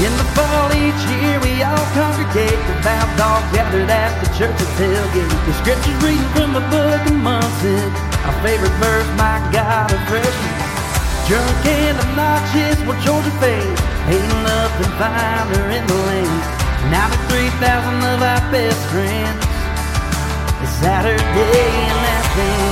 In 0.00 0.12
the 0.16 0.24
fall 0.32 0.72
each 0.72 1.02
year 1.20 1.36
we 1.44 1.60
all 1.60 1.86
congregate, 1.92 2.56
devout 2.64 3.12
all 3.20 3.44
gathered 3.52 3.92
at 3.92 4.16
the 4.24 4.28
church's 4.32 4.72
tailgate. 4.80 5.28
The 5.44 5.52
scriptures 5.60 5.98
reading 6.00 6.24
from 6.32 6.56
the 6.56 6.64
book 6.72 7.02
of 7.04 7.12
Munson, 7.12 7.92
our 8.24 8.36
favorite 8.40 8.72
verse, 8.80 9.04
my 9.20 9.36
God 9.52 9.92
of 9.92 10.00
freshman. 10.08 10.54
Drunk 11.28 11.66
and 11.68 12.00
obnoxious, 12.08 12.80
well 12.88 12.96
Georgia 13.04 13.30
hating 14.08 14.44
up 14.48 14.72
and 14.80 14.92
finer 14.96 15.70
in 15.76 15.84
the 15.86 15.98
lane. 16.08 16.40
Now 16.88 17.12
the 17.12 17.20
3,000 17.28 17.60
of 18.16 18.22
our 18.24 18.42
best 18.50 18.80
friends, 18.88 19.44
it's 20.64 20.72
Saturday 20.80 21.20
in 21.20 21.96
Athens. 22.16 22.71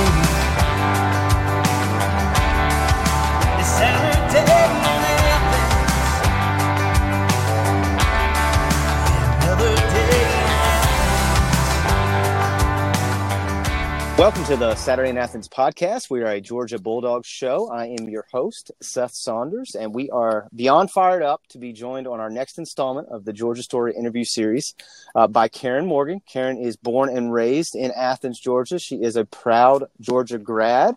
Welcome 14.21 14.45
to 14.45 14.55
the 14.55 14.75
Saturday 14.75 15.09
in 15.09 15.17
Athens 15.17 15.49
podcast. 15.49 16.11
We 16.11 16.21
are 16.21 16.27
a 16.27 16.39
Georgia 16.39 16.77
Bulldogs 16.77 17.27
show. 17.27 17.71
I 17.71 17.87
am 17.87 18.07
your 18.07 18.27
host, 18.31 18.71
Seth 18.79 19.15
Saunders, 19.15 19.73
and 19.73 19.95
we 19.95 20.11
are 20.11 20.47
beyond 20.53 20.91
fired 20.91 21.23
up 21.23 21.41
to 21.49 21.57
be 21.57 21.73
joined 21.73 22.05
on 22.05 22.19
our 22.19 22.29
next 22.29 22.59
installment 22.59 23.07
of 23.07 23.25
the 23.25 23.33
Georgia 23.33 23.63
Story 23.63 23.95
interview 23.97 24.23
series 24.23 24.75
uh, 25.15 25.25
by 25.25 25.47
Karen 25.47 25.87
Morgan. 25.87 26.21
Karen 26.31 26.59
is 26.59 26.77
born 26.77 27.09
and 27.09 27.33
raised 27.33 27.75
in 27.75 27.89
Athens, 27.95 28.39
Georgia. 28.39 28.77
She 28.77 28.97
is 28.97 29.15
a 29.15 29.25
proud 29.25 29.85
Georgia 29.99 30.37
grad. 30.37 30.93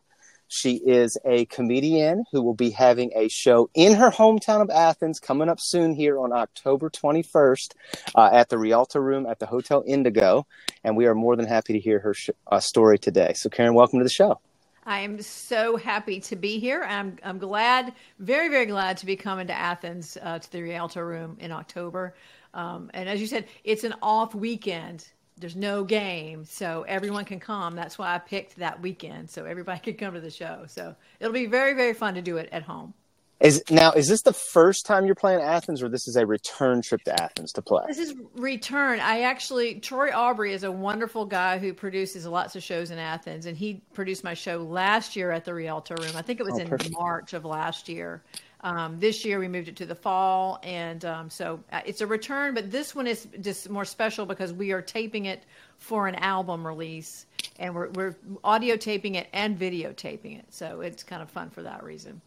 She 0.54 0.76
is 0.76 1.18
a 1.24 1.46
comedian 1.46 2.26
who 2.30 2.40
will 2.40 2.54
be 2.54 2.70
having 2.70 3.10
a 3.16 3.26
show 3.26 3.68
in 3.74 3.94
her 3.94 4.08
hometown 4.08 4.62
of 4.62 4.70
Athens 4.70 5.18
coming 5.18 5.48
up 5.48 5.58
soon 5.60 5.94
here 5.94 6.16
on 6.16 6.32
October 6.32 6.90
21st 6.90 7.72
uh, 8.14 8.30
at 8.32 8.50
the 8.50 8.56
Rialto 8.56 9.00
Room 9.00 9.26
at 9.26 9.40
the 9.40 9.46
Hotel 9.46 9.82
Indigo. 9.84 10.46
And 10.84 10.96
we 10.96 11.06
are 11.06 11.14
more 11.16 11.34
than 11.34 11.46
happy 11.46 11.72
to 11.72 11.80
hear 11.80 11.98
her 11.98 12.14
sh- 12.14 12.30
uh, 12.46 12.60
story 12.60 13.00
today. 13.00 13.32
So, 13.34 13.50
Karen, 13.50 13.74
welcome 13.74 13.98
to 13.98 14.04
the 14.04 14.08
show. 14.08 14.38
I 14.86 15.00
am 15.00 15.20
so 15.20 15.76
happy 15.76 16.20
to 16.20 16.36
be 16.36 16.60
here. 16.60 16.84
I'm 16.84 17.16
I'm 17.24 17.38
glad, 17.38 17.92
very 18.20 18.48
very 18.48 18.66
glad 18.66 18.98
to 18.98 19.06
be 19.06 19.16
coming 19.16 19.48
to 19.48 19.52
Athens 19.52 20.16
uh, 20.22 20.38
to 20.38 20.52
the 20.52 20.62
Rialto 20.62 21.00
Room 21.00 21.36
in 21.40 21.50
October. 21.50 22.14
Um, 22.52 22.92
and 22.94 23.08
as 23.08 23.20
you 23.20 23.26
said, 23.26 23.46
it's 23.64 23.82
an 23.82 23.94
off 24.02 24.36
weekend. 24.36 25.08
There's 25.36 25.56
no 25.56 25.82
game, 25.84 26.44
so 26.44 26.84
everyone 26.86 27.24
can 27.24 27.40
come. 27.40 27.74
That's 27.74 27.98
why 27.98 28.14
I 28.14 28.18
picked 28.18 28.56
that 28.56 28.80
weekend, 28.80 29.30
so 29.30 29.44
everybody 29.44 29.80
could 29.84 29.98
come 29.98 30.14
to 30.14 30.20
the 30.20 30.30
show. 30.30 30.64
So 30.68 30.94
it'll 31.20 31.32
be 31.32 31.46
very 31.46 31.74
very 31.74 31.94
fun 31.94 32.14
to 32.14 32.22
do 32.22 32.36
it 32.36 32.48
at 32.52 32.62
home. 32.62 32.94
Is 33.40 33.62
now 33.68 33.90
is 33.90 34.08
this 34.08 34.22
the 34.22 34.32
first 34.32 34.86
time 34.86 35.06
you're 35.06 35.16
playing 35.16 35.40
Athens, 35.40 35.82
or 35.82 35.88
this 35.88 36.06
is 36.06 36.14
a 36.16 36.24
return 36.24 36.82
trip 36.82 37.02
to 37.02 37.20
Athens 37.22 37.52
to 37.54 37.62
play? 37.62 37.82
This 37.88 37.98
is 37.98 38.14
return. 38.36 39.00
I 39.00 39.22
actually 39.22 39.80
Troy 39.80 40.10
Aubrey 40.14 40.52
is 40.52 40.62
a 40.62 40.70
wonderful 40.70 41.26
guy 41.26 41.58
who 41.58 41.74
produces 41.74 42.26
lots 42.26 42.54
of 42.54 42.62
shows 42.62 42.92
in 42.92 42.98
Athens, 42.98 43.46
and 43.46 43.56
he 43.56 43.82
produced 43.92 44.22
my 44.22 44.34
show 44.34 44.58
last 44.62 45.16
year 45.16 45.32
at 45.32 45.44
the 45.44 45.52
Rialto 45.52 45.96
Room. 45.96 46.12
I 46.16 46.22
think 46.22 46.38
it 46.38 46.44
was 46.44 46.54
Oh, 46.54 46.58
in 46.62 46.68
perfect. 46.68 46.92
March 46.92 47.34
of 47.34 47.44
last 47.44 47.88
year. 47.88 48.22
Um, 48.64 48.98
this 48.98 49.26
year 49.26 49.38
we 49.38 49.46
moved 49.46 49.68
it 49.68 49.76
to 49.76 49.86
the 49.86 49.94
fall, 49.94 50.58
and 50.62 51.04
um, 51.04 51.28
so 51.28 51.60
uh, 51.70 51.82
it's 51.84 52.00
a 52.00 52.06
return. 52.06 52.54
But 52.54 52.70
this 52.70 52.94
one 52.94 53.06
is 53.06 53.28
just 53.42 53.68
more 53.68 53.84
special 53.84 54.24
because 54.24 54.54
we 54.54 54.72
are 54.72 54.80
taping 54.80 55.26
it 55.26 55.42
for 55.76 56.08
an 56.08 56.14
album 56.14 56.66
release, 56.66 57.26
and 57.58 57.74
we're 57.74 57.90
we're 57.90 58.16
audio 58.42 58.76
taping 58.76 59.16
it 59.16 59.28
and 59.34 59.58
videotaping 59.58 60.38
it. 60.38 60.46
So 60.48 60.80
it's 60.80 61.02
kind 61.02 61.20
of 61.20 61.28
fun 61.28 61.50
for 61.50 61.62
that 61.62 61.84
reason. 61.84 62.22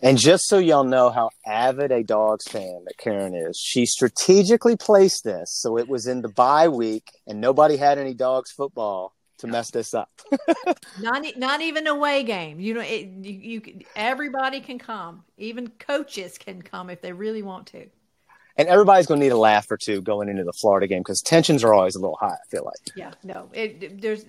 And 0.00 0.18
just 0.18 0.48
so 0.48 0.58
y'all 0.58 0.84
know 0.84 1.10
how 1.10 1.30
avid 1.46 1.92
a 1.92 2.02
Dogs 2.02 2.46
fan 2.46 2.84
that 2.84 2.96
Karen 2.98 3.34
is, 3.34 3.58
she 3.58 3.86
strategically 3.86 4.76
placed 4.76 5.24
this 5.24 5.50
so 5.50 5.78
it 5.78 5.88
was 5.88 6.06
in 6.06 6.20
the 6.20 6.28
bye 6.28 6.68
week 6.68 7.10
and 7.26 7.40
nobody 7.40 7.76
had 7.76 7.96
any 7.96 8.12
Dogs 8.12 8.50
football 8.50 9.13
to 9.38 9.46
mess 9.46 9.70
this 9.70 9.94
up. 9.94 10.10
Not 10.96 11.24
not 11.36 11.60
even 11.60 11.86
away 11.86 12.22
game. 12.22 12.60
You 12.60 12.74
know, 12.74 12.80
it, 12.80 13.06
you, 13.22 13.60
you 13.62 13.80
everybody 13.96 14.60
can 14.60 14.78
come. 14.78 15.24
Even 15.38 15.68
coaches 15.78 16.38
can 16.38 16.62
come 16.62 16.88
if 16.90 17.00
they 17.02 17.12
really 17.12 17.42
want 17.42 17.66
to. 17.68 17.86
and 18.56 18.68
everybody's 18.68 19.06
going 19.06 19.18
to 19.20 19.26
need 19.26 19.32
a 19.32 19.36
laugh 19.36 19.70
or 19.70 19.76
two 19.76 20.00
going 20.02 20.28
into 20.28 20.44
the 20.44 20.52
Florida 20.52 20.86
game 20.86 21.00
because 21.00 21.22
tensions 21.22 21.64
are 21.64 21.74
always 21.74 21.96
a 21.96 22.00
little 22.00 22.16
high, 22.20 22.28
I 22.34 22.46
feel 22.48 22.64
like. 22.64 22.92
Yeah, 22.94 23.12
no, 23.24 23.48
it, 23.52 24.00
there's 24.00 24.24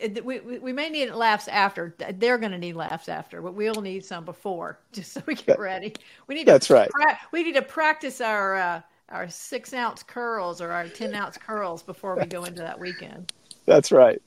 it, 0.00 0.24
we 0.24 0.40
we 0.40 0.72
may 0.72 0.88
need 0.90 1.10
laughs 1.10 1.46
after. 1.48 1.94
They're 2.14 2.38
going 2.38 2.52
to 2.52 2.58
need 2.58 2.74
laughs 2.76 3.08
after, 3.08 3.40
but 3.42 3.54
we'll 3.54 3.82
need 3.82 4.04
some 4.04 4.24
before, 4.24 4.80
just 4.92 5.12
so 5.12 5.22
we 5.26 5.34
get 5.36 5.58
ready. 5.58 5.94
We 6.26 6.34
need 6.34 6.46
That's 6.46 6.68
to 6.68 6.74
right. 6.74 6.90
pra- 6.90 7.18
we 7.32 7.44
need 7.44 7.54
to 7.54 7.62
practice 7.62 8.20
our 8.20 8.56
uh, 8.56 8.80
our 9.10 9.28
six 9.28 9.72
ounce 9.74 10.02
curls 10.02 10.60
or 10.60 10.72
our 10.72 10.88
ten 10.88 11.14
ounce 11.14 11.36
curls 11.38 11.82
before 11.82 12.16
we 12.16 12.26
go 12.26 12.44
into 12.44 12.62
that 12.62 12.78
weekend. 12.80 13.32
That's 13.70 13.92
right. 13.92 14.20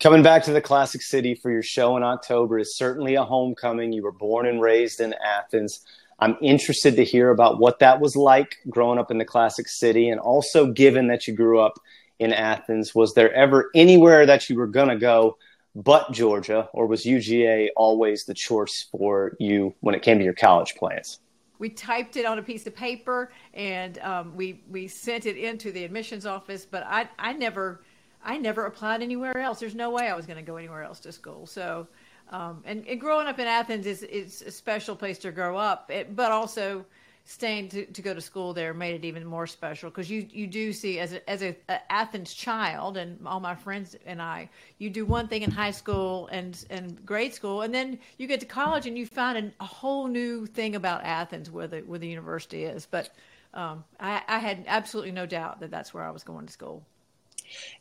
Coming 0.00 0.22
back 0.22 0.44
to 0.44 0.52
the 0.54 0.62
Classic 0.62 1.02
City 1.02 1.34
for 1.34 1.50
your 1.50 1.62
show 1.62 1.98
in 1.98 2.02
October 2.02 2.58
is 2.58 2.74
certainly 2.74 3.16
a 3.16 3.22
homecoming. 3.22 3.92
You 3.92 4.02
were 4.02 4.12
born 4.12 4.46
and 4.46 4.62
raised 4.62 4.98
in 4.98 5.14
Athens. 5.22 5.80
I'm 6.18 6.38
interested 6.40 6.96
to 6.96 7.04
hear 7.04 7.28
about 7.28 7.58
what 7.58 7.80
that 7.80 8.00
was 8.00 8.16
like 8.16 8.56
growing 8.70 8.98
up 8.98 9.10
in 9.10 9.18
the 9.18 9.26
Classic 9.26 9.68
City. 9.68 10.08
And 10.08 10.18
also, 10.18 10.72
given 10.72 11.08
that 11.08 11.28
you 11.28 11.34
grew 11.34 11.60
up 11.60 11.78
in 12.18 12.32
Athens, 12.32 12.94
was 12.94 13.12
there 13.12 13.30
ever 13.34 13.68
anywhere 13.74 14.24
that 14.24 14.48
you 14.48 14.56
were 14.56 14.66
going 14.66 14.88
to 14.88 14.96
go 14.96 15.36
but 15.74 16.10
Georgia, 16.12 16.70
or 16.72 16.86
was 16.86 17.04
UGA 17.04 17.68
always 17.76 18.24
the 18.24 18.34
choice 18.34 18.88
for 18.90 19.36
you 19.38 19.74
when 19.80 19.94
it 19.94 20.00
came 20.00 20.16
to 20.16 20.24
your 20.24 20.32
college 20.32 20.76
plans? 20.76 21.18
we 21.58 21.68
typed 21.68 22.16
it 22.16 22.26
on 22.26 22.40
a 22.40 22.42
piece 22.42 22.66
of 22.66 22.74
paper 22.74 23.30
and 23.54 23.98
um, 23.98 24.34
we 24.34 24.64
we 24.68 24.88
sent 24.88 25.26
it 25.26 25.36
into 25.36 25.70
the 25.70 25.84
admissions 25.84 26.26
office 26.26 26.66
but 26.66 26.82
i 26.88 27.08
i 27.20 27.32
never 27.32 27.82
i 28.24 28.38
never 28.38 28.66
applied 28.66 29.02
anywhere 29.02 29.38
else. 29.38 29.60
There's 29.60 29.74
no 29.74 29.90
way 29.90 30.08
i 30.08 30.14
was 30.14 30.26
going 30.26 30.38
to 30.38 30.42
go 30.42 30.56
anywhere 30.56 30.82
else 30.82 31.00
to 31.00 31.12
school. 31.12 31.46
So 31.46 31.86
um, 32.30 32.62
and, 32.64 32.86
and 32.86 33.00
growing 33.00 33.26
up 33.26 33.38
in 33.38 33.46
athens 33.46 33.86
is 33.86 34.02
is 34.02 34.42
a 34.42 34.50
special 34.50 34.96
place 34.96 35.18
to 35.18 35.32
grow 35.32 35.56
up. 35.56 35.90
It, 35.90 36.14
but 36.16 36.32
also 36.32 36.84
staying 37.24 37.68
to, 37.68 37.86
to 37.86 38.02
go 38.02 38.12
to 38.12 38.20
school 38.20 38.52
there 38.52 38.74
made 38.74 38.96
it 38.96 39.04
even 39.04 39.24
more 39.24 39.46
special 39.46 39.88
because 39.90 40.10
you 40.10 40.26
you 40.30 40.46
do 40.46 40.72
see 40.72 40.98
as 40.98 41.12
a, 41.12 41.30
as 41.30 41.42
a, 41.42 41.56
a 41.68 41.92
Athens 41.92 42.34
child 42.34 42.96
and 42.96 43.24
all 43.26 43.38
my 43.38 43.54
friends 43.54 43.94
and 44.06 44.20
I 44.20 44.48
you 44.78 44.90
do 44.90 45.06
one 45.06 45.28
thing 45.28 45.42
in 45.42 45.50
high 45.50 45.70
school 45.70 46.28
and 46.32 46.64
and 46.68 47.04
grade 47.06 47.32
school 47.32 47.62
and 47.62 47.72
then 47.72 47.98
you 48.18 48.26
get 48.26 48.40
to 48.40 48.46
college 48.46 48.86
and 48.86 48.98
you 48.98 49.06
find 49.06 49.38
an, 49.38 49.52
a 49.60 49.64
whole 49.64 50.08
new 50.08 50.46
thing 50.46 50.74
about 50.74 51.04
Athens 51.04 51.50
where 51.50 51.68
the 51.68 51.80
where 51.80 51.98
the 51.98 52.08
university 52.08 52.64
is. 52.64 52.86
But 52.86 53.10
um, 53.54 53.84
I, 54.00 54.22
I 54.26 54.38
had 54.38 54.64
absolutely 54.66 55.12
no 55.12 55.26
doubt 55.26 55.60
that 55.60 55.70
that's 55.70 55.92
where 55.92 56.02
I 56.02 56.10
was 56.10 56.24
going 56.24 56.46
to 56.46 56.52
school. 56.52 56.82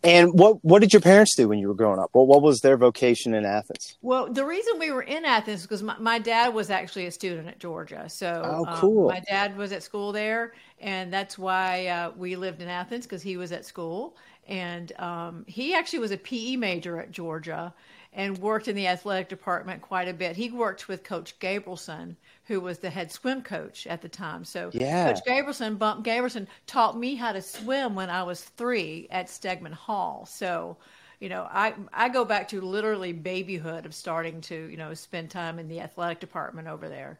And 0.04 0.32
what, 0.34 0.64
what 0.64 0.80
did 0.80 0.94
your 0.94 1.02
parents 1.02 1.36
do 1.36 1.48
when 1.48 1.60
you 1.60 1.68
were 1.68 1.74
growing 1.76 2.00
up? 2.00 2.10
What, 2.14 2.28
what 2.28 2.42
was 2.42 2.62
their 2.62 2.78
vocation 2.78 3.34
in 3.34 3.46
Athens? 3.46 3.98
Well, 4.02 4.32
the 4.32 4.46
reason 4.46 4.80
we 4.80 4.92
were 4.92 5.04
in 5.04 5.26
Athens 5.26 5.62
because 5.64 5.84
my, 5.84 5.98
my 6.00 6.20
dad 6.20 6.54
was 6.54 6.70
actually 6.70 7.06
a 7.06 7.12
student 7.12 7.48
at 7.48 7.60
Georgia. 7.60 8.10
So, 8.10 8.42
Oh, 8.44 8.66
um, 8.66 8.78
cool. 8.78 9.08
my 9.10 9.20
dad 9.22 9.56
was 9.58 9.72
at 9.72 9.84
school 9.84 10.12
there, 10.12 10.54
and 10.80 11.12
that's 11.14 11.38
why 11.38 11.88
uh, 11.88 12.12
we 12.18 12.36
lived 12.36 12.62
in 12.62 12.68
Athens 12.68 13.06
because 13.06 13.22
he 13.22 13.38
was 13.38 13.52
at 13.52 13.66
school. 13.66 14.16
And 14.48 14.92
um, 15.00 15.46
he 15.48 15.74
actually 15.76 16.00
was 16.00 16.12
a 16.12 16.18
PE 16.18 16.56
major 16.56 17.00
at 17.00 17.12
Georgia 17.12 17.74
and 18.14 18.38
worked 18.40 18.68
in 18.68 18.76
the 18.76 18.88
athletic 18.88 19.30
department 19.30 19.82
quite 19.82 20.08
a 20.08 20.14
bit. 20.14 20.36
He 20.36 20.50
worked 20.50 20.88
with 20.88 21.04
Coach 21.04 21.38
Gabrielsen, 21.40 22.18
who 22.52 22.60
was 22.60 22.80
the 22.80 22.90
head 22.90 23.10
swim 23.12 23.42
coach 23.42 23.88
at 23.88 24.02
the 24.02 24.10
time. 24.10 24.44
So, 24.44 24.72
Yeah. 24.74 25.14
Coach 25.14 25.24
Gaberson, 25.26 25.78
Bump 25.78 26.04
Gabrielsen, 26.04 26.48
taught 26.68 26.98
me 26.98 27.16
how 27.16 27.32
to 27.32 27.42
swim 27.42 27.96
when 27.96 28.10
I 28.10 28.24
was 28.24 28.44
three 28.44 29.08
at 29.10 29.28
Stegeman 29.28 29.72
Hall. 29.74 30.26
So, 30.26 30.78
you 31.22 31.30
know, 31.30 31.48
I 31.50 31.74
I 31.94 32.10
go 32.10 32.26
back 32.26 32.50
to 32.50 32.60
literally 32.60 33.14
babyhood 33.14 33.86
of 33.86 33.94
starting 33.94 34.42
to 34.42 34.56
you 34.68 34.76
know 34.78 34.94
spend 34.94 35.30
time 35.30 35.60
in 35.60 35.70
the 35.70 35.80
athletic 35.80 36.20
department 36.20 36.68
over 36.68 36.90
there. 36.90 37.20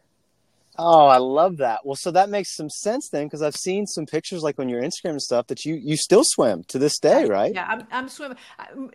Oh, 0.78 1.06
I 1.06 1.18
love 1.18 1.58
that. 1.58 1.84
Well, 1.84 1.96
so 1.96 2.10
that 2.12 2.30
makes 2.30 2.56
some 2.56 2.70
sense 2.70 3.10
then, 3.10 3.26
because 3.26 3.42
I've 3.42 3.54
seen 3.54 3.86
some 3.86 4.06
pictures 4.06 4.42
like 4.42 4.58
on 4.58 4.70
your 4.70 4.80
Instagram 4.80 5.10
and 5.10 5.22
stuff 5.22 5.48
that 5.48 5.66
you 5.66 5.74
you 5.74 5.98
still 5.98 6.24
swim 6.24 6.64
to 6.68 6.78
this 6.78 6.98
day, 6.98 7.26
right? 7.26 7.52
Yeah, 7.54 7.66
I'm 7.68 7.86
I'm 7.90 8.08
swimming 8.08 8.38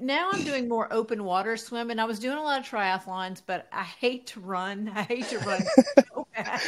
now. 0.01 0.29
I'm 0.33 0.43
doing 0.43 0.67
more 0.67 0.91
open 0.91 1.23
water 1.23 1.55
swimming. 1.55 1.99
I 1.99 2.05
was 2.05 2.17
doing 2.17 2.37
a 2.37 2.41
lot 2.41 2.59
of 2.59 2.65
triathlons, 2.65 3.43
but 3.45 3.67
I 3.71 3.83
hate 3.83 4.25
to 4.27 4.39
run. 4.39 4.91
I 4.95 5.03
hate 5.03 5.25
to 5.29 5.37
run 5.39 5.61
so 6.15 6.27
bad. 6.35 6.61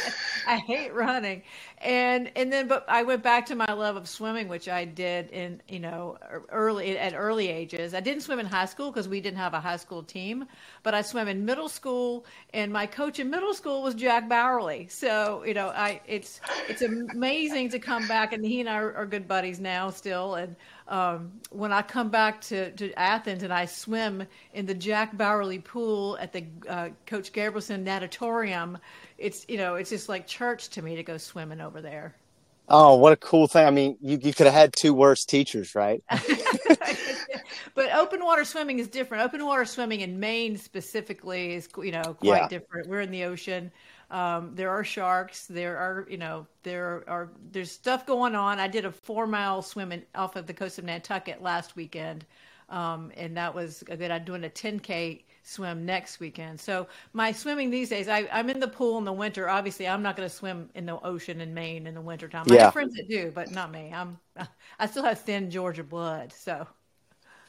I 0.46 0.58
hate 0.58 0.94
running, 0.94 1.42
and 1.78 2.30
and 2.36 2.52
then 2.52 2.68
but 2.68 2.84
I 2.88 3.02
went 3.02 3.24
back 3.24 3.46
to 3.46 3.56
my 3.56 3.72
love 3.72 3.96
of 3.96 4.08
swimming, 4.08 4.46
which 4.46 4.68
I 4.68 4.84
did 4.84 5.30
in 5.30 5.60
you 5.68 5.80
know 5.80 6.18
early 6.50 6.96
at 6.96 7.14
early 7.16 7.48
ages. 7.48 7.94
I 7.94 8.00
didn't 8.00 8.22
swim 8.22 8.38
in 8.38 8.46
high 8.46 8.66
school 8.66 8.92
because 8.92 9.08
we 9.08 9.20
didn't 9.20 9.38
have 9.38 9.54
a 9.54 9.60
high 9.60 9.76
school 9.76 10.04
team, 10.04 10.46
but 10.84 10.94
I 10.94 11.02
swam 11.02 11.26
in 11.26 11.44
middle 11.44 11.68
school, 11.68 12.24
and 12.54 12.72
my 12.72 12.86
coach 12.86 13.18
in 13.18 13.28
middle 13.28 13.54
school 13.54 13.82
was 13.82 13.96
Jack 13.96 14.28
Bauerle. 14.28 14.88
So 15.00 15.44
you 15.44 15.54
know, 15.54 15.68
I 15.68 16.02
it's 16.06 16.42
it's 16.68 16.82
amazing 16.82 17.70
to 17.70 17.78
come 17.78 18.06
back, 18.06 18.34
and 18.34 18.44
he 18.44 18.60
and 18.60 18.68
I 18.68 18.74
are, 18.74 18.94
are 18.94 19.06
good 19.06 19.26
buddies 19.26 19.58
now 19.58 19.88
still. 19.88 20.34
And 20.34 20.54
um, 20.88 21.32
when 21.48 21.72
I 21.72 21.80
come 21.80 22.10
back 22.10 22.42
to, 22.42 22.70
to 22.72 22.92
Athens 22.98 23.42
and 23.42 23.50
I 23.50 23.64
swim 23.64 24.24
in 24.52 24.66
the 24.66 24.74
Jack 24.74 25.16
Bauerle 25.16 25.64
pool 25.64 26.18
at 26.20 26.34
the 26.34 26.44
uh, 26.68 26.90
Coach 27.06 27.32
Gabrielsen 27.32 27.82
natatorium, 27.82 28.76
it's 29.16 29.46
you 29.48 29.56
know 29.56 29.76
it's 29.76 29.88
just 29.88 30.10
like 30.10 30.26
church 30.26 30.68
to 30.70 30.82
me 30.82 30.96
to 30.96 31.02
go 31.02 31.16
swimming 31.16 31.62
over 31.62 31.80
there. 31.80 32.14
Oh, 32.68 32.96
what 32.96 33.14
a 33.14 33.16
cool 33.16 33.48
thing! 33.48 33.66
I 33.66 33.70
mean, 33.70 33.96
you 34.02 34.18
you 34.22 34.34
could 34.34 34.44
have 34.44 34.54
had 34.54 34.74
two 34.78 34.92
worse 34.92 35.24
teachers, 35.24 35.74
right? 35.74 36.04
but 37.74 37.90
open 37.94 38.22
water 38.22 38.44
swimming 38.44 38.80
is 38.80 38.88
different. 38.88 39.24
Open 39.24 39.46
water 39.46 39.64
swimming 39.64 40.02
in 40.02 40.20
Maine 40.20 40.58
specifically 40.58 41.54
is 41.54 41.70
you 41.82 41.90
know 41.90 42.14
quite 42.20 42.42
Yeah. 42.42 42.48
different. 42.48 42.86
We're 42.86 43.00
in 43.00 43.10
the 43.10 43.24
ocean. 43.24 43.72
Um, 44.10 44.52
there 44.54 44.70
are 44.70 44.82
sharks. 44.84 45.46
There 45.46 45.76
are 45.76 46.06
you 46.10 46.16
know 46.18 46.46
there 46.62 47.04
are 47.08 47.30
there's 47.52 47.70
stuff 47.70 48.06
going 48.06 48.34
on. 48.34 48.58
I 48.58 48.68
did 48.68 48.84
a 48.84 48.92
four 48.92 49.26
mile 49.26 49.62
swim 49.62 49.92
in, 49.92 50.04
off 50.14 50.36
of 50.36 50.46
the 50.46 50.54
coast 50.54 50.78
of 50.78 50.84
Nantucket 50.84 51.42
last 51.42 51.76
weekend, 51.76 52.26
um, 52.68 53.12
and 53.16 53.36
that 53.36 53.54
was 53.54 53.82
good. 53.86 54.10
I'm 54.10 54.24
doing 54.24 54.44
a 54.44 54.48
10k 54.50 55.22
swim 55.42 55.86
next 55.86 56.20
weekend. 56.20 56.60
So 56.60 56.86
my 57.12 57.32
swimming 57.32 57.70
these 57.70 57.88
days, 57.88 58.08
I, 58.08 58.28
I'm 58.32 58.50
in 58.50 58.60
the 58.60 58.68
pool 58.68 58.98
in 58.98 59.04
the 59.04 59.12
winter. 59.12 59.48
Obviously, 59.48 59.88
I'm 59.88 60.02
not 60.02 60.16
going 60.16 60.28
to 60.28 60.34
swim 60.34 60.70
in 60.74 60.86
the 60.86 60.98
ocean 61.00 61.40
in 61.40 61.54
Maine 61.54 61.86
in 61.86 61.94
the 61.94 62.00
wintertime. 62.00 62.50
I 62.50 62.56
Yeah. 62.56 62.58
have 62.58 62.72
friends 62.72 62.94
that 62.96 63.08
do, 63.08 63.30
but 63.34 63.50
not 63.52 63.70
me. 63.70 63.92
I'm 63.94 64.18
I 64.78 64.86
still 64.86 65.04
have 65.04 65.20
thin 65.20 65.50
Georgia 65.50 65.84
blood, 65.84 66.32
so. 66.32 66.66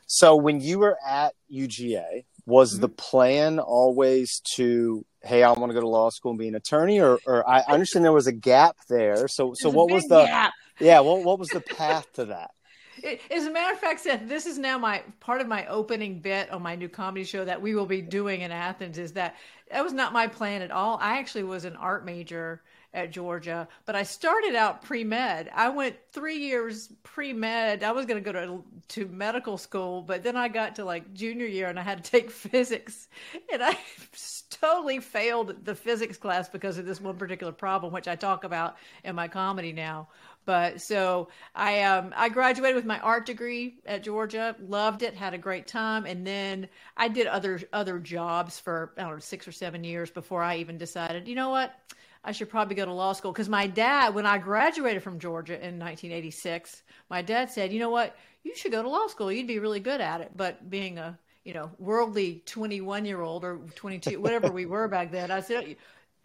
So 0.07 0.35
when 0.35 0.59
you 0.59 0.79
were 0.79 0.97
at 1.07 1.33
UGA, 1.49 2.25
was 2.45 2.73
Mm-hmm. 2.73 2.81
the 2.81 2.89
plan 2.89 3.59
always 3.59 4.41
to, 4.55 5.05
hey, 5.23 5.43
I 5.43 5.51
want 5.51 5.69
to 5.69 5.73
go 5.73 5.81
to 5.81 5.87
law 5.87 6.09
school 6.09 6.31
and 6.31 6.39
be 6.39 6.47
an 6.47 6.55
attorney, 6.55 6.99
or, 6.99 7.19
or 7.25 7.47
I 7.47 7.61
understand 7.67 8.03
there 8.05 8.11
was 8.11 8.27
a 8.27 8.31
gap 8.31 8.75
there. 8.89 9.27
So, 9.27 9.53
so 9.55 9.67
There's 9.69 9.75
what 9.75 9.89
was 9.91 10.03
the, 10.05 10.25
gap. 10.25 10.53
yeah, 10.79 10.99
what 11.01 11.23
what 11.23 11.39
was 11.39 11.49
the 11.49 11.61
path 11.61 12.11
to 12.13 12.25
that? 12.25 12.51
It- 13.03 13.21
As 13.31 13.45
a 13.45 13.51
matter 13.51 13.73
of 13.73 13.79
fact, 13.79 14.01
Seth, 14.01 14.27
this 14.27 14.45
is 14.45 14.57
now 14.59 14.77
my 14.77 15.01
part 15.21 15.41
of 15.41 15.47
my 15.47 15.65
opening 15.67 16.19
bit 16.19 16.51
on 16.51 16.61
my 16.61 16.75
new 16.75 16.89
comedy 16.89 17.23
show 17.23 17.43
that 17.45 17.59
we 17.61 17.73
will 17.73 17.85
be 17.87 18.01
doing 18.01 18.41
in 18.41 18.51
Athens. 18.51 18.97
Is 18.99 19.13
that 19.13 19.35
that 19.71 19.83
was 19.83 19.93
not 19.93 20.13
my 20.13 20.27
plan 20.27 20.61
at 20.61 20.69
all. 20.71 20.97
I 21.01 21.17
actually 21.17 21.43
was 21.45 21.65
an 21.65 21.75
art 21.77 22.05
major 22.05 22.61
at 22.93 23.11
Georgia, 23.11 23.67
but 23.85 23.95
I 23.95 24.03
started 24.03 24.55
out 24.55 24.81
pre 24.81 25.03
med. 25.03 25.49
I 25.53 25.69
went 25.69 25.95
three 26.11 26.37
years 26.37 26.89
pre 27.03 27.31
med. 27.31 27.83
I 27.83 27.91
was 27.91 28.05
going 28.05 28.21
to 28.21 28.33
go 28.33 28.45
to 28.45 28.63
to 28.89 29.07
medical 29.07 29.57
school, 29.57 30.01
but 30.01 30.23
then 30.23 30.35
I 30.35 30.49
got 30.49 30.75
to 30.75 30.85
like 30.85 31.13
junior 31.13 31.45
year 31.45 31.67
and 31.67 31.79
I 31.79 31.83
had 31.83 32.03
to 32.03 32.11
take 32.11 32.31
physics, 32.31 33.07
and 33.51 33.63
I 33.63 33.77
totally 34.49 34.99
failed 34.99 35.63
the 35.65 35.75
physics 35.75 36.17
class 36.17 36.49
because 36.49 36.77
of 36.77 36.85
this 36.85 36.99
one 36.99 37.17
particular 37.17 37.53
problem, 37.53 37.93
which 37.93 38.07
I 38.07 38.15
talk 38.15 38.43
about 38.43 38.75
in 39.03 39.15
my 39.15 39.27
comedy 39.27 39.71
now. 39.71 40.09
But 40.43 40.81
so 40.81 41.29
I 41.55 41.83
um 41.83 42.13
I 42.15 42.27
graduated 42.29 42.75
with 42.75 42.85
my 42.85 42.99
art 42.99 43.25
degree 43.25 43.75
at 43.85 44.03
Georgia, 44.03 44.55
loved 44.59 45.03
it, 45.03 45.13
had 45.13 45.33
a 45.33 45.37
great 45.37 45.67
time, 45.67 46.05
and 46.05 46.25
then 46.25 46.67
I 46.97 47.07
did 47.07 47.27
other 47.27 47.61
other 47.71 47.99
jobs 47.99 48.59
for 48.59 48.93
I 48.97 49.03
don't 49.03 49.13
know 49.13 49.19
six 49.19 49.47
or 49.47 49.51
seven 49.51 49.83
years 49.83 50.09
before 50.09 50.41
I 50.43 50.57
even 50.57 50.77
decided, 50.77 51.27
you 51.27 51.35
know 51.35 51.49
what, 51.49 51.73
I 52.23 52.31
should 52.31 52.49
probably 52.49 52.75
go 52.75 52.85
to 52.85 52.93
law 52.93 53.13
school 53.13 53.31
because 53.31 53.49
my 53.49 53.67
dad, 53.67 54.13
when 54.13 54.25
I 54.25 54.37
graduated 54.37 55.01
from 55.01 55.19
Georgia 55.19 55.53
in 55.53 55.79
1986, 55.79 56.83
my 57.09 57.21
dad 57.21 57.49
said, 57.49 57.73
you 57.73 57.79
know 57.79 57.89
what, 57.89 58.15
you 58.43 58.55
should 58.55 58.71
go 58.71 58.83
to 58.83 58.89
law 58.89 59.07
school, 59.07 59.31
you'd 59.31 59.47
be 59.47 59.59
really 59.59 59.79
good 59.79 60.01
at 60.01 60.21
it. 60.21 60.31
But 60.35 60.69
being 60.69 60.97
a 60.97 61.17
you 61.43 61.55
know 61.55 61.71
worldly 61.79 62.43
21 62.45 63.05
year 63.05 63.19
old 63.19 63.43
or 63.43 63.59
22 63.73 64.21
whatever 64.21 64.51
we 64.51 64.65
were 64.65 64.87
back 64.87 65.11
then, 65.11 65.31
I 65.31 65.41
said 65.41 65.75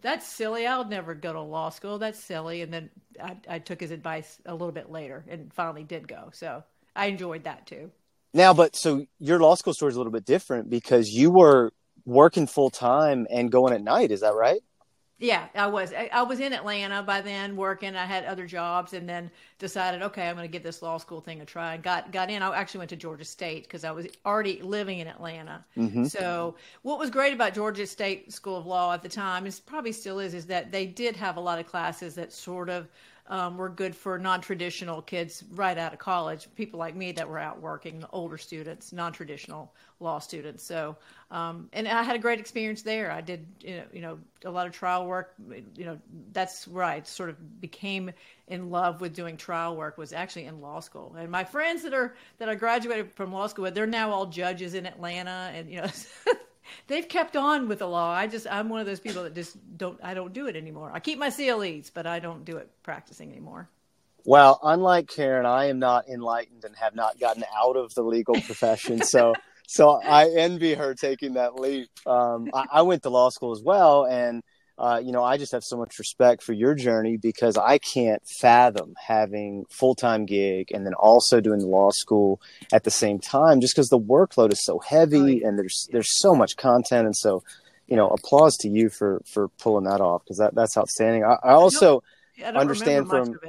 that's 0.01 0.27
silly. 0.27 0.67
I'll 0.67 0.85
never 0.85 1.15
go 1.15 1.33
to 1.33 1.41
law 1.41 1.69
school. 1.69 1.97
That's 1.97 2.23
silly. 2.23 2.61
And 2.61 2.71
then 2.71 2.89
I, 3.21 3.37
I 3.49 3.59
took 3.59 3.79
his 3.79 3.91
advice 3.91 4.37
a 4.45 4.51
little 4.51 4.71
bit 4.71 4.91
later 4.91 5.25
and 5.27 5.51
finally 5.53 5.83
did 5.83 6.07
go. 6.07 6.29
So 6.33 6.63
I 6.95 7.07
enjoyed 7.07 7.45
that 7.45 7.65
too. 7.65 7.91
Now, 8.33 8.53
but 8.53 8.75
so 8.75 9.05
your 9.19 9.39
law 9.39 9.55
school 9.55 9.73
story 9.73 9.89
is 9.89 9.95
a 9.95 9.99
little 9.99 10.11
bit 10.11 10.25
different 10.25 10.69
because 10.69 11.09
you 11.09 11.31
were 11.31 11.71
working 12.05 12.45
full 12.45 12.69
time 12.69 13.25
and 13.31 13.51
going 13.51 13.73
at 13.73 13.81
night. 13.81 14.11
Is 14.11 14.21
that 14.21 14.35
right? 14.35 14.61
Yeah, 15.19 15.47
I 15.55 15.65
was. 15.65 15.93
I, 15.93 16.09
I 16.13 16.21
was 16.21 16.39
in 16.39 16.53
Atlanta 16.53 17.01
by 17.01 17.21
then 17.21 17.55
working. 17.55 17.95
I 17.95 18.05
had 18.05 18.25
other 18.25 18.45
jobs 18.45 18.93
and 18.93 19.09
then 19.09 19.31
decided, 19.57 20.03
okay, 20.03 20.27
I'm 20.27 20.35
going 20.35 20.47
to 20.47 20.51
give 20.51 20.61
this 20.61 20.83
law 20.83 20.99
school 20.99 21.21
thing 21.21 21.41
a 21.41 21.45
try. 21.45 21.73
And 21.73 21.83
got 21.83 22.11
got 22.11 22.29
in. 22.29 22.43
I 22.43 22.55
actually 22.55 22.79
went 22.79 22.89
to 22.91 22.95
Georgia 22.95 23.25
State 23.25 23.63
because 23.63 23.83
I 23.83 23.89
was 23.89 24.05
already 24.25 24.61
living 24.61 24.99
in 24.99 25.07
Atlanta. 25.07 25.65
Mm-hmm. 25.75 26.05
So 26.05 26.55
what 26.83 26.99
was 26.99 27.09
great 27.09 27.33
about 27.33 27.55
Georgia 27.55 27.87
State 27.87 28.31
School 28.31 28.57
of 28.57 28.67
Law 28.67 28.93
at 28.93 29.01
the 29.01 29.09
time, 29.09 29.47
is 29.47 29.59
probably 29.59 29.91
still 29.91 30.19
is, 30.19 30.35
is 30.35 30.45
that 30.45 30.71
they 30.71 30.85
did 30.85 31.15
have 31.15 31.37
a 31.37 31.41
lot 31.41 31.57
of 31.57 31.65
classes 31.65 32.13
that 32.15 32.31
sort 32.31 32.69
of 32.69 32.87
um, 33.29 33.57
were 33.57 33.69
good 33.69 33.95
for 33.95 34.17
non-traditional 34.17 35.01
kids 35.01 35.43
right 35.53 35.77
out 35.77 35.93
of 35.93 35.99
college. 35.99 36.47
People 36.55 36.79
like 36.79 36.95
me 36.95 37.11
that 37.13 37.27
were 37.27 37.39
out 37.39 37.61
working, 37.61 38.03
older 38.11 38.37
students, 38.37 38.93
non-traditional 38.93 39.73
law 39.99 40.19
students. 40.19 40.63
So, 40.63 40.95
um, 41.31 41.69
and 41.73 41.87
I 41.87 42.03
had 42.03 42.15
a 42.15 42.19
great 42.19 42.39
experience 42.39 42.83
there. 42.83 43.11
I 43.11 43.21
did, 43.21 43.45
you 43.61 43.77
know, 43.77 43.83
you 43.93 44.01
know, 44.01 44.19
a 44.45 44.51
lot 44.51 44.67
of 44.67 44.73
trial 44.73 45.05
work. 45.05 45.33
You 45.75 45.85
know, 45.85 45.99
that's 46.31 46.67
where 46.67 46.83
I 46.83 47.01
sort 47.01 47.29
of 47.29 47.61
became 47.61 48.11
in 48.47 48.69
love 48.69 49.01
with 49.01 49.13
doing 49.13 49.35
trial 49.35 49.75
work. 49.75 49.97
Was 49.97 50.13
actually 50.13 50.45
in 50.45 50.61
law 50.61 50.79
school. 50.79 51.15
And 51.17 51.29
my 51.29 51.43
friends 51.43 51.83
that 51.83 51.93
are 51.93 52.15
that 52.37 52.47
I 52.47 52.55
graduated 52.55 53.11
from 53.13 53.33
law 53.33 53.47
school 53.47 53.63
with, 53.63 53.75
they're 53.75 53.87
now 53.87 54.11
all 54.11 54.27
judges 54.27 54.73
in 54.73 54.85
Atlanta, 54.85 55.51
and 55.53 55.69
you 55.69 55.81
know. 55.81 55.87
They've 56.87 57.07
kept 57.07 57.35
on 57.35 57.67
with 57.67 57.79
the 57.79 57.87
law. 57.87 58.11
I 58.11 58.27
just 58.27 58.47
I'm 58.49 58.69
one 58.69 58.79
of 58.79 58.85
those 58.85 58.99
people 58.99 59.23
that 59.23 59.35
just 59.35 59.57
don't 59.77 59.99
I 60.03 60.13
don't 60.13 60.33
do 60.33 60.47
it 60.47 60.55
anymore. 60.55 60.91
I 60.93 60.99
keep 60.99 61.19
my 61.19 61.29
CLEs, 61.29 61.89
but 61.89 62.05
I 62.05 62.19
don't 62.19 62.45
do 62.45 62.57
it 62.57 62.69
practicing 62.83 63.31
anymore. 63.31 63.69
Well, 64.25 64.59
unlike 64.61 65.07
Karen, 65.07 65.45
I 65.45 65.65
am 65.65 65.79
not 65.79 66.09
enlightened 66.09 66.65
and 66.65 66.75
have 66.75 66.93
not 66.95 67.17
gotten 67.17 67.45
out 67.57 67.77
of 67.77 67.93
the 67.93 68.01
legal 68.01 68.35
profession. 68.35 69.01
So, 69.01 69.33
so 69.67 70.01
I 70.03 70.29
envy 70.29 70.73
her 70.73 70.93
taking 70.95 71.35
that 71.35 71.55
leap. 71.55 71.89
Um, 72.05 72.49
I, 72.53 72.65
I 72.73 72.81
went 72.81 73.03
to 73.03 73.09
law 73.09 73.29
school 73.29 73.53
as 73.53 73.61
well, 73.61 74.05
and 74.05 74.43
uh, 74.77 75.01
you 75.03 75.11
know, 75.11 75.23
I 75.23 75.37
just 75.37 75.51
have 75.53 75.63
so 75.63 75.75
much 75.75 75.97
respect 75.97 76.43
for 76.43 76.53
your 76.53 76.75
journey 76.75 77.17
because 77.17 77.57
I 77.57 77.79
can't 77.79 78.21
fathom 78.27 78.93
having 78.95 79.65
full 79.69 79.95
time 79.95 80.25
gig 80.25 80.71
and 80.71 80.85
then 80.85 80.93
also 80.93 81.41
doing 81.41 81.61
law 81.61 81.89
school 81.91 82.39
at 82.71 82.83
the 82.83 82.91
same 82.91 83.19
time, 83.19 83.59
just 83.59 83.75
because 83.75 83.89
the 83.89 83.99
workload 83.99 84.51
is 84.51 84.63
so 84.63 84.79
heavy 84.79 85.41
and 85.43 85.57
there's 85.57 85.89
there's 85.91 86.19
so 86.19 86.35
much 86.35 86.57
content, 86.57 87.05
and 87.05 87.15
so 87.15 87.43
you 87.87 87.95
know, 87.95 88.09
applause 88.09 88.55
to 88.57 88.69
you 88.69 88.89
for 88.89 89.21
for 89.25 89.47
pulling 89.59 89.85
that 89.85 90.01
off 90.01 90.23
because 90.23 90.37
that 90.37 90.53
that's 90.53 90.77
outstanding. 90.77 91.23
I, 91.23 91.37
I 91.43 91.51
also. 91.53 92.03
I 92.39 92.49
Understand 92.49 93.09
from-. 93.09 93.39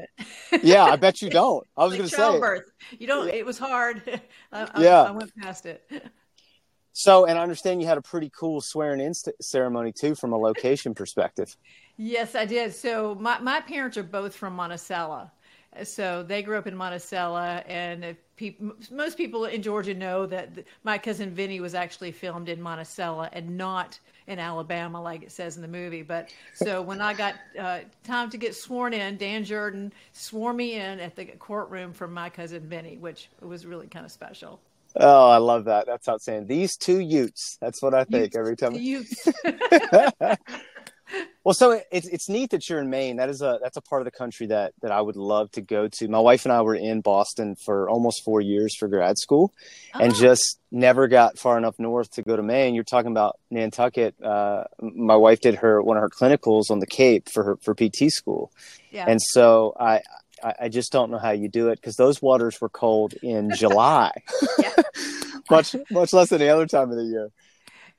Yeah, 0.63 0.83
I 0.83 0.97
bet 0.97 1.21
you 1.21 1.29
don't. 1.29 1.67
I 1.77 1.85
was 1.85 1.91
like 1.91 1.99
going 1.99 2.09
to 2.09 2.17
say. 2.17 2.23
childbirth. 2.23 2.71
You 2.99 3.07
don't. 3.07 3.29
It 3.29 3.45
was 3.45 3.59
hard. 3.59 4.01
I, 4.51 4.63
I, 4.63 4.83
Yeah. 4.83 5.03
I 5.03 5.11
went 5.11 5.31
past 5.37 5.67
it. 5.67 5.85
So, 6.99 7.27
and 7.27 7.39
I 7.39 7.43
understand 7.43 7.81
you 7.81 7.87
had 7.87 7.97
a 7.97 8.03
pretty 8.03 8.29
cool 8.37 8.61
swearing 8.61 9.01
in 9.01 9.15
ceremony 9.41 9.93
too, 9.93 10.17
from 10.17 10.33
a 10.33 10.37
location 10.37 10.95
perspective. 10.97 11.57
Yes, 11.97 12.35
I 12.35 12.45
did. 12.45 12.75
So 12.75 13.15
my 13.15 13.39
my 13.39 13.61
parents 13.61 13.97
are 13.97 14.03
both 14.03 14.35
from 14.35 14.55
Monticello. 14.55 15.31
So 15.85 16.25
they 16.25 16.43
grew 16.43 16.59
up 16.59 16.67
in 16.67 16.75
Monticello, 16.75 17.63
and 17.69 18.17
most 18.91 19.17
people 19.17 19.45
in 19.45 19.63
Georgia 19.63 19.95
know 19.95 20.27
that 20.27 20.57
th- 20.57 20.67
my 20.83 20.99
cousin 20.99 21.31
Vinny 21.31 21.61
was 21.61 21.77
actually 21.77 22.11
filmed 22.11 22.49
in 22.49 22.61
Monticello 22.61 23.29
and 23.33 23.57
not 23.57 24.01
in 24.27 24.41
Alabama, 24.41 25.01
like 25.01 25.23
it 25.23 25.31
says 25.31 25.55
in 25.55 25.63
the 25.63 25.69
movie. 25.69 26.03
But 26.03 26.31
so 26.53 26.83
when 26.83 27.01
I 27.01 27.15
got 27.15 27.35
uh, 27.61 27.81
time 28.03 28.29
to 28.31 28.37
get 28.37 28.57
sworn 28.57 28.93
in, 28.93 29.19
Dan 29.19 29.45
Jordan 29.45 29.93
swore 30.15 30.53
me 30.53 30.75
in 30.75 30.99
at 30.99 31.15
the 31.15 31.27
courtroom 31.27 31.93
for 31.93 32.09
my 32.09 32.29
cousin 32.29 32.69
Vinny, 32.69 32.97
which 32.97 33.29
was 33.41 33.65
really 33.67 33.87
kind 33.87 34.05
of 34.05 34.11
special. 34.11 34.59
Oh, 34.97 35.29
I 35.31 35.37
love 35.39 35.67
that. 35.67 35.87
That's 35.87 36.09
outstanding. 36.09 36.47
These 36.49 36.77
two 36.77 36.99
Utes. 37.01 37.57
That's 37.61 37.83
what 37.83 37.95
I 37.95 38.05
think 38.05 38.35
Utes. 38.35 38.37
every 38.37 38.57
time. 38.57 38.75
You, 38.75 39.05
Well, 41.43 41.55
so 41.55 41.81
it's 41.91 42.07
it's 42.07 42.29
neat 42.29 42.51
that 42.51 42.69
you're 42.69 42.81
in 42.81 42.91
Maine. 42.91 43.17
That 43.17 43.31
is 43.31 43.41
a 43.41 43.59
that's 43.63 43.79
a 43.79 43.81
part 43.81 44.03
of 44.03 44.05
the 44.05 44.11
country 44.11 44.49
that 44.49 44.75
that 44.83 44.91
I 44.91 45.01
would 45.01 45.17
love 45.17 45.51
to 45.53 45.63
go 45.63 45.89
to. 45.89 46.07
My 46.09 46.19
wife 46.19 46.45
and 46.45 46.53
I 46.53 46.61
were 46.61 46.75
in 46.75 47.01
Boston 47.01 47.57
for 47.57 47.89
almost 47.89 48.23
four 48.23 48.43
years 48.43 48.77
for 48.77 48.89
grad 48.89 49.17
school, 49.17 49.55
and 49.95 50.13
Oh. 50.13 50.15
just 50.15 50.59
never 50.71 51.09
got 51.09 51.39
far 51.39 51.57
enough 51.57 51.79
north 51.79 52.11
to 52.13 52.23
go 52.23 52.37
to 52.37 52.43
Maine. 52.43 52.75
You're 52.75 52.85
talking 52.85 53.11
about 53.11 53.39
Nantucket. 53.51 54.23
Uh, 54.23 54.65
my 54.83 55.17
wife 55.17 55.41
did 55.41 55.55
her 55.55 55.81
one 55.81 55.97
of 55.97 56.03
her 56.03 56.11
clinicals 56.11 56.71
on 56.71 56.81
the 56.81 56.87
Cape 56.87 57.31
for 57.31 57.43
her 57.43 57.57
for 57.63 57.75
PT 57.75 58.11
school, 58.13 58.53
yeah. 58.91 59.07
and 59.09 59.19
so 59.23 59.75
I 59.81 60.03
I, 60.43 60.55
I 60.63 60.69
just 60.69 60.93
don't 60.93 61.11
know 61.11 61.19
how 61.19 61.31
you 61.31 61.49
do 61.49 61.69
it 61.69 61.77
because 61.77 61.97
those 61.97 62.23
waters 62.23 62.61
were 62.61 62.69
cold 62.69 63.15
in 63.23 63.53
July, 63.55 64.13
much 65.51 65.75
much 65.91 66.13
less 66.13 66.31
than 66.31 66.41
the 66.41 66.49
other 66.49 66.67
time 66.67 66.91
of 66.91 66.97
the 66.97 67.05
year. 67.05 67.31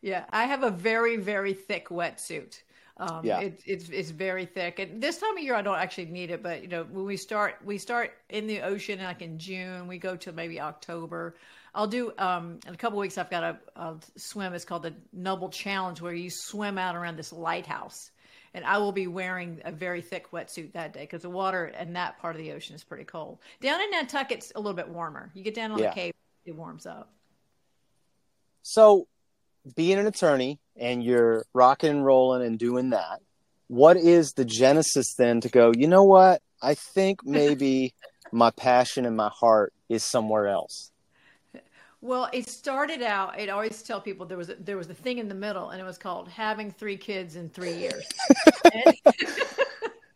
Yeah, 0.01 0.25
I 0.31 0.45
have 0.45 0.63
a 0.63 0.71
very, 0.71 1.17
very 1.17 1.53
thick 1.53 1.89
wetsuit. 1.89 2.61
Um, 2.97 3.31
Yeah. 3.31 3.37
it, 3.37 3.61
it's 3.65 3.87
it's 3.89 4.09
very 4.09 4.45
thick, 4.45 4.79
and 4.79 5.01
this 5.01 5.19
time 5.19 5.37
of 5.37 5.43
year 5.43 5.55
I 5.55 5.61
don't 5.61 5.77
actually 5.77 6.07
need 6.07 6.31
it. 6.31 6.43
But 6.43 6.61
you 6.61 6.67
know, 6.67 6.83
when 6.83 7.05
we 7.05 7.15
start, 7.15 7.55
we 7.63 7.77
start 7.77 8.11
in 8.29 8.45
the 8.45 8.61
ocean 8.61 8.99
like 8.99 9.21
in 9.21 9.39
June. 9.39 9.87
We 9.87 9.97
go 9.97 10.17
to 10.17 10.33
maybe 10.33 10.59
October. 10.59 11.35
I'll 11.73 11.87
do 11.87 12.11
um, 12.17 12.59
in 12.67 12.73
a 12.73 12.77
couple 12.77 12.99
weeks. 12.99 13.17
I've 13.17 13.29
got 13.29 13.43
a, 13.43 13.57
a 13.77 13.95
swim. 14.17 14.53
It's 14.53 14.65
called 14.65 14.83
the 14.83 14.93
Noble 15.13 15.47
Challenge, 15.49 16.01
where 16.01 16.13
you 16.13 16.29
swim 16.29 16.77
out 16.77 16.95
around 16.95 17.15
this 17.15 17.31
lighthouse, 17.31 18.11
and 18.53 18.65
I 18.65 18.77
will 18.77 18.91
be 18.91 19.07
wearing 19.07 19.61
a 19.65 19.71
very 19.71 20.01
thick 20.01 20.31
wetsuit 20.31 20.73
that 20.73 20.93
day 20.93 21.01
because 21.01 21.21
the 21.21 21.29
water 21.29 21.67
in 21.67 21.93
that 21.93 22.19
part 22.19 22.35
of 22.35 22.41
the 22.41 22.51
ocean 22.51 22.75
is 22.75 22.83
pretty 22.83 23.03
cold. 23.03 23.39
Down 23.61 23.81
in 23.81 23.91
Nantucket, 23.91 24.39
it's 24.39 24.51
a 24.55 24.59
little 24.59 24.73
bit 24.73 24.89
warmer. 24.89 25.31
You 25.33 25.43
get 25.43 25.53
down 25.55 25.71
on 25.71 25.79
Yeah. 25.79 25.89
the 25.89 25.95
Cape, 25.95 26.15
it 26.45 26.55
warms 26.55 26.85
up. 26.85 27.11
So, 28.61 29.07
being 29.75 29.97
an 29.99 30.07
attorney 30.07 30.59
and 30.75 31.03
you're 31.03 31.45
rocking 31.53 31.89
and 31.91 32.05
rolling 32.05 32.45
and 32.45 32.57
doing 32.57 32.91
that, 32.91 33.21
what 33.67 33.97
is 33.97 34.33
the 34.33 34.45
genesis 34.45 35.13
then 35.15 35.41
to 35.41 35.49
go, 35.49 35.71
you 35.75 35.87
know 35.87 36.03
what? 36.03 36.41
I 36.61 36.73
think 36.73 37.25
maybe 37.25 37.93
my 38.31 38.51
passion 38.51 39.05
and 39.05 39.15
my 39.15 39.29
heart 39.33 39.73
is 39.89 40.03
somewhere 40.03 40.47
else. 40.47 40.91
Well, 42.01 42.29
it 42.31 42.47
started 42.47 43.01
out. 43.01 43.39
I'd 43.39 43.49
always 43.49 43.81
tell 43.81 43.99
people 43.99 44.25
there 44.25 44.37
was 44.37 44.49
a, 44.49 44.55
there 44.55 44.77
was 44.77 44.89
a 44.89 44.93
thing 44.93 45.17
in 45.17 45.27
the 45.27 45.35
middle, 45.35 45.71
and 45.71 45.81
it 45.81 45.83
was 45.83 45.97
called 45.97 46.29
having 46.29 46.71
three 46.71 46.95
kids 46.95 47.35
in 47.35 47.49
three 47.49 47.73
years. 47.73 48.05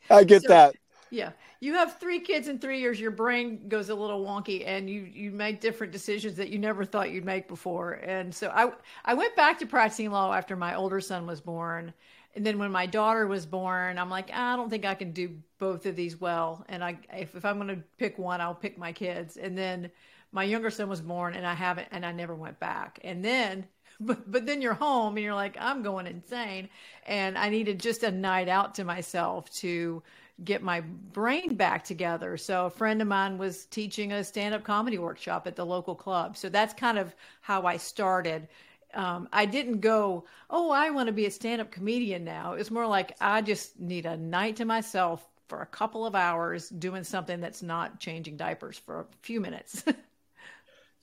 I 0.09 0.23
get 0.23 0.43
so, 0.43 0.47
that. 0.47 0.75
Yeah, 1.09 1.31
you 1.59 1.73
have 1.73 1.99
three 1.99 2.19
kids 2.19 2.47
in 2.47 2.57
three 2.57 2.79
years. 2.79 2.99
Your 2.99 3.11
brain 3.11 3.67
goes 3.67 3.89
a 3.89 3.95
little 3.95 4.23
wonky, 4.23 4.65
and 4.65 4.89
you 4.89 5.01
you 5.01 5.31
make 5.31 5.59
different 5.59 5.91
decisions 5.91 6.35
that 6.35 6.49
you 6.49 6.57
never 6.57 6.85
thought 6.85 7.11
you'd 7.11 7.25
make 7.25 7.49
before. 7.49 7.93
And 7.93 8.33
so 8.33 8.49
I 8.49 8.71
I 9.03 9.13
went 9.13 9.35
back 9.35 9.59
to 9.59 9.65
practicing 9.65 10.09
law 10.09 10.33
after 10.33 10.55
my 10.55 10.75
older 10.75 11.01
son 11.01 11.27
was 11.27 11.41
born, 11.41 11.93
and 12.35 12.45
then 12.45 12.57
when 12.57 12.71
my 12.71 12.85
daughter 12.85 13.27
was 13.27 13.45
born, 13.45 13.99
I'm 13.99 14.09
like, 14.09 14.31
I 14.33 14.55
don't 14.55 14.69
think 14.69 14.85
I 14.85 14.95
can 14.95 15.11
do 15.11 15.35
both 15.59 15.85
of 15.85 15.95
these 15.95 16.19
well. 16.19 16.65
And 16.69 16.83
I 16.83 16.97
if, 17.11 17.35
if 17.35 17.45
I'm 17.45 17.57
going 17.57 17.67
to 17.67 17.83
pick 17.97 18.17
one, 18.17 18.41
I'll 18.41 18.55
pick 18.55 18.77
my 18.77 18.91
kids. 18.91 19.37
And 19.37 19.57
then 19.57 19.91
my 20.33 20.43
younger 20.43 20.69
son 20.69 20.89
was 20.89 21.01
born 21.01 21.35
and 21.35 21.45
I 21.47 21.53
haven't 21.53 21.87
and 21.91 22.05
I 22.05 22.11
never 22.11 22.35
went 22.35 22.59
back. 22.59 22.99
And 23.03 23.23
then 23.23 23.65
but 23.99 24.29
but 24.29 24.45
then 24.45 24.61
you're 24.61 24.73
home 24.73 25.15
and 25.15 25.23
you're 25.23 25.35
like 25.35 25.55
I'm 25.59 25.83
going 25.83 26.07
insane 26.07 26.67
and 27.05 27.37
I 27.37 27.49
needed 27.49 27.79
just 27.79 28.03
a 28.03 28.11
night 28.11 28.49
out 28.49 28.75
to 28.75 28.83
myself 28.83 29.49
to 29.59 30.03
get 30.43 30.63
my 30.63 30.81
brain 30.81 31.55
back 31.55 31.83
together. 31.83 32.37
So 32.37 32.65
a 32.65 32.69
friend 32.69 33.01
of 33.01 33.07
mine 33.07 33.37
was 33.37 33.65
teaching 33.65 34.11
a 34.11 34.23
stand-up 34.23 34.63
comedy 34.63 34.97
workshop 34.97 35.45
at 35.45 35.55
the 35.55 35.65
local 35.65 35.95
club. 35.95 36.35
So 36.37 36.49
that's 36.49 36.73
kind 36.73 36.97
of 36.97 37.15
how 37.41 37.63
I 37.63 37.77
started. 37.77 38.47
Um, 38.95 39.29
I 39.31 39.45
didn't 39.45 39.79
go, 39.81 40.25
oh, 40.49 40.71
I 40.71 40.89
want 40.89 41.07
to 41.07 41.13
be 41.13 41.27
a 41.27 41.31
stand-up 41.31 41.71
comedian 41.71 42.23
now. 42.23 42.53
It's 42.53 42.71
more 42.71 42.87
like 42.87 43.15
I 43.21 43.41
just 43.41 43.79
need 43.79 44.07
a 44.07 44.17
night 44.17 44.55
to 44.57 44.65
myself 44.65 45.23
for 45.47 45.61
a 45.61 45.67
couple 45.67 46.05
of 46.05 46.15
hours 46.15 46.69
doing 46.69 47.03
something 47.03 47.39
that's 47.39 47.61
not 47.61 47.99
changing 47.99 48.37
diapers 48.37 48.77
for 48.77 49.01
a 49.01 49.05
few 49.21 49.39
minutes. 49.39 49.83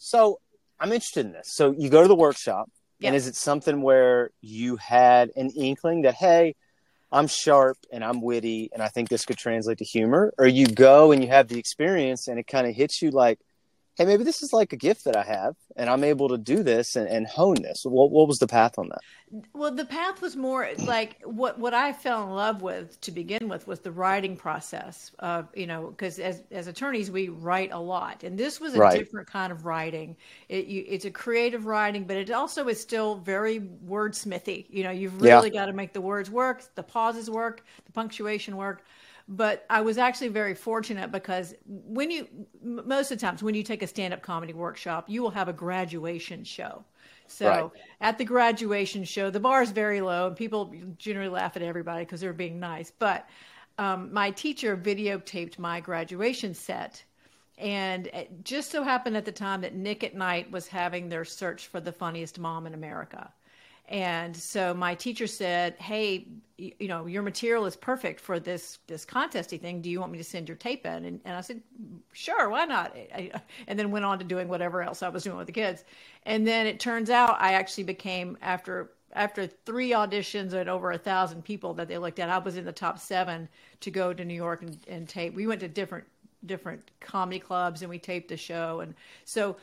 So 0.02 0.40
I'm 0.80 0.92
interested 0.92 1.26
in 1.26 1.32
this. 1.32 1.52
So 1.52 1.72
you 1.76 1.90
go 1.90 2.00
to 2.00 2.08
the 2.08 2.16
workshop, 2.16 2.70
and 3.02 3.14
is 3.14 3.26
it 3.26 3.36
something 3.36 3.82
where 3.82 4.30
you 4.40 4.76
had 4.76 5.30
an 5.36 5.50
inkling 5.50 6.02
that 6.02 6.14
hey, 6.14 6.56
I'm 7.12 7.26
sharp 7.26 7.76
and 7.92 8.02
I'm 8.02 8.22
witty, 8.22 8.70
and 8.72 8.82
I 8.82 8.88
think 8.88 9.10
this 9.10 9.26
could 9.26 9.36
translate 9.36 9.78
to 9.78 9.84
humor, 9.84 10.32
or 10.38 10.46
you 10.46 10.66
go 10.66 11.12
and 11.12 11.22
you 11.22 11.28
have 11.28 11.48
the 11.48 11.58
experience, 11.58 12.28
and 12.28 12.38
it 12.38 12.46
kind 12.46 12.66
of 12.66 12.74
hits 12.74 13.02
you 13.02 13.10
like, 13.10 13.38
hey, 14.00 14.06
maybe 14.06 14.24
this 14.24 14.42
is 14.42 14.54
like 14.54 14.72
a 14.72 14.76
gift 14.76 15.04
that 15.04 15.14
I 15.14 15.22
have, 15.22 15.56
and 15.76 15.90
I'm 15.90 16.04
able 16.04 16.30
to 16.30 16.38
do 16.38 16.62
this 16.62 16.96
and, 16.96 17.06
and 17.06 17.26
hone 17.26 17.60
this. 17.60 17.84
What 17.84 18.10
what 18.10 18.28
was 18.28 18.38
the 18.38 18.46
path 18.46 18.78
on 18.78 18.88
that? 18.88 19.00
Well, 19.52 19.74
the 19.74 19.84
path 19.84 20.22
was 20.22 20.36
more 20.36 20.66
like 20.86 21.20
what 21.22 21.58
what 21.58 21.74
I 21.74 21.92
fell 21.92 22.24
in 22.24 22.30
love 22.30 22.62
with 22.62 22.98
to 23.02 23.12
begin 23.12 23.46
with 23.46 23.66
was 23.66 23.80
the 23.80 23.92
writing 23.92 24.38
process. 24.38 25.10
Of 25.18 25.48
you 25.54 25.66
know, 25.66 25.88
because 25.88 26.18
as 26.18 26.42
as 26.50 26.66
attorneys 26.66 27.10
we 27.10 27.28
write 27.28 27.72
a 27.72 27.78
lot, 27.78 28.24
and 28.24 28.38
this 28.38 28.58
was 28.58 28.74
a 28.74 28.78
right. 28.78 28.98
different 28.98 29.28
kind 29.28 29.52
of 29.52 29.66
writing. 29.66 30.16
It, 30.48 30.64
you, 30.64 30.82
it's 30.88 31.04
a 31.04 31.10
creative 31.10 31.66
writing, 31.66 32.04
but 32.04 32.16
it 32.16 32.30
also 32.30 32.68
is 32.68 32.80
still 32.80 33.16
very 33.16 33.60
wordsmithy. 33.86 34.64
You 34.70 34.84
know, 34.84 34.90
you've 34.90 35.20
really 35.20 35.50
yeah. 35.50 35.60
got 35.60 35.66
to 35.66 35.74
make 35.74 35.92
the 35.92 36.00
words 36.00 36.30
work, 36.30 36.62
the 36.74 36.82
pauses 36.82 37.28
work, 37.28 37.64
the 37.84 37.92
punctuation 37.92 38.56
work 38.56 38.82
but 39.30 39.64
I 39.70 39.80
was 39.80 39.96
actually 39.96 40.28
very 40.28 40.54
fortunate 40.54 41.12
because 41.12 41.54
when 41.64 42.10
you 42.10 42.26
most 42.60 43.12
of 43.12 43.18
the 43.18 43.24
times 43.24 43.44
when 43.44 43.54
you 43.54 43.62
take 43.62 43.80
a 43.82 43.86
stand-up 43.86 44.22
comedy 44.22 44.52
workshop, 44.52 45.08
you 45.08 45.22
will 45.22 45.30
have 45.30 45.48
a 45.48 45.52
graduation 45.52 46.42
show. 46.42 46.84
So 47.28 47.48
right. 47.48 47.70
at 48.00 48.18
the 48.18 48.24
graduation 48.24 49.04
show, 49.04 49.30
the 49.30 49.38
bar 49.38 49.62
is 49.62 49.70
very 49.70 50.00
low, 50.00 50.26
and 50.26 50.36
people 50.36 50.74
generally 50.98 51.28
laugh 51.28 51.56
at 51.56 51.62
everybody 51.62 52.04
because 52.04 52.20
they're 52.20 52.32
being 52.32 52.58
nice. 52.58 52.90
But 52.90 53.28
um, 53.78 54.12
my 54.12 54.32
teacher 54.32 54.76
videotaped 54.76 55.56
my 55.56 55.78
graduation 55.78 56.52
set, 56.52 57.04
and 57.56 58.08
it 58.08 58.44
just 58.44 58.72
so 58.72 58.82
happened 58.82 59.16
at 59.16 59.24
the 59.24 59.32
time 59.32 59.60
that 59.60 59.76
Nick 59.76 60.02
at 60.02 60.16
Night 60.16 60.50
was 60.50 60.66
having 60.66 61.08
their 61.08 61.24
search 61.24 61.68
for 61.68 61.78
the 61.78 61.92
funniest 61.92 62.40
mom 62.40 62.66
in 62.66 62.74
America. 62.74 63.32
And 63.90 64.36
so 64.36 64.72
my 64.72 64.94
teacher 64.94 65.26
said, 65.26 65.74
"Hey, 65.80 66.28
you, 66.56 66.86
know, 66.86 67.06
your 67.06 67.22
material 67.22 67.66
is 67.66 67.74
perfect 67.74 68.20
for 68.20 68.38
this 68.38 68.78
this 68.86 69.04
contesty 69.04 69.58
thing. 69.58 69.82
Do 69.82 69.90
you 69.90 69.98
want 69.98 70.12
me 70.12 70.18
to 70.18 70.24
send 70.24 70.48
your 70.48 70.56
tape 70.56 70.86
in?" 70.86 71.04
And, 71.04 71.20
and 71.24 71.36
I 71.36 71.40
said, 71.40 71.60
"Sure, 72.12 72.48
why 72.48 72.66
not?" 72.66 72.96
I, 72.96 73.32
and 73.66 73.76
then 73.76 73.90
went 73.90 74.04
on 74.04 74.20
to 74.20 74.24
doing 74.24 74.46
whatever 74.46 74.80
else 74.82 75.02
I 75.02 75.08
was 75.08 75.24
doing 75.24 75.36
with 75.36 75.48
the 75.48 75.52
kids. 75.52 75.84
And 76.24 76.46
then 76.46 76.68
it 76.68 76.78
turns 76.78 77.10
out 77.10 77.36
I 77.40 77.54
actually 77.54 77.84
became 77.84 78.38
after 78.42 78.92
after 79.12 79.48
three 79.48 79.90
auditions 79.90 80.52
and 80.52 80.70
over 80.70 80.92
a 80.92 80.98
thousand 80.98 81.44
people 81.44 81.74
that 81.74 81.88
they 81.88 81.98
looked 81.98 82.20
at, 82.20 82.28
I 82.28 82.38
was 82.38 82.56
in 82.56 82.64
the 82.64 82.72
top 82.72 82.96
seven 83.00 83.48
to 83.80 83.90
go 83.90 84.12
to 84.12 84.24
New 84.24 84.34
York 84.34 84.62
and, 84.62 84.78
and 84.86 85.08
tape. 85.08 85.34
We 85.34 85.48
went 85.48 85.60
to 85.62 85.68
different 85.68 86.04
different 86.46 86.90
comedy 87.00 87.38
clubs 87.38 87.82
and 87.82 87.90
we 87.90 87.98
taped 87.98 88.28
the 88.28 88.36
show. 88.36 88.80
And 88.80 88.94
so 89.24 89.56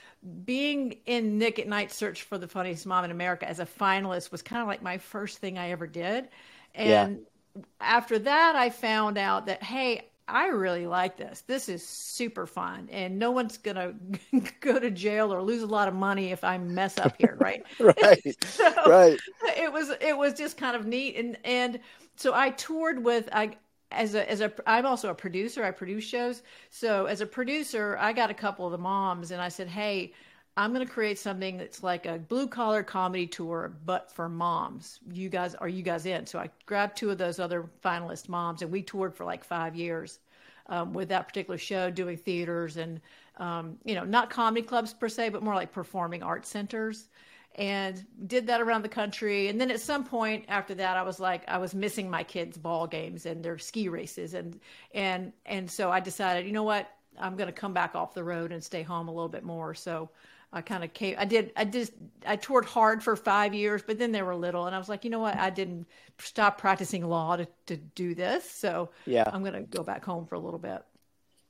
being 0.45 0.97
in 1.05 1.37
nick 1.37 1.59
at 1.59 1.67
night 1.67 1.91
search 1.91 2.23
for 2.23 2.37
the 2.37 2.47
funniest 2.47 2.85
mom 2.85 3.05
in 3.05 3.11
america 3.11 3.47
as 3.47 3.59
a 3.59 3.65
finalist 3.65 4.31
was 4.31 4.41
kind 4.41 4.61
of 4.61 4.67
like 4.67 4.81
my 4.81 4.97
first 4.97 5.37
thing 5.39 5.57
i 5.57 5.71
ever 5.71 5.87
did. 5.87 6.29
And 6.75 7.19
yeah. 7.55 7.61
after 7.81 8.19
that 8.19 8.55
i 8.55 8.69
found 8.69 9.17
out 9.17 9.45
that 9.47 9.63
hey 9.63 10.09
i 10.27 10.47
really 10.47 10.85
like 10.85 11.15
this. 11.17 11.41
This 11.47 11.69
is 11.69 11.85
super 11.85 12.45
fun 12.45 12.89
and 12.91 13.17
no 13.17 13.31
one's 13.31 13.57
gonna 13.57 13.93
go 14.59 14.77
to 14.77 14.91
jail 14.91 15.33
or 15.33 15.41
lose 15.41 15.61
a 15.63 15.67
lot 15.67 15.87
of 15.87 15.93
money 15.93 16.31
if 16.31 16.43
i 16.43 16.57
mess 16.57 16.97
up 16.97 17.15
here 17.17 17.37
right? 17.39 17.63
Right. 17.79 18.35
So 18.47 18.69
right. 18.85 19.17
it 19.57 19.71
was 19.71 19.91
it 20.01 20.17
was 20.17 20.33
just 20.33 20.57
kind 20.57 20.75
of 20.75 20.85
neat. 20.85 21.15
And 21.15 21.37
and 21.43 21.79
so 22.17 22.33
i 22.33 22.49
toured 22.51 23.03
with 23.03 23.29
i 23.31 23.55
as 23.91 24.15
a 24.15 24.29
as 24.29 24.41
a 24.41 24.51
I'm 24.65 24.85
also 24.85 25.09
a 25.09 25.15
producer. 25.15 25.63
I 25.63 25.71
produce 25.71 26.03
shows. 26.03 26.43
So 26.69 27.05
as 27.05 27.21
a 27.21 27.25
producer, 27.25 27.97
I 27.99 28.13
got 28.13 28.29
a 28.29 28.33
couple 28.33 28.65
of 28.65 28.71
the 28.71 28.77
moms 28.77 29.31
and 29.31 29.41
I 29.41 29.49
said, 29.49 29.67
"Hey, 29.67 30.13
I'm 30.57 30.73
going 30.73 30.85
to 30.85 30.91
create 30.91 31.19
something 31.19 31.57
that's 31.57 31.83
like 31.83 32.07
a 32.07 32.17
blue 32.17 32.47
collar 32.47 32.81
comedy 32.81 33.27
tour, 33.27 33.71
but 33.85 34.11
for 34.11 34.27
moms. 34.27 34.99
You 35.13 35.29
guys, 35.29 35.53
are 35.53 35.69
you 35.69 35.83
guys 35.83 36.07
in? 36.07 36.25
So 36.25 36.39
I 36.39 36.49
grabbed 36.65 36.97
two 36.97 37.11
of 37.11 37.19
those 37.19 37.39
other 37.39 37.69
finalist 37.85 38.27
moms, 38.27 38.63
and 38.63 38.71
we 38.71 38.81
toured 38.81 39.13
for 39.15 39.23
like 39.23 39.43
five 39.43 39.75
years 39.75 40.17
um, 40.65 40.93
with 40.93 41.09
that 41.09 41.27
particular 41.27 41.59
show, 41.59 41.91
doing 41.91 42.17
theaters 42.17 42.77
and, 42.77 42.99
um, 43.37 43.77
you 43.85 43.93
know, 43.93 44.03
not 44.03 44.31
comedy 44.31 44.63
clubs 44.63 44.93
per 44.93 45.07
se, 45.07 45.29
but 45.29 45.43
more 45.43 45.53
like 45.53 45.71
performing 45.71 46.23
arts 46.23 46.49
centers 46.49 47.07
and 47.57 48.05
did 48.27 48.47
that 48.47 48.61
around 48.61 48.83
the 48.83 48.89
country. 48.89 49.47
And 49.47 49.59
then 49.59 49.71
at 49.71 49.81
some 49.81 50.03
point 50.03 50.45
after 50.47 50.75
that, 50.75 50.95
I 50.95 51.01
was 51.01 51.19
like, 51.19 51.43
I 51.47 51.57
was 51.57 51.73
missing 51.73 52.09
my 52.09 52.23
kids' 52.23 52.57
ball 52.57 52.85
games 52.85 53.25
and 53.25 53.43
their 53.43 53.57
ski 53.57 53.89
races, 53.89 54.33
and 54.33 54.59
and 54.93 55.33
and 55.45 55.69
so 55.69 55.89
I 55.89 55.99
decided, 55.99 56.45
you 56.45 56.51
know 56.51 56.63
what, 56.63 56.89
I'm 57.19 57.35
going 57.35 57.47
to 57.47 57.53
come 57.53 57.73
back 57.73 57.95
off 57.95 58.13
the 58.13 58.23
road 58.23 58.51
and 58.51 58.63
stay 58.63 58.83
home 58.83 59.07
a 59.07 59.11
little 59.11 59.29
bit 59.29 59.43
more. 59.43 59.73
So 59.73 60.09
I 60.53 60.61
kind 60.61 60.83
of 60.83 60.93
came. 60.93 61.15
I 61.17 61.25
did. 61.25 61.51
I 61.55 61.65
just. 61.65 61.93
I 62.25 62.35
toured 62.35 62.65
hard 62.65 63.03
for 63.03 63.15
five 63.15 63.53
years, 63.53 63.81
but 63.85 63.97
then 63.97 64.11
they 64.11 64.21
were 64.21 64.35
little, 64.35 64.65
and 64.65 64.75
I 64.75 64.79
was 64.79 64.87
like, 64.87 65.03
you 65.03 65.09
know 65.09 65.19
what? 65.19 65.35
I 65.35 65.49
didn't 65.49 65.87
stop 66.19 66.57
practicing 66.57 67.05
law 67.07 67.35
to 67.35 67.47
to 67.65 67.77
do 67.77 68.15
this. 68.15 68.49
So 68.49 68.89
yeah, 69.05 69.29
I'm 69.31 69.41
going 69.41 69.53
to 69.53 69.61
go 69.61 69.83
back 69.83 70.05
home 70.05 70.25
for 70.25 70.35
a 70.35 70.39
little 70.39 70.59
bit. 70.59 70.83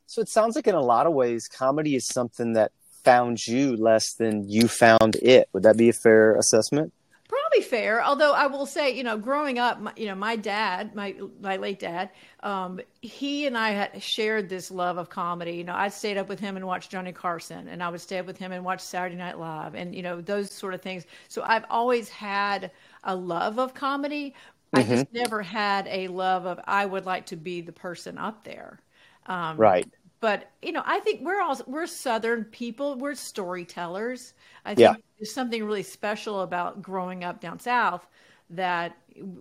So 0.07 0.21
it 0.21 0.29
sounds 0.29 0.55
like 0.55 0.67
in 0.67 0.75
a 0.75 0.81
lot 0.81 1.05
of 1.05 1.13
ways, 1.13 1.47
comedy 1.47 1.95
is 1.95 2.07
something 2.07 2.53
that 2.53 2.71
found 3.07 3.47
you 3.47 3.77
less 3.77 4.13
than 4.15 4.49
you 4.49 4.67
found 4.67 5.15
it. 5.21 5.47
Would 5.53 5.63
that 5.63 5.77
be 5.77 5.87
a 5.87 5.93
fair 5.93 6.35
assessment? 6.35 6.91
Probably 7.29 7.61
fair. 7.61 8.03
Although 8.03 8.33
I 8.33 8.47
will 8.47 8.65
say, 8.65 8.91
you 8.91 9.03
know, 9.03 9.17
growing 9.17 9.59
up, 9.59 9.79
my, 9.79 9.93
you 9.95 10.07
know, 10.07 10.15
my 10.15 10.35
dad, 10.35 10.93
my 10.93 11.15
my 11.41 11.55
late 11.55 11.79
dad, 11.79 12.09
um, 12.43 12.81
he 13.01 13.47
and 13.47 13.57
I 13.57 13.71
had 13.71 14.03
shared 14.03 14.49
this 14.49 14.71
love 14.71 14.97
of 14.97 15.09
comedy. 15.09 15.53
You 15.53 15.63
know, 15.63 15.75
I 15.75 15.87
stayed 15.87 16.17
up 16.17 16.27
with 16.27 16.39
him 16.39 16.57
and 16.57 16.67
watched 16.67 16.91
Johnny 16.91 17.13
Carson, 17.13 17.69
and 17.69 17.81
I 17.81 17.87
would 17.89 18.01
stay 18.01 18.17
up 18.19 18.25
with 18.25 18.37
him 18.37 18.51
and 18.51 18.63
watch 18.65 18.81
Saturday 18.81 19.15
Night 19.15 19.39
Live, 19.39 19.73
and 19.73 19.95
you 19.95 20.03
know 20.03 20.19
those 20.19 20.51
sort 20.51 20.73
of 20.73 20.81
things. 20.81 21.05
So 21.29 21.43
I've 21.43 21.65
always 21.69 22.09
had 22.09 22.71
a 23.05 23.15
love 23.15 23.57
of 23.57 23.73
comedy. 23.73 24.33
Mm-hmm. 24.73 24.79
I 24.79 24.83
just 24.83 25.05
mm-hmm. 25.05 25.17
never 25.17 25.41
had 25.41 25.87
a 25.87 26.09
love 26.09 26.45
of 26.45 26.59
I 26.65 26.85
would 26.85 27.05
like 27.05 27.25
to 27.27 27.37
be 27.37 27.61
the 27.61 27.73
person 27.73 28.17
up 28.17 28.43
there. 28.43 28.81
Um, 29.27 29.57
right 29.57 29.87
but 30.19 30.51
you 30.62 30.71
know 30.71 30.83
i 30.86 31.00
think 31.00 31.21
we're 31.21 31.41
all 31.41 31.57
we're 31.67 31.88
southern 31.88 32.43
people. 32.45 32.95
We're 32.95 33.15
storytellers. 33.15 34.33
I 34.65 34.69
think 34.69 34.79
yeah. 34.79 34.93
there's 35.19 35.33
something 35.33 35.63
really 35.63 35.83
special 35.83 36.41
about 36.41 36.81
growing 36.81 37.24
up 37.24 37.41
down 37.41 37.59
south 37.59 38.07
that 38.50 38.95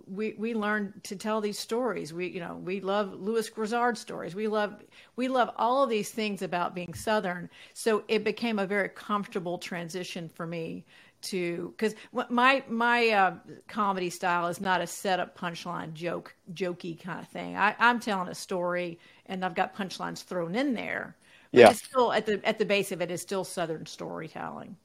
we 0.07 0.35
we 0.37 0.53
learn 0.53 0.93
to 1.03 1.15
tell 1.15 1.39
these 1.39 1.57
stories. 1.57 2.13
We 2.13 2.27
you 2.27 2.39
know 2.39 2.55
we 2.63 2.81
love 2.81 3.13
Lewis 3.13 3.49
Grizzard 3.49 3.97
stories. 3.97 4.35
We 4.35 4.47
love 4.47 4.81
we 5.15 5.27
love 5.27 5.51
all 5.57 5.83
of 5.83 5.89
these 5.89 6.11
things 6.11 6.41
about 6.41 6.75
being 6.75 6.93
southern. 6.93 7.49
So 7.73 8.03
it 8.07 8.23
became 8.23 8.59
a 8.59 8.67
very 8.67 8.89
comfortable 8.89 9.57
transition 9.57 10.29
for 10.29 10.45
me 10.45 10.85
to 11.29 11.73
because 11.77 11.95
my 12.29 12.63
my 12.67 13.09
uh, 13.09 13.33
comedy 13.67 14.09
style 14.09 14.47
is 14.47 14.59
not 14.59 14.81
a 14.81 14.87
setup 14.87 15.37
punchline 15.37 15.93
joke 15.93 16.35
jokey 16.53 16.99
kind 16.99 17.19
of 17.19 17.27
thing 17.27 17.55
I, 17.55 17.75
i'm 17.79 17.99
telling 17.99 18.27
a 18.29 18.35
story 18.35 18.99
and 19.27 19.43
I've 19.43 19.55
got 19.55 19.75
punchlines 19.75 20.23
thrown 20.23 20.55
in 20.55 20.73
there. 20.73 21.15
But 21.51 21.59
yeah. 21.59 21.69
it's 21.69 21.83
still 21.83 22.11
at 22.11 22.25
the 22.25 22.41
at 22.45 22.59
the 22.59 22.65
base 22.65 22.91
of 22.91 23.01
it 23.01 23.11
is 23.11 23.21
still 23.21 23.43
Southern 23.43 23.85
storytelling. 23.85 24.75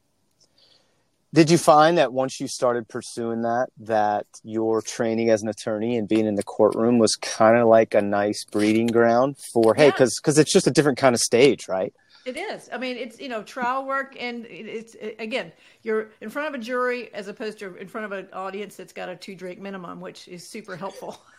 Did 1.34 1.50
you 1.50 1.56
find 1.56 1.96
that 1.96 2.12
once 2.12 2.40
you 2.40 2.46
started 2.46 2.88
pursuing 2.88 3.40
that, 3.42 3.70
that 3.78 4.26
your 4.44 4.82
training 4.82 5.30
as 5.30 5.42
an 5.42 5.48
attorney 5.48 5.96
and 5.96 6.06
being 6.06 6.26
in 6.26 6.34
the 6.34 6.42
courtroom 6.42 6.98
was 6.98 7.14
kind 7.16 7.56
of 7.56 7.68
like 7.68 7.94
a 7.94 8.02
nice 8.02 8.44
breeding 8.44 8.86
ground 8.86 9.38
for 9.38 9.74
hey, 9.74 9.86
Yeah. 9.86 9.90
because 9.92 10.18
because 10.20 10.38
it's 10.38 10.52
just 10.52 10.66
a 10.66 10.70
different 10.70 10.98
kind 10.98 11.14
of 11.14 11.20
stage, 11.20 11.68
right? 11.68 11.92
It 12.24 12.36
is. 12.36 12.68
I 12.72 12.78
mean, 12.78 12.96
it's 12.96 13.18
you 13.20 13.28
know 13.28 13.42
trial 13.42 13.84
work, 13.84 14.16
and 14.18 14.46
it- 14.46 14.66
it's 14.66 14.96
again, 15.18 15.52
you're 15.82 16.10
in 16.20 16.30
front 16.30 16.54
of 16.54 16.60
a 16.60 16.62
jury 16.64 17.12
as 17.12 17.26
opposed 17.28 17.58
to 17.58 17.74
in 17.76 17.88
front 17.88 18.04
of 18.04 18.12
an 18.12 18.28
audience 18.32 18.76
that's 18.76 18.92
got 18.92 19.08
a 19.08 19.16
two 19.16 19.34
drink 19.34 19.58
minimum, 19.58 20.00
which 20.00 20.28
is 20.28 20.46
super 20.46 20.76
helpful. 20.76 21.20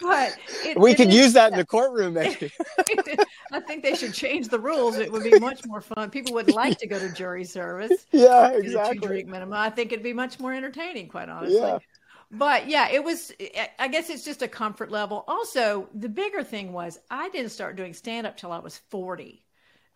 but 0.00 0.36
it, 0.64 0.78
We 0.78 0.92
it 0.92 0.96
could 0.96 1.12
use 1.12 1.32
that 1.32 1.52
in 1.52 1.58
the 1.58 1.64
courtroom, 1.66 2.14
maybe. 2.14 2.52
I 3.52 3.60
think 3.60 3.82
they 3.82 3.94
should 3.94 4.14
change 4.14 4.48
the 4.48 4.58
rules. 4.58 4.98
It 4.98 5.10
would 5.10 5.24
be 5.24 5.34
much 5.34 5.64
more 5.66 5.80
fun. 5.80 6.10
People 6.10 6.34
would 6.34 6.48
like 6.48 6.78
to 6.78 6.86
go 6.86 6.98
to 6.98 7.08
jury 7.08 7.44
service. 7.44 8.06
yeah, 8.12 8.50
a 8.50 8.52
two 8.52 8.58
exactly. 8.58 8.98
drink 9.08 9.28
minimum. 9.28 9.54
I 9.54 9.70
think 9.70 9.92
it'd 9.92 10.02
be 10.04 10.12
much 10.12 10.38
more 10.38 10.52
entertaining, 10.52 11.08
quite 11.08 11.28
honestly. 11.28 11.56
Yeah. 11.60 11.78
But 12.36 12.68
yeah, 12.68 12.88
it 12.90 13.02
was. 13.04 13.32
I- 13.78 13.88
guess 13.88 14.10
it's 14.10 14.24
just 14.24 14.42
a 14.42 14.48
comfort 14.48 14.90
level. 14.90 15.24
Also, 15.28 15.88
the 15.94 16.08
bigger 16.08 16.42
thing 16.42 16.72
was 16.72 16.98
I 17.10 17.28
didn't 17.30 17.50
start 17.50 17.76
doing 17.76 17.94
stand 17.94 18.26
up 18.26 18.36
till 18.36 18.52
I 18.52 18.58
was 18.58 18.78
forty. 18.90 19.44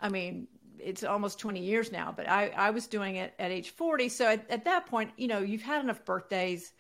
I 0.00 0.09
mean, 0.09 0.47
it's 0.78 1.02
almost 1.04 1.38
twenty 1.38 1.61
years 1.61 1.90
now, 1.90 2.12
but 2.16 2.28
I 2.28 2.49
I 2.50 2.71
was 2.71 2.87
doing 2.87 3.16
it 3.16 3.35
at 3.38 3.50
age 3.50 3.71
forty. 3.71 4.09
So 4.09 4.26
at, 4.26 4.49
at 4.50 4.64
that 4.66 4.87
point, 4.87 5.11
you 5.16 5.26
know, 5.28 5.40
you've 5.40 5.62
had 5.62 5.83
enough 5.83 6.04
birthdays. 6.04 6.73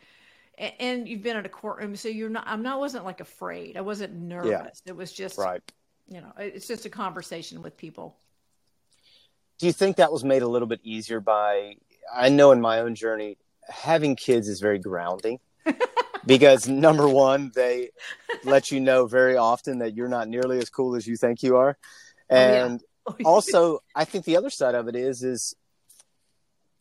a- 0.58 0.80
And 0.82 1.08
you've 1.08 1.22
been 1.22 1.36
in 1.36 1.46
a 1.46 1.48
courtroom, 1.48 1.96
so 1.96 2.08
you're 2.08 2.28
not. 2.30 2.44
I'm 2.46 2.62
not. 2.62 2.78
wasn't 2.78 3.04
like 3.04 3.20
afraid. 3.20 3.76
I 3.76 3.80
wasn't 3.80 4.14
nervous. 4.14 4.82
It 4.86 4.96
was 4.96 5.12
just, 5.12 5.38
Right. 5.38 5.62
you 6.08 6.20
know, 6.20 6.32
it's 6.38 6.66
just 6.68 6.84
a 6.86 6.90
conversation 6.90 7.62
with 7.62 7.76
people. 7.76 8.16
Do 9.58 9.66
you 9.66 9.72
think 9.72 9.96
that 9.96 10.12
was 10.12 10.22
made 10.24 10.42
a 10.42 10.48
little 10.48 10.68
bit 10.68 10.80
easier 10.84 11.20
by? 11.20 11.76
I 12.14 12.28
know 12.28 12.52
in 12.52 12.60
my 12.60 12.78
own 12.80 12.94
journey, 12.94 13.38
having 13.68 14.14
kids 14.16 14.48
is 14.48 14.60
very 14.60 14.78
grounding. 14.78 15.40
Because 16.26 16.68
number 16.68 17.08
one, 17.08 17.50
they 17.54 17.90
let 18.44 18.70
you 18.70 18.80
know 18.80 19.06
very 19.06 19.36
often 19.36 19.78
that 19.78 19.94
you're 19.94 20.08
not 20.08 20.28
nearly 20.28 20.58
as 20.58 20.70
cool 20.70 20.94
as 20.94 21.06
you 21.06 21.16
think 21.16 21.42
you 21.42 21.56
are, 21.56 21.76
oh, 22.30 22.36
yeah. 22.36 22.66
and 22.66 22.80
oh, 23.06 23.16
also 23.24 23.80
i 23.94 24.04
think 24.04 24.24
the 24.24 24.36
other 24.36 24.50
side 24.50 24.74
of 24.74 24.88
it 24.88 24.94
is 24.94 25.22
is 25.22 25.54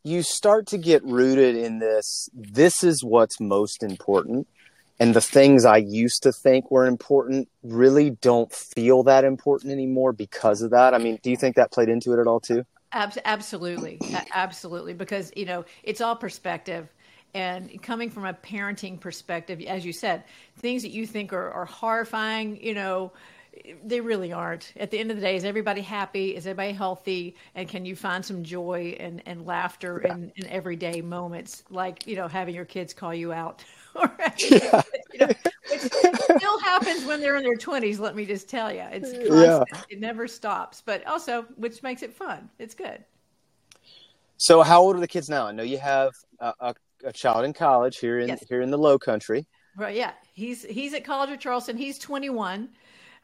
you 0.08 0.24
start 0.24 0.68
to 0.68 0.78
get 0.78 1.04
rooted 1.04 1.56
in 1.56 1.80
this 1.80 2.30
this 2.34 2.84
is 2.84 3.04
what's 3.04 3.40
most 3.40 3.84
important. 3.84 4.48
And 5.00 5.14
the 5.14 5.22
things 5.22 5.66
i 5.66 5.78
used 5.78 6.24
to 6.24 6.32
think 6.32 6.72
were 6.72 6.88
important 6.88 7.50
really 7.62 8.12
don't 8.12 8.52
feel 8.52 9.04
that 9.04 9.24
important 9.26 9.72
anymore 9.72 10.14
because 10.14 10.62
of 10.62 10.72
that. 10.72 10.94
I 10.94 10.98
mean 10.98 11.20
do 11.22 11.30
you 11.30 11.38
think 11.38 11.56
that 11.56 11.72
played 11.72 11.90
into 11.90 12.14
it 12.14 12.20
at 12.20 12.28
all 12.28 12.40
too? 12.40 12.66
Abs- 12.94 13.18
absolutely, 13.26 14.00
absolutely, 14.34 14.94
because 14.94 15.32
you 15.36 15.46
know 15.46 15.66
it's 15.84 16.00
all 16.00 16.16
perspective, 16.16 16.88
and 17.34 17.82
coming 17.82 18.10
from 18.10 18.26
a 18.26 18.34
parenting 18.34 19.00
perspective, 19.00 19.62
as 19.62 19.86
you 19.86 19.94
said, 19.94 20.24
things 20.58 20.82
that 20.84 20.92
you 20.92 21.06
think 21.06 21.34
are, 21.34 21.52
are 21.52 21.66
horrifying, 21.66 22.62
you 22.64 22.74
know, 22.74 23.12
they 23.84 24.02
really 24.02 24.32
aren't. 24.32 24.74
At 24.78 24.92
the 24.92 25.00
end 25.00 25.12
of 25.12 25.18
the 25.18 25.22
day, 25.22 25.36
is 25.36 25.44
everybody 25.44 25.82
happy? 25.82 26.36
Is 26.36 26.46
everybody 26.46 26.74
healthy? 26.74 27.36
And 27.56 27.68
can 27.68 27.86
you 27.86 27.96
find 27.96 28.24
some 28.24 28.44
joy 28.44 28.96
and, 29.00 29.22
and 29.26 29.46
laughter 29.46 30.00
in, 30.00 30.32
in 30.36 30.48
everyday 30.48 31.02
moments, 31.02 31.64
like 31.70 32.06
you 32.08 32.16
know 32.16 32.28
having 32.28 32.56
your 32.56 32.66
kids 32.66 32.94
call 32.94 33.14
you 33.14 33.34
out, 33.34 33.64
or 33.96 34.12
you 34.38 34.60
know, 34.60 34.84
which 35.72 35.82
still 35.82 36.60
happens 36.60 37.06
when 37.06 37.20
they're 37.20 37.38
in 37.38 37.44
their 37.44 37.58
twenties. 37.58 38.00
Let 38.00 38.16
me 38.16 38.26
just 38.26 38.48
tell 38.48 38.72
you, 38.72 38.86
it's 38.92 39.12
constant. 39.12 39.86
It 39.90 40.00
never 40.00 40.28
stops. 40.28 40.82
But 40.86 41.06
also, 41.08 41.44
which 41.56 41.82
makes 41.84 42.04
it 42.04 42.14
fun. 42.14 42.50
It's 42.60 42.76
good. 42.76 43.04
so 44.38 44.62
how 44.62 44.82
old 44.82 44.96
are 44.96 45.00
the 45.00 45.08
kids 45.08 45.30
now 45.30 45.48
i 45.48 45.52
know 45.52 45.64
you 45.64 45.80
have 45.80 46.12
a, 46.40 46.54
a, 46.60 46.76
a 47.04 47.12
child 47.14 47.46
in 47.46 47.54
college 47.54 47.98
here 48.00 48.20
in 48.20 48.28
Yes. 48.30 48.44
here 48.50 48.62
in 48.62 48.72
the 48.72 48.78
low 48.78 48.98
country 49.00 49.46
Right. 49.78 49.96
Yeah. 49.96 50.14
He's 50.34 50.64
he's 50.64 50.96
at 50.96 51.04
College 51.04 51.30
of 51.30 51.40
Charleston. 51.40 51.78
He's 51.78 52.00
21. 52.00 52.70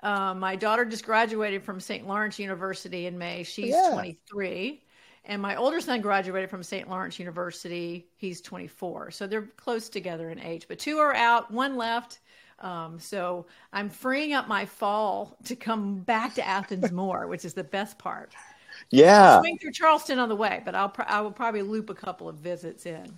Uh, 0.03 0.35
my 0.35 0.55
daughter 0.55 0.85
just 0.85 1.03
graduated 1.03 1.63
from 1.63 1.79
St. 1.79 2.05
Lawrence 2.07 2.37
University 2.37 3.07
in 3.07 3.17
May. 3.17 3.41
She's 3.41 3.71
Yeah. 3.71 3.89
23. 3.91 4.83
And 5.25 5.41
my 5.41 5.55
older 5.55 5.81
son 5.81 6.01
graduated 6.01 6.51
from 6.51 6.61
St. 6.61 6.87
Lawrence 6.87 7.17
University. 7.17 8.07
He's 8.17 8.39
24. 8.41 9.09
So 9.09 9.25
they're 9.25 9.47
close 9.57 9.89
together 9.89 10.29
in 10.29 10.39
age. 10.39 10.67
But 10.67 10.77
two 10.77 10.99
are 10.99 11.15
out, 11.15 11.49
one 11.49 11.75
left. 11.75 12.19
Um, 12.59 12.99
so 12.99 13.47
I'm 13.71 13.89
freeing 13.89 14.33
up 14.33 14.47
my 14.47 14.65
fall 14.65 15.35
to 15.45 15.55
come 15.55 16.01
back 16.01 16.35
to 16.35 16.47
Athens 16.47 16.91
more, 16.91 17.25
which 17.25 17.45
is 17.45 17.55
the 17.55 17.63
best 17.63 17.97
part. 17.97 18.31
yeah 18.91 19.39
Swing 19.39 19.57
through 19.57 19.71
Charleston 19.71 20.19
on 20.19 20.29
the 20.29 20.35
way, 20.35 20.61
but 20.63 20.75
I'll 20.75 20.93
I 21.07 21.21
will 21.21 21.31
probably 21.31 21.63
loop 21.63 21.89
a 21.89 21.95
couple 21.95 22.29
of 22.29 22.35
visits 22.35 22.85
in. 22.85 23.17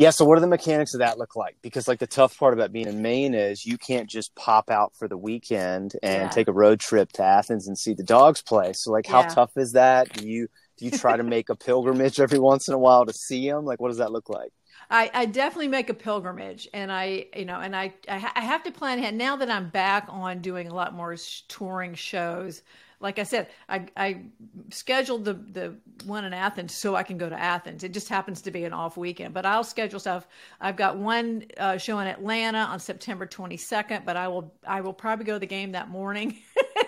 Yeah, 0.00 0.10
so 0.10 0.24
what 0.24 0.36
do 0.36 0.40
the 0.40 0.46
mechanics 0.46 0.94
of 0.94 1.00
that 1.00 1.18
look 1.18 1.36
like? 1.36 1.56
Because 1.60 1.86
like 1.86 1.98
the 1.98 2.06
tough 2.06 2.38
part 2.38 2.54
about 2.54 2.72
being 2.72 2.88
in 2.88 3.02
Maine 3.02 3.34
is 3.34 3.66
you 3.66 3.76
can't 3.76 4.08
just 4.08 4.34
pop 4.34 4.70
out 4.70 4.94
for 4.96 5.06
the 5.08 5.18
weekend 5.18 5.92
and 6.02 6.32
Yeah. 6.32 6.32
take 6.32 6.48
a 6.48 6.54
road 6.54 6.80
trip 6.80 7.12
to 7.12 7.22
Athens 7.22 7.68
and 7.68 7.76
see 7.76 7.92
the 7.92 8.02
dogs 8.02 8.40
play. 8.40 8.72
So 8.72 8.92
like 8.92 9.06
how 9.06 9.22
Yeah. 9.22 9.24
tough 9.24 9.52
is 9.58 9.72
that? 9.72 10.10
Do 10.12 10.26
you 10.26 10.48
do 10.78 10.86
you 10.86 10.90
try 10.90 11.18
to 11.18 11.22
make 11.24 11.50
a 11.50 11.56
pilgrimage 11.56 12.18
every 12.18 12.38
once 12.38 12.66
in 12.66 12.72
a 12.74 12.78
while 12.78 13.04
to 13.04 13.12
see 13.12 13.46
them? 13.50 13.66
Like 13.66 13.78
what 13.80 13.88
does 13.88 13.98
that 13.98 14.12
look 14.12 14.30
like? 14.30 14.52
I, 14.90 15.10
I 15.14 15.26
definitely 15.26 15.68
make 15.68 15.88
a 15.90 15.94
pilgrimage, 15.94 16.68
and 16.74 16.90
I, 16.92 17.26
you 17.36 17.44
know, 17.44 17.60
and 17.60 17.74
I, 17.76 17.94
I, 18.08 18.18
ha- 18.18 18.32
I 18.34 18.40
have 18.40 18.62
to 18.64 18.72
plan 18.72 18.98
ahead. 18.98 19.14
Now 19.14 19.36
that 19.36 19.50
I'm 19.50 19.68
back 19.70 20.06
on 20.08 20.40
doing 20.40 20.68
a 20.68 20.74
lot 20.74 20.94
more 20.94 21.16
touring 21.48 21.94
shows, 21.94 22.62
like 23.00 23.18
I 23.18 23.22
said, 23.22 23.48
I, 23.68 23.86
I 23.96 24.22
scheduled 24.70 25.24
the 25.24 25.34
the 25.34 25.76
one 26.04 26.24
in 26.24 26.32
Athens 26.32 26.74
so 26.74 26.94
I 26.94 27.02
can 27.02 27.18
go 27.18 27.28
to 27.28 27.38
Athens. 27.38 27.82
It 27.82 27.92
just 27.92 28.08
happens 28.08 28.42
to 28.42 28.50
be 28.50 28.64
an 28.64 28.72
off 28.72 28.96
weekend, 28.96 29.34
but 29.34 29.46
I'll 29.46 29.64
schedule 29.64 29.98
stuff. 29.98 30.28
I've 30.60 30.76
got 30.76 30.96
one 30.98 31.44
uh, 31.56 31.78
show 31.78 31.98
in 32.00 32.06
Atlanta 32.06 32.58
on 32.58 32.78
September 32.78 33.26
22nd, 33.26 34.04
but 34.04 34.16
I 34.16 34.28
will 34.28 34.54
I 34.66 34.82
will 34.82 34.92
probably 34.92 35.24
go 35.24 35.34
to 35.34 35.38
the 35.38 35.46
game 35.46 35.72
that 35.72 35.88
morning. 35.88 36.38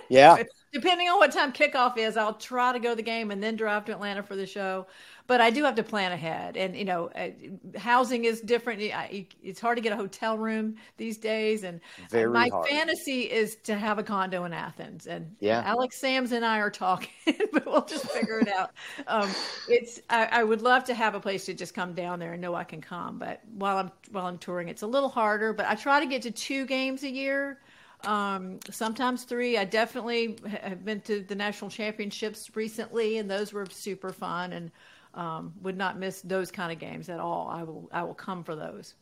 Yeah. 0.08 0.42
Depending 0.72 1.08
on 1.08 1.18
what 1.18 1.30
time 1.32 1.52
kickoff 1.52 1.98
is, 1.98 2.16
I'll 2.16 2.32
try 2.34 2.72
to 2.72 2.78
go 2.78 2.90
to 2.90 2.96
the 2.96 3.02
game 3.02 3.30
and 3.30 3.42
then 3.42 3.56
drive 3.56 3.84
to 3.86 3.92
Atlanta 3.92 4.22
for 4.22 4.36
the 4.36 4.46
show. 4.46 4.86
But 5.26 5.40
I 5.40 5.50
do 5.50 5.62
have 5.64 5.76
to 5.76 5.82
plan 5.84 6.10
ahead, 6.12 6.56
and 6.56 6.74
you 6.76 6.84
know, 6.84 7.08
uh, 7.14 7.28
housing 7.78 8.24
is 8.24 8.40
different. 8.40 8.82
I- 8.82 9.26
It's 9.42 9.60
hard 9.60 9.76
to 9.76 9.82
get 9.82 9.92
a 9.92 9.96
hotel 9.96 10.36
room 10.36 10.76
these 10.96 11.16
days, 11.18 11.62
and 11.62 11.80
Very 12.10 12.28
my 12.30 12.48
hard. 12.48 12.66
fantasy 12.68 13.30
is 13.30 13.56
to 13.64 13.76
have 13.76 13.98
a 13.98 14.02
condo 14.02 14.44
in 14.44 14.52
Athens. 14.52 15.06
And 15.06 15.36
Yeah. 15.40 15.62
Alex 15.64 16.00
Sams 16.00 16.32
and 16.32 16.44
I 16.44 16.58
are 16.58 16.70
talking, 16.70 17.10
but 17.52 17.64
we'll 17.66 17.84
just 17.84 18.10
figure 18.10 18.40
it 18.40 18.48
out. 18.48 18.72
Um, 19.06 19.30
it's 19.68 20.00
I, 20.10 20.24
I 20.40 20.42
would 20.44 20.62
love 20.62 20.84
to 20.84 20.94
have 20.94 21.14
a 21.14 21.20
place 21.20 21.44
to 21.46 21.54
just 21.54 21.72
come 21.74 21.92
down 21.94 22.18
there 22.18 22.32
and 22.32 22.42
know 22.42 22.54
I 22.54 22.64
can 22.64 22.80
come. 22.80 23.18
But 23.18 23.42
while 23.54 23.76
I'm 23.76 23.92
while 24.10 24.26
I'm 24.26 24.38
touring, 24.38 24.68
it's 24.68 24.82
a 24.82 24.86
little 24.88 25.08
harder. 25.10 25.52
But 25.52 25.66
I 25.66 25.74
try 25.76 26.00
to 26.00 26.06
get 26.06 26.22
to 26.22 26.30
two 26.32 26.66
games 26.66 27.04
a 27.04 27.10
year 27.10 27.60
um, 28.04 28.58
sometimes 28.70 29.24
three. 29.24 29.58
I 29.58 29.64
definitely 29.64 30.38
have 30.62 30.84
been 30.84 31.00
to 31.02 31.20
the 31.20 31.34
national 31.34 31.70
championships 31.70 32.54
recently, 32.54 33.18
and 33.18 33.30
those 33.30 33.52
were 33.52 33.66
super 33.70 34.12
fun, 34.12 34.52
and 34.52 34.70
um, 35.14 35.52
would 35.62 35.76
not 35.76 35.98
miss 35.98 36.22
those 36.22 36.50
kind 36.50 36.72
of 36.72 36.78
games 36.78 37.08
at 37.08 37.20
all. 37.20 37.48
I 37.48 37.62
will, 37.62 37.88
I 37.92 38.02
will 38.02 38.14
come 38.14 38.44
for 38.44 38.56
those. 38.56 38.94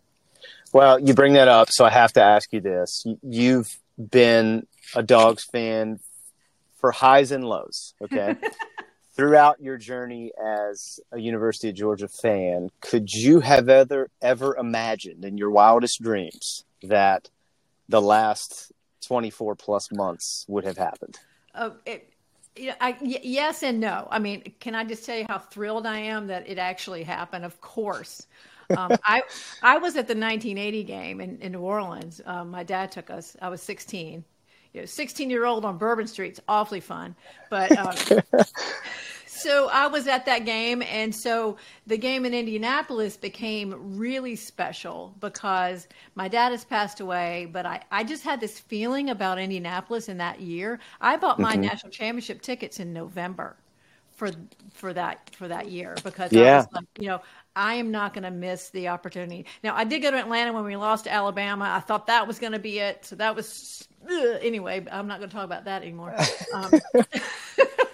Well, 0.73 0.99
you 0.99 1.15
bring 1.15 1.35
that 1.35 1.49
up, 1.49 1.71
so 1.71 1.85
I 1.85 1.91
have 1.91 2.13
to 2.15 2.23
ask 2.23 2.53
you 2.53 2.61
this. 2.61 3.05
You've 3.23 3.79
been 3.99 4.67
a 4.95 5.03
dogs 5.03 5.45
fan 5.45 6.01
for 6.77 6.91
highs 6.91 7.31
and 7.31 7.45
lows, 7.45 7.95
okay? 8.03 8.37
Throughout 9.15 9.61
your 9.61 9.77
journey 9.77 10.33
as 10.43 10.99
a 11.13 11.19
University 11.19 11.69
of 11.69 11.75
Georgia 11.75 12.09
fan, 12.09 12.71
could 12.81 13.13
you 13.13 13.41
have 13.41 13.69
ever 13.69 14.09
ever 14.23 14.57
imagined 14.57 15.25
in 15.25 15.37
your 15.37 15.51
wildest 15.51 16.01
dreams 16.01 16.65
that 16.83 17.29
the 17.89 18.01
last 18.01 18.73
24 19.01 19.57
plus 19.57 19.91
months 19.93 20.45
would 20.49 20.65
have 20.65 20.77
happened? 20.77 21.19
Uh, 21.55 21.71
it, 21.87 22.13
you 22.57 22.69
know, 22.69 22.75
I, 22.81 22.97
y- 23.01 23.21
yes 23.23 23.63
and 23.63 23.81
no. 23.81 24.07
I 24.11 24.19
mean, 24.19 24.53
can 24.61 24.75
I 24.75 24.85
just 24.85 25.05
tell 25.05 25.17
you 25.17 25.27
how 25.29 25.39
thrilled 25.39 25.87
I 25.87 25.99
am 25.99 26.27
that 26.29 26.49
it 26.49 26.59
actually 26.59 27.03
happened? 27.03 27.45
Of 27.45 27.61
course. 27.61 28.27
Um, 28.77 28.93
I 29.05 29.23
I 29.63 29.79
was 29.79 29.97
at 29.97 30.07
the 30.07 30.15
1980 30.15 30.85
game 30.85 31.21
in, 31.21 31.39
in 31.41 31.53
New 31.53 31.61
Orleans. 31.61 32.21
Um, 32.25 32.51
my 32.51 32.63
dad 32.63 32.93
took 32.93 33.11
us. 33.11 33.37
I 33.43 33.49
was 33.49 33.63
16. 33.63 34.25
You 34.73 34.81
know, 34.81 34.87
16 34.87 35.31
year 35.31 35.45
old 35.45 35.65
on 35.65 35.79
Bourbon 35.79 36.07
Street's 36.07 36.41
awfully 36.47 36.81
fun. 36.81 37.17
But 37.49 37.77
um, 37.77 37.97
so 39.43 39.69
I 39.73 39.87
was 39.87 40.07
at 40.07 40.27
that 40.27 40.45
game, 40.45 40.83
and 40.83 41.15
so 41.15 41.57
the 41.87 41.97
game 41.99 42.25
in 42.25 42.35
Indianapolis 42.35 43.17
became 43.17 43.97
really 43.99 44.37
special 44.37 45.15
because 45.21 45.87
my 46.15 46.29
dad 46.29 46.51
has 46.53 46.65
passed 46.65 47.01
away, 47.01 47.47
but 47.53 47.67
I, 47.67 47.83
I 47.91 48.05
just 48.05 48.23
had 48.25 48.41
this 48.41 48.59
feeling 48.61 49.11
about 49.11 49.39
Indianapolis 49.39 50.09
in 50.09 50.19
that 50.19 50.41
year. 50.41 50.81
I 51.01 51.17
bought 51.17 51.41
my 51.41 51.57
national 51.57 51.91
championship 51.93 52.43
tickets 52.43 52.81
in 52.81 52.93
November 52.93 53.57
for 54.11 54.33
for 54.75 54.93
that 54.93 55.31
for 55.35 55.49
that 55.49 55.69
year 55.71 56.01
because 56.05 56.37
I 56.37 56.45
Yeah. 56.45 56.51
was 56.51 56.67
like, 56.73 56.85
you 56.99 57.09
know, 57.09 57.21
I 57.57 57.75
am 57.75 57.91
not 57.91 58.13
going 58.13 58.25
to 58.25 58.31
miss 58.31 58.71
the 58.71 58.89
opportunity. 58.89 59.47
Now, 59.65 59.75
I 59.75 59.85
did 59.85 60.01
go 60.03 60.11
to 60.11 60.19
Atlanta 60.19 60.53
when 60.53 60.65
we 60.65 60.77
lost 60.77 61.05
to 61.05 61.13
Alabama. 61.13 61.65
I 61.75 61.81
thought 61.81 62.07
that 62.09 62.27
was 62.27 62.39
going 62.39 62.53
to 62.53 62.59
be 62.59 62.79
it. 62.81 63.05
So 63.07 63.17
that 63.17 63.35
was 63.35 63.89
ugh, 64.05 64.39
anyway. 64.43 64.85
I'm 64.91 65.07
not 65.07 65.19
going 65.19 65.31
to 65.31 65.35
talk 65.35 65.45
about 65.45 65.65
that 65.65 65.83
anymore. 65.83 66.15
Um, 66.53 66.81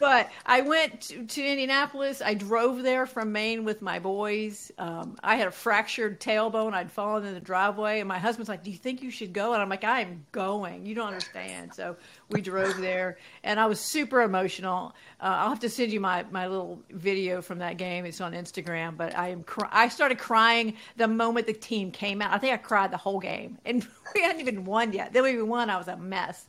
but 0.00 0.30
I 0.46 0.60
went 0.62 1.02
to, 1.02 1.24
to, 1.24 1.44
Indianapolis. 1.44 2.22
I 2.22 2.34
drove 2.34 2.82
there 2.82 3.06
from 3.06 3.32
Maine 3.32 3.64
with 3.64 3.82
my 3.82 3.98
boys. 3.98 4.70
Um, 4.78 5.16
I 5.22 5.36
had 5.36 5.48
a 5.48 5.50
fractured 5.50 6.20
tailbone. 6.20 6.74
I'd 6.74 6.90
fallen 6.90 7.24
in 7.24 7.34
the 7.34 7.40
driveway, 7.40 8.00
and 8.00 8.08
my 8.08 8.18
husband's 8.18 8.48
like, 8.48 8.62
"Do 8.62 8.70
you 8.70 8.76
think 8.76 9.02
you 9.02 9.10
should 9.10 9.32
go?" 9.32 9.52
And 9.52 9.62
I'm 9.62 9.68
like, 9.68 9.84
"I'm 9.84 10.24
going. 10.32 10.86
You 10.86 10.94
don't 10.94 11.08
understand." 11.08 11.74
So 11.74 11.96
we 12.30 12.40
drove 12.40 12.78
there, 12.78 13.18
and 13.42 13.58
I 13.58 13.66
was 13.66 13.80
super 13.80 14.22
emotional. 14.22 14.94
Uh, 15.20 15.36
I'll 15.38 15.48
have 15.50 15.60
to 15.60 15.68
send 15.70 15.92
you 15.92 16.00
my, 16.00 16.24
my 16.30 16.46
little 16.46 16.80
video 16.90 17.42
from 17.42 17.58
that 17.58 17.76
game. 17.76 18.04
It's 18.04 18.20
on 18.20 18.32
Instagram. 18.32 18.96
But 18.96 19.16
I 19.16 19.28
am 19.28 19.42
cry- 19.42 19.68
I 19.72 19.88
started 19.88 20.18
crying 20.18 20.74
the 20.96 21.08
moment 21.08 21.46
the 21.46 21.52
team 21.52 21.90
came 21.90 22.22
out. 22.22 22.32
I 22.32 22.38
think 22.38 22.52
I 22.52 22.56
cried 22.56 22.90
the 22.90 22.96
whole 22.96 23.20
game, 23.20 23.58
and 23.64 23.86
we 24.14 24.22
hadn't 24.22 24.40
even 24.40 24.64
won 24.64 24.92
yet. 24.92 25.12
Then 25.12 25.22
we 25.22 25.42
won. 25.42 25.70
I 25.70 25.76
was 25.76 25.88
a 25.88 25.96
mess. 25.96 26.46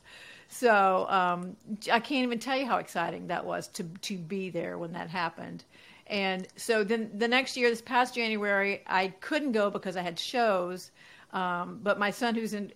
So 0.52 1.06
um, 1.08 1.56
I 1.90 2.00
can't 2.00 2.24
even 2.24 2.40
tell 2.40 2.56
you 2.56 2.66
how 2.66 2.78
exciting 2.78 3.28
that 3.28 3.46
was 3.46 3.68
to 3.68 3.84
to 3.84 4.18
be 4.18 4.50
there 4.50 4.78
when 4.78 4.92
that 4.92 5.08
happened. 5.08 5.64
And 6.08 6.48
so 6.56 6.82
then 6.82 7.08
the 7.14 7.28
next 7.28 7.56
year, 7.56 7.70
this 7.70 7.80
past 7.80 8.16
January, 8.16 8.82
I 8.88 9.08
couldn't 9.20 9.52
go 9.52 9.70
because 9.70 9.96
I 9.96 10.02
had 10.02 10.18
shows. 10.18 10.90
Um, 11.32 11.78
but 11.84 12.00
my 12.00 12.10
son, 12.10 12.34
who's 12.34 12.52
in 12.52 12.72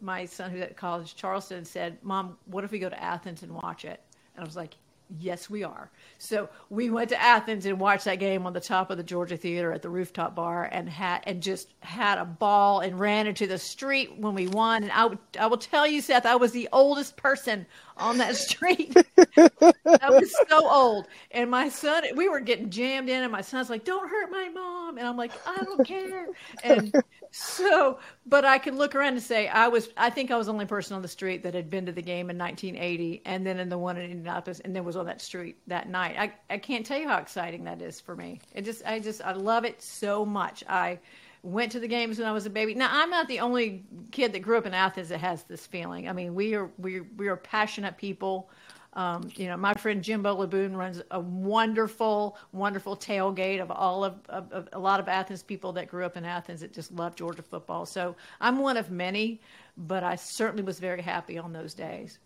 my 0.00 0.24
son 0.24 0.50
who's 0.50 0.62
at 0.62 0.78
college, 0.78 1.14
Charleston, 1.14 1.66
said, 1.66 1.98
"Mom, 2.02 2.38
what 2.46 2.64
if 2.64 2.70
we 2.70 2.78
go 2.78 2.88
to 2.88 3.02
Athens 3.02 3.42
and 3.42 3.52
watch 3.52 3.84
it?" 3.84 4.00
And 4.34 4.42
I 4.42 4.46
was 4.46 4.56
like, 4.56 4.74
Yes, 5.18 5.50
we 5.50 5.64
are. 5.64 5.90
So 6.18 6.48
we 6.68 6.90
went 6.90 7.08
to 7.08 7.20
Athens 7.20 7.66
and 7.66 7.80
watched 7.80 8.04
that 8.04 8.20
game 8.20 8.46
on 8.46 8.52
the 8.52 8.60
top 8.60 8.90
of 8.90 8.96
the 8.96 9.02
Georgia 9.02 9.36
Theater 9.36 9.72
at 9.72 9.82
the 9.82 9.88
rooftop 9.88 10.34
bar 10.36 10.68
and 10.70 10.88
had 10.88 11.22
and 11.24 11.42
just 11.42 11.74
had 11.80 12.18
a 12.18 12.24
ball 12.24 12.80
and 12.80 12.98
ran 12.98 13.26
into 13.26 13.46
the 13.46 13.58
street 13.58 14.16
when 14.18 14.34
we 14.34 14.46
won. 14.46 14.84
And 14.84 14.92
I, 14.92 15.10
I 15.38 15.46
will 15.46 15.58
tell 15.58 15.86
you, 15.86 16.00
Seth, 16.00 16.26
I 16.26 16.36
was 16.36 16.52
the 16.52 16.68
oldest 16.72 17.16
person 17.16 17.66
on 17.96 18.18
that 18.18 18.36
street. 18.36 18.96
I 19.36 20.10
was 20.10 20.34
so 20.48 20.68
old. 20.68 21.08
And 21.32 21.50
my 21.50 21.68
son, 21.68 22.04
we 22.14 22.28
were 22.28 22.40
getting 22.40 22.70
jammed 22.70 23.08
in, 23.08 23.22
and 23.22 23.32
my 23.32 23.40
son's 23.40 23.70
like, 23.70 23.84
Don't 23.84 24.08
hurt 24.08 24.30
my 24.30 24.48
mom. 24.48 24.98
And 24.98 25.06
I'm 25.06 25.16
like, 25.16 25.32
I 25.46 25.64
don't 25.64 25.86
care. 25.86 26.26
And 26.62 26.94
so, 27.30 27.98
but 28.26 28.44
I 28.44 28.58
can 28.58 28.76
look 28.76 28.94
around 28.94 29.14
and 29.14 29.22
say, 29.22 29.48
I 29.48 29.68
was, 29.68 29.88
I 29.96 30.10
think 30.10 30.30
I 30.30 30.36
was 30.36 30.46
the 30.46 30.52
only 30.52 30.66
person 30.66 30.96
on 30.96 31.02
the 31.02 31.08
street 31.08 31.42
that 31.44 31.54
had 31.54 31.70
been 31.70 31.86
to 31.86 31.92
the 31.92 32.02
game 32.02 32.30
in 32.30 32.38
1980 32.38 33.22
and 33.24 33.46
then 33.46 33.58
in 33.58 33.68
the 33.68 33.78
one 33.78 33.96
in 33.96 34.10
Indianapolis 34.10 34.60
and 34.60 34.74
then 34.74 34.84
was 34.84 34.96
on 35.00 35.06
that 35.06 35.20
street 35.20 35.56
that 35.66 35.88
night. 35.88 36.16
I, 36.18 36.54
I 36.54 36.58
can't 36.58 36.86
tell 36.86 36.98
you 36.98 37.08
how 37.08 37.18
exciting 37.18 37.64
that 37.64 37.82
is 37.82 38.00
for 38.00 38.14
me. 38.14 38.40
It 38.54 38.64
just, 38.64 38.86
I 38.86 39.00
just, 39.00 39.20
I 39.22 39.32
love 39.32 39.64
it 39.64 39.82
so 39.82 40.24
much. 40.24 40.62
I, 40.68 40.98
went 41.42 41.72
to 41.72 41.80
the 41.80 41.88
games 41.88 42.18
when 42.18 42.28
I 42.28 42.32
was 42.32 42.46
a 42.46 42.50
baby. 42.50 42.74
Now 42.74 42.90
I'm 42.90 43.10
not 43.10 43.28
the 43.28 43.40
only 43.40 43.84
kid 44.10 44.32
that 44.34 44.40
grew 44.40 44.58
up 44.58 44.66
in 44.66 44.74
Athens 44.74 45.08
that 45.08 45.20
has 45.20 45.44
this 45.44 45.66
feeling. 45.66 46.08
I 46.08 46.12
mean, 46.12 46.34
we 46.34 46.54
are 46.54 46.70
we 46.78 47.00
we 47.00 47.28
are 47.28 47.36
passionate 47.36 47.96
people. 47.96 48.50
Um, 48.94 49.30
you 49.36 49.46
know, 49.46 49.56
my 49.56 49.72
friend 49.74 50.02
Jimbo 50.02 50.44
Laboon 50.44 50.74
runs 50.74 51.00
a 51.12 51.20
wonderful, 51.20 52.36
wonderful 52.50 52.96
tailgate 52.96 53.62
of 53.62 53.70
all 53.70 54.04
of, 54.04 54.14
of, 54.28 54.50
of, 54.50 54.68
a 54.72 54.78
lot 54.80 54.98
of 54.98 55.08
Athens 55.08 55.44
people 55.44 55.72
that 55.74 55.88
grew 55.88 56.04
up 56.04 56.16
in 56.16 56.24
Athens 56.24 56.60
that 56.60 56.72
just 56.72 56.90
love 56.90 57.14
Georgia 57.14 57.42
football. 57.42 57.86
So 57.86 58.16
I'm 58.40 58.58
one 58.58 58.76
of 58.76 58.90
many, 58.90 59.40
but 59.76 60.02
I 60.02 60.16
certainly 60.16 60.64
was 60.64 60.80
very 60.80 61.02
happy 61.02 61.38
on 61.38 61.52
those 61.52 61.72
days. 61.72 62.18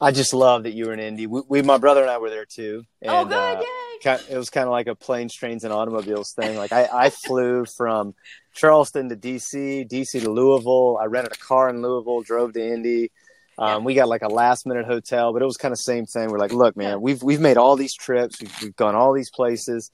I 0.00 0.12
just 0.12 0.32
love 0.32 0.62
that 0.62 0.72
you 0.72 0.86
were 0.86 0.94
in 0.94 1.00
Indy. 1.00 1.26
We, 1.26 1.42
we 1.46 1.62
my 1.62 1.78
brother 1.78 2.00
and 2.00 2.10
I 2.10 2.18
were 2.18 2.30
there 2.30 2.46
too. 2.46 2.84
Oh, 3.04 3.22
and, 3.22 3.32
oh, 3.32 3.56
good! 3.58 3.66
Uh, 4.06 4.18
it 4.30 4.38
was 4.38 4.48
kind 4.48 4.64
of 4.64 4.70
like 4.70 4.86
a 4.86 4.94
planes, 4.94 5.34
trains, 5.34 5.62
and 5.62 5.72
automobiles 5.72 6.32
thing. 6.32 6.56
Like 6.56 6.72
I, 6.72 6.88
I 6.90 7.10
flew 7.10 7.66
from 7.76 8.14
Charleston 8.54 9.10
to 9.10 9.16
DC, 9.16 9.90
DC 9.90 10.22
to 10.22 10.30
Louisville. 10.30 10.98
I 11.00 11.04
rented 11.04 11.34
a 11.34 11.38
car 11.38 11.68
in 11.68 11.82
Louisville, 11.82 12.22
drove 12.22 12.54
to 12.54 12.66
Indy. 12.66 13.10
Um, 13.58 13.68
yeah. 13.68 13.78
We 13.78 13.94
got 13.94 14.08
like 14.08 14.22
a 14.22 14.28
last 14.28 14.66
minute 14.66 14.86
hotel, 14.86 15.34
but 15.34 15.42
it 15.42 15.44
was 15.44 15.58
kind 15.58 15.72
of 15.72 15.78
same 15.78 16.06
thing. 16.06 16.30
We're 16.30 16.38
like, 16.38 16.54
look, 16.54 16.76
man, 16.78 17.02
we've 17.02 17.22
we've 17.22 17.40
made 17.40 17.58
all 17.58 17.76
these 17.76 17.94
trips, 17.94 18.40
we've, 18.40 18.62
we've 18.62 18.76
gone 18.76 18.94
all 18.94 19.12
these 19.12 19.30
places. 19.30 19.90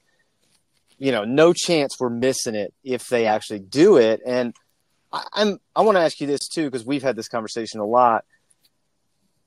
You 0.99 1.11
know, 1.11 1.25
no 1.25 1.53
chance 1.53 1.97
we're 1.99 2.09
missing 2.09 2.55
it 2.55 2.73
if 2.83 3.07
they 3.07 3.27
actually 3.27 3.59
do 3.59 3.97
it. 3.97 4.21
And 4.25 4.55
I, 5.11 5.25
I'm 5.33 5.59
I 5.75 5.81
want 5.81 5.97
to 5.97 6.01
ask 6.01 6.21
you 6.21 6.27
this 6.27 6.47
too 6.47 6.65
because 6.65 6.85
we've 6.85 7.03
had 7.03 7.17
this 7.17 7.27
conversation 7.27 7.81
a 7.81 7.85
lot 7.85 8.23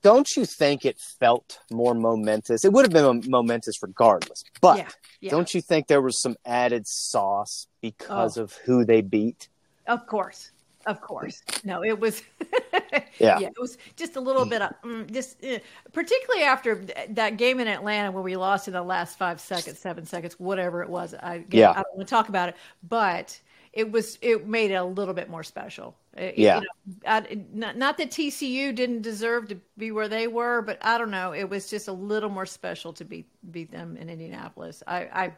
don't 0.01 0.35
you 0.35 0.45
think 0.45 0.85
it 0.85 0.99
felt 1.19 1.59
more 1.71 1.93
momentous? 1.93 2.65
It 2.65 2.73
would 2.73 2.85
have 2.85 2.93
been 2.93 3.29
momentous 3.29 3.81
regardless, 3.81 4.43
but 4.61 4.77
yeah, 4.77 4.89
yeah. 5.19 5.31
don't 5.31 5.53
you 5.53 5.61
think 5.61 5.87
there 5.87 6.01
was 6.01 6.21
some 6.21 6.35
added 6.45 6.87
sauce 6.87 7.67
because 7.81 8.37
oh. 8.37 8.43
of 8.43 8.53
who 8.65 8.85
they 8.85 9.01
beat? 9.01 9.49
Of 9.87 10.07
course, 10.07 10.51
of 10.85 11.01
course. 11.01 11.41
No, 11.63 11.83
it 11.83 11.99
was. 11.99 12.23
yeah. 13.19 13.39
yeah, 13.39 13.47
it 13.47 13.59
was 13.59 13.77
just 13.95 14.15
a 14.15 14.19
little 14.19 14.45
bit 14.45 14.61
of 14.61 14.73
mm, 14.83 15.11
just, 15.11 15.43
uh, 15.43 15.59
particularly 15.93 16.43
after 16.43 16.83
that 17.09 17.37
game 17.37 17.59
in 17.59 17.67
Atlanta 17.67 18.11
where 18.11 18.23
we 18.23 18.35
lost 18.35 18.67
in 18.67 18.73
the 18.73 18.81
last 18.81 19.17
five 19.17 19.39
seconds, 19.39 19.79
seven 19.79 20.05
seconds, 20.05 20.39
whatever 20.39 20.81
it 20.81 20.89
was. 20.89 21.13
I 21.13 21.45
yeah, 21.51 21.71
I 21.71 21.75
don't 21.75 21.97
want 21.97 22.07
to 22.07 22.11
talk 22.11 22.29
about 22.29 22.49
it, 22.49 22.55
but 22.87 23.39
it 23.73 23.91
was 23.91 24.17
it 24.21 24.47
made 24.47 24.71
it 24.71 24.75
a 24.75 24.83
little 24.83 25.13
bit 25.13 25.29
more 25.29 25.43
special. 25.43 25.95
Uh, 26.17 26.31
yeah. 26.35 26.59
You 26.59 26.61
know, 26.61 26.93
I, 27.05 27.45
not, 27.53 27.77
not 27.77 27.97
that 27.97 28.11
TCU 28.11 28.75
didn't 28.75 29.01
deserve 29.01 29.47
to 29.49 29.55
be 29.77 29.91
where 29.91 30.09
they 30.09 30.27
were, 30.27 30.61
but 30.61 30.77
I 30.81 30.97
don't 30.97 31.11
know. 31.11 31.33
It 31.33 31.49
was 31.49 31.69
just 31.69 31.87
a 31.87 31.93
little 31.93 32.29
more 32.29 32.45
special 32.45 32.93
to 32.93 33.05
beat 33.05 33.27
beat 33.51 33.71
them 33.71 33.95
in 33.97 34.09
Indianapolis. 34.09 34.83
I 34.87 34.99
I, 35.03 35.33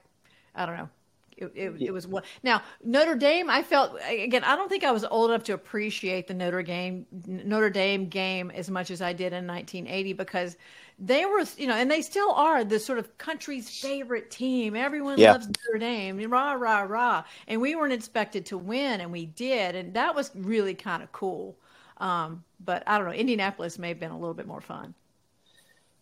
I 0.56 0.66
don't 0.66 0.78
know. 0.78 0.90
It, 1.38 1.52
it, 1.56 1.82
it, 1.82 1.92
was 1.92 2.08
one. 2.08 2.24
Now 2.44 2.62
Notre 2.84 3.16
Dame, 3.16 3.50
I 3.50 3.64
felt 3.64 3.98
again. 4.08 4.44
I 4.44 4.56
don't 4.56 4.70
think 4.70 4.84
I 4.84 4.92
was 4.92 5.04
old 5.06 5.32
enough 5.32 5.44
to 5.46 5.54
appreciate 5.54 6.28
the 6.28 6.34
Notre 6.34 6.64
Dame 6.64 7.06
Notre 7.28 7.70
Dame 7.70 8.08
game 8.08 8.52
as 8.52 8.70
much 8.70 8.92
as 8.92 9.02
I 9.02 9.14
did 9.14 9.34
in 9.34 9.48
1980 9.48 10.14
because 10.14 10.58
they 11.00 11.26
were, 11.26 11.44
you 11.58 11.68
know, 11.68 11.74
and 11.74 11.90
they 11.90 12.02
still 12.02 12.32
are 12.32 12.64
the 12.64 12.80
sort 12.80 13.00
of 13.00 13.18
country's 13.18 13.70
favorite 13.70 14.30
team. 14.32 14.76
Everyone 14.76 15.18
yeah. 15.18 15.34
loves 15.34 15.48
Notre 15.48 15.80
Dame, 15.80 16.30
rah 16.30 16.54
rah 16.54 16.82
rah. 16.82 17.24
And 17.48 17.62
we 17.62 17.76
weren't 17.76 17.94
expected 17.94 18.46
to 18.48 18.58
win, 18.58 19.02
and 19.02 19.12
we 19.12 19.26
did, 19.26 19.76
and 19.76 19.94
that 19.96 20.16
was 20.16 20.32
really 20.36 20.76
kind 20.76 21.04
of 21.04 21.12
cool. 21.12 21.58
Um, 21.98 22.44
but 22.64 22.84
I 22.88 22.98
don't 22.98 23.08
know, 23.08 23.14
Indianapolis 23.14 23.80
may 23.80 23.90
have 23.90 24.00
been 24.00 24.12
a 24.12 24.18
little 24.18 24.34
bit 24.34 24.48
more 24.48 24.62
fun. 24.62 24.94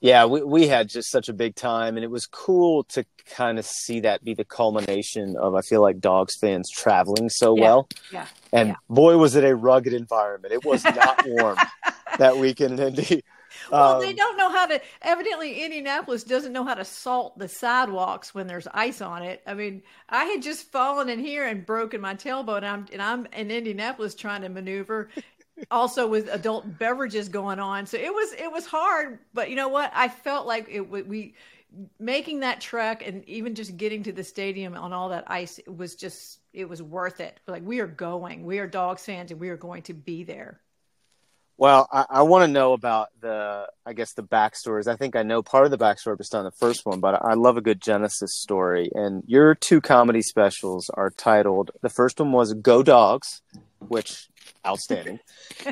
Yeah, 0.02 0.26
we, 0.26 0.42
we 0.42 0.68
had 0.68 0.90
just 0.90 1.12
such 1.12 1.30
a 1.30 1.34
big 1.34 1.54
time, 1.54 1.96
and 1.96 2.04
it 2.04 2.10
was 2.10 2.26
cool 2.26 2.84
to 2.86 3.06
kind 3.36 3.60
of 3.60 3.66
see 3.66 4.00
that 4.00 4.24
be 4.24 4.34
the 4.34 4.44
culmination 4.44 5.38
of 5.38 5.54
I 5.54 5.62
feel 5.62 5.82
like 5.82 6.00
Dogs 6.00 6.36
fans 6.36 6.72
traveling 6.72 7.30
so 7.30 7.56
yeah, 7.56 7.62
well. 7.62 7.90
Yeah. 8.12 8.26
And 8.52 8.70
yeah. 8.70 8.76
boy, 8.90 9.18
was 9.18 9.36
it 9.36 9.44
a 9.44 9.56
rugged 9.56 9.94
environment. 9.94 10.54
It 10.54 10.66
was 10.66 10.84
not 10.84 11.24
warm 11.28 11.58
that 12.18 12.38
weekend 12.38 12.80
in 12.80 12.88
Indy. 12.88 13.24
Well, 13.72 13.96
um, 13.96 14.02
they 14.02 14.14
don't 14.14 14.38
know 14.38 14.50
how 14.50 14.66
to. 14.66 14.82
Evidently, 15.04 15.64
Indianapolis 15.64 16.24
doesn't 16.24 16.54
know 16.54 16.64
how 16.64 16.74
to 16.74 16.86
salt 16.86 17.38
the 17.38 17.48
sidewalks 17.48 18.34
when 18.34 18.48
there's 18.48 18.68
ice 18.74 19.02
on 19.02 19.24
it. 19.24 19.44
I 19.46 19.54
mean, 19.54 19.84
I 20.10 20.26
had 20.26 20.42
just 20.42 20.72
fallen 20.72 21.10
in 21.10 21.20
here 21.20 21.46
and 21.46 21.66
broken 21.66 22.02
my 22.02 22.16
tailbone, 22.16 22.58
and 22.58 22.66
I'm, 22.66 22.88
and 22.92 23.02
I'm 23.02 23.26
in 23.28 23.52
Indianapolis 23.52 24.16
trying 24.16 24.42
to 24.42 24.50
maneuver. 24.50 25.10
Also 25.70 26.08
with 26.08 26.28
adult 26.32 26.80
beverages 26.80 27.30
going 27.30 27.60
on, 27.60 27.86
so 27.86 27.98
it 27.98 28.14
was 28.14 28.34
it 28.34 28.52
was 28.52 28.66
hard. 28.66 29.20
But 29.34 29.50
you 29.50 29.56
know 29.56 29.70
what? 29.70 29.92
I 29.94 30.08
felt 30.08 30.48
like 30.48 30.68
it 30.70 30.90
we 30.90 31.36
making 32.00 32.42
that 32.42 32.60
trek 32.60 33.06
and 33.06 33.28
even 33.30 33.56
just 33.56 33.78
getting 33.78 34.04
to 34.04 34.12
the 34.12 34.24
stadium 34.24 34.76
on 34.76 34.92
all 34.92 35.10
that 35.10 35.24
ice 35.28 35.60
was 35.68 35.96
just 35.96 36.40
it 36.54 36.68
was 36.68 36.82
worth 36.82 37.20
it. 37.20 37.40
Like 37.48 37.64
we 37.64 37.80
are 37.80 37.88
going, 37.88 38.44
we 38.44 38.60
are 38.60 38.68
dog 38.68 39.00
fans, 39.00 39.32
and 39.32 39.40
we 39.40 39.50
are 39.50 39.58
going 39.58 39.84
to 39.84 39.94
be 39.94 40.24
there. 40.24 40.62
Well, 41.62 41.88
I, 41.92 42.06
I 42.10 42.22
want 42.24 42.42
to 42.42 42.48
know 42.48 42.74
about 42.74 43.10
the, 43.20 43.68
I 43.86 43.94
guess, 43.94 44.14
the 44.14 44.24
backstories. 44.24 44.88
I 44.88 44.96
think 44.96 45.16
I 45.16 45.22
know 45.22 45.44
part 45.44 45.66
of 45.66 45.70
the 45.70 45.78
backstory 45.78 46.18
based 46.18 46.34
on 46.34 46.44
the 46.44 46.50
first 46.50 46.88
one, 46.88 47.00
but 47.00 47.24
I 47.24 47.36
love 47.36 47.56
a 47.56 47.62
good 47.62 47.80
Genesis 47.80 48.34
story. 48.34 48.90
And 48.96 49.24
your 49.28 49.54
two 49.54 49.80
comedy 49.80 50.24
specials 50.24 50.90
are 50.96 51.12
titled. 51.12 51.70
The 51.82 51.90
first 51.90 52.20
one 52.20 52.32
was 52.32 52.56
"Go 52.56 52.82
Dawgs," 52.82 53.44
which 53.78 54.31
outstanding, 54.66 55.20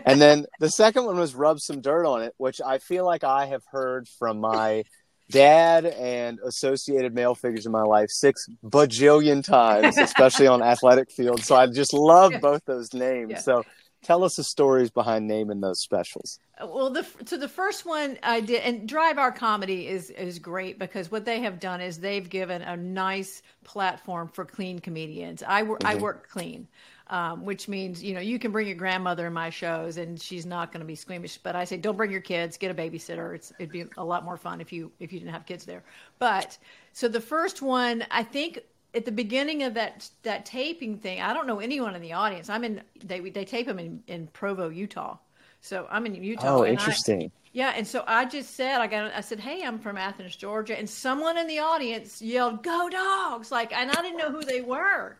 and 0.05 0.21
then 0.21 0.45
the 0.59 0.69
second 0.69 1.05
one 1.05 1.17
was 1.17 1.35
"Rub 1.35 1.59
Some 1.59 1.81
Dirt 1.81 2.05
on 2.05 2.21
It," 2.21 2.33
which 2.37 2.61
I 2.65 2.77
feel 2.77 3.05
like 3.05 3.23
I 3.23 3.47
have 3.47 3.63
heard 3.71 4.07
from 4.07 4.39
my 4.39 4.83
dad 5.29 5.85
and 5.85 6.39
associated 6.39 7.13
male 7.13 7.35
figures 7.35 7.65
in 7.65 7.71
my 7.71 7.83
life 7.83 8.09
six 8.09 8.47
bajillion 8.63 9.43
times, 9.43 9.97
especially 9.99 10.47
on 10.47 10.61
athletic 10.61 11.11
fields. 11.11 11.45
So 11.45 11.55
I 11.55 11.67
just 11.67 11.93
love 11.93 12.31
yeah. 12.33 12.39
both 12.39 12.65
those 12.65 12.93
names. 12.93 13.31
Yeah. 13.31 13.39
So 13.39 13.63
tell 14.03 14.23
us 14.23 14.35
the 14.35 14.43
stories 14.43 14.89
behind 14.89 15.27
naming 15.27 15.61
those 15.61 15.81
specials. 15.81 16.39
Well, 16.61 16.89
the 16.89 17.05
so 17.25 17.37
the 17.37 17.47
first 17.47 17.85
one 17.85 18.17
I 18.23 18.41
did, 18.41 18.63
and 18.63 18.87
Dry 18.87 19.13
Bar 19.13 19.31
Comedy 19.31 19.87
is 19.87 20.09
is 20.09 20.39
great 20.39 20.79
because 20.79 21.11
what 21.11 21.25
they 21.25 21.41
have 21.41 21.59
done 21.59 21.81
is 21.81 21.99
they've 21.99 22.29
given 22.29 22.61
a 22.61 22.75
nice 22.75 23.41
platform 23.63 24.27
for 24.27 24.45
clean 24.45 24.79
comedians. 24.79 25.43
I 25.45 25.63
work 25.63 25.79
mm-hmm. 25.79 25.97
I 25.97 26.01
work 26.01 26.29
clean. 26.29 26.67
Um, 27.11 27.43
which 27.43 27.67
means 27.67 28.03
you 28.03 28.13
know 28.13 28.19
you 28.19 28.37
can 28.37 28.51
bring 28.51 28.67
your 28.67 28.75
grandmother 28.75 29.25
in 29.25 29.33
my 29.33 29.49
shows 29.49 29.97
and 29.97 30.21
she's 30.21 30.45
not 30.45 30.71
going 30.71 30.81
to 30.81 30.85
be 30.85 30.93
squeamish 30.93 31.39
but 31.39 31.55
i 31.55 31.63
say 31.63 31.75
don't 31.75 31.97
bring 31.97 32.11
your 32.11 32.21
kids 32.21 32.55
get 32.55 32.69
a 32.69 32.73
babysitter 32.75 33.33
it's, 33.33 33.51
it'd 33.57 33.71
be 33.71 33.85
a 33.97 34.05
lot 34.05 34.23
more 34.23 34.37
fun 34.37 34.61
if 34.61 34.71
you 34.71 34.91
if 34.99 35.11
you 35.11 35.17
didn't 35.17 35.31
have 35.33 35.43
kids 35.47 35.65
there 35.65 35.83
but 36.19 36.55
so 36.93 37.07
the 37.07 37.19
first 37.19 37.63
one 37.63 38.05
i 38.11 38.21
think 38.21 38.59
at 38.95 39.05
the 39.05 39.11
beginning 39.11 39.63
of 39.63 39.73
that 39.75 40.09
that 40.23 40.45
taping 40.45 40.97
thing, 40.97 41.21
I 41.21 41.33
don't 41.33 41.47
know 41.47 41.59
anyone 41.59 41.95
in 41.95 42.01
the 42.01 42.13
audience. 42.13 42.49
I'm 42.49 42.63
in 42.63 42.81
they 43.03 43.19
they 43.19 43.45
tape 43.45 43.67
them 43.67 43.79
in 43.79 44.03
in 44.07 44.27
Provo, 44.27 44.69
Utah. 44.69 45.17
So 45.61 45.87
I'm 45.89 46.05
in 46.05 46.15
Utah. 46.15 46.59
Oh, 46.59 46.63
and 46.63 46.77
I- 46.77 46.81
interesting. 46.81 47.31
yeah, 47.51 47.73
and 47.75 47.85
so 47.85 48.03
I 48.07 48.25
just 48.25 48.55
said, 48.55 48.79
I 48.79 48.87
got, 48.87 49.13
I 49.13 49.21
said, 49.21 49.41
hey, 49.41 49.63
I'm 49.63 49.77
from 49.77 49.97
Athens, 49.97 50.35
Georgia, 50.35 50.77
and 50.77 50.89
someone 50.89 51.37
in 51.37 51.47
the 51.47 51.59
audience 51.59 52.21
yelled, 52.21 52.63
"Go 52.63 52.89
Dogs!" 52.89 53.51
Like, 53.51 53.73
and 53.73 53.91
I 53.91 54.01
didn't 54.01 54.17
know 54.17 54.31
who 54.31 54.43
they 54.43 54.61
were. 54.61 55.17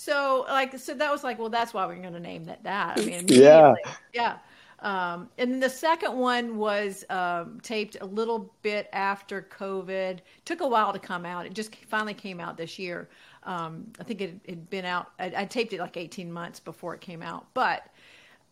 So, 0.00 0.46
like, 0.48 0.78
so 0.78 0.94
that 0.94 1.12
was 1.12 1.22
like, 1.22 1.38
well, 1.38 1.50
that's 1.50 1.74
why 1.74 1.84
we're 1.84 1.96
going 1.96 2.14
to 2.14 2.20
name 2.20 2.44
that 2.44 2.64
that. 2.64 2.98
I 2.98 3.04
mean, 3.04 3.26
Yeah. 3.28 3.74
yeah. 4.14 4.38
Um, 4.78 5.28
and 5.36 5.52
then 5.52 5.60
the 5.60 5.68
second 5.68 6.16
one 6.16 6.56
was 6.56 7.04
um, 7.10 7.60
taped 7.62 7.98
a 8.00 8.06
little 8.06 8.50
bit 8.62 8.88
after 8.94 9.42
COVID. 9.42 10.20
Took 10.46 10.62
a 10.62 10.66
while 10.66 10.94
to 10.94 10.98
come 10.98 11.26
out. 11.26 11.44
It 11.44 11.52
just 11.52 11.76
finally 11.84 12.14
came 12.14 12.40
out 12.40 12.56
this 12.56 12.78
year. 12.78 13.10
Um, 13.42 13.92
I 14.00 14.04
think 14.04 14.22
it 14.22 14.40
had 14.48 14.70
been 14.70 14.86
out. 14.86 15.10
I, 15.18 15.32
I 15.36 15.44
taped 15.44 15.74
it 15.74 15.80
like 15.80 15.98
18 15.98 16.32
months 16.32 16.60
before 16.60 16.94
it 16.94 17.02
came 17.02 17.22
out, 17.22 17.48
but 17.52 17.82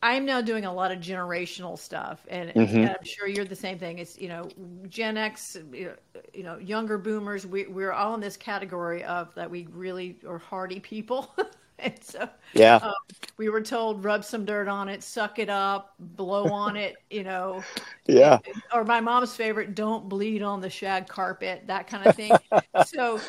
I'm 0.03 0.25
now 0.25 0.41
doing 0.41 0.65
a 0.65 0.73
lot 0.73 0.93
of 0.93 1.01
generational 1.01 1.77
stuff, 1.77 2.25
and, 2.29 2.51
and 2.55 2.69
mm-hmm. 2.69 2.85
I'm 2.85 3.05
sure 3.05 3.27
you're 3.27 3.45
the 3.45 3.57
same 3.57 3.79
thing. 3.79 3.99
It's 3.99 4.17
you 4.17 4.29
know 4.29 4.49
Gen 4.89 5.17
X, 5.17 5.57
you 5.73 5.87
know, 5.87 6.23
you 6.33 6.43
know 6.45 6.59
younger 6.59 6.99
Boomers. 6.99 7.47
We 7.47 7.67
we're 7.67 7.93
all 7.93 8.15
in 8.15 8.21
this 8.21 8.37
category 8.37 9.03
of 9.03 9.35
that 9.35 9.51
we 9.51 9.67
really 9.73 10.17
are 10.27 10.39
hardy 10.39 10.79
people, 10.79 11.35
and 11.85 12.03
so 12.03 12.29
Yeah. 12.55 12.77
um, 12.77 12.93
we 13.37 13.49
were 13.49 13.61
told 13.61 14.05
rub 14.05 14.25
some 14.25 14.45
dirt 14.45 14.69
on 14.69 14.89
it, 14.89 15.03
suck 15.03 15.39
it 15.39 15.49
up, 15.49 15.95
blow 15.99 16.49
on 16.51 16.77
it, 16.77 16.97
you 17.11 17.23
know, 17.23 17.63
yeah. 18.07 18.39
or 18.73 18.85
my 18.85 19.01
mom's 19.01 19.35
favorite, 19.35 19.75
don't 19.75 20.09
bleed 20.09 20.43
on 20.43 20.61
the 20.61 20.71
shag 20.71 21.07
carpet, 21.07 21.63
that 21.67 21.87
kind 21.87 22.07
of 22.07 22.17
thing. 22.17 22.33
so 22.87 23.21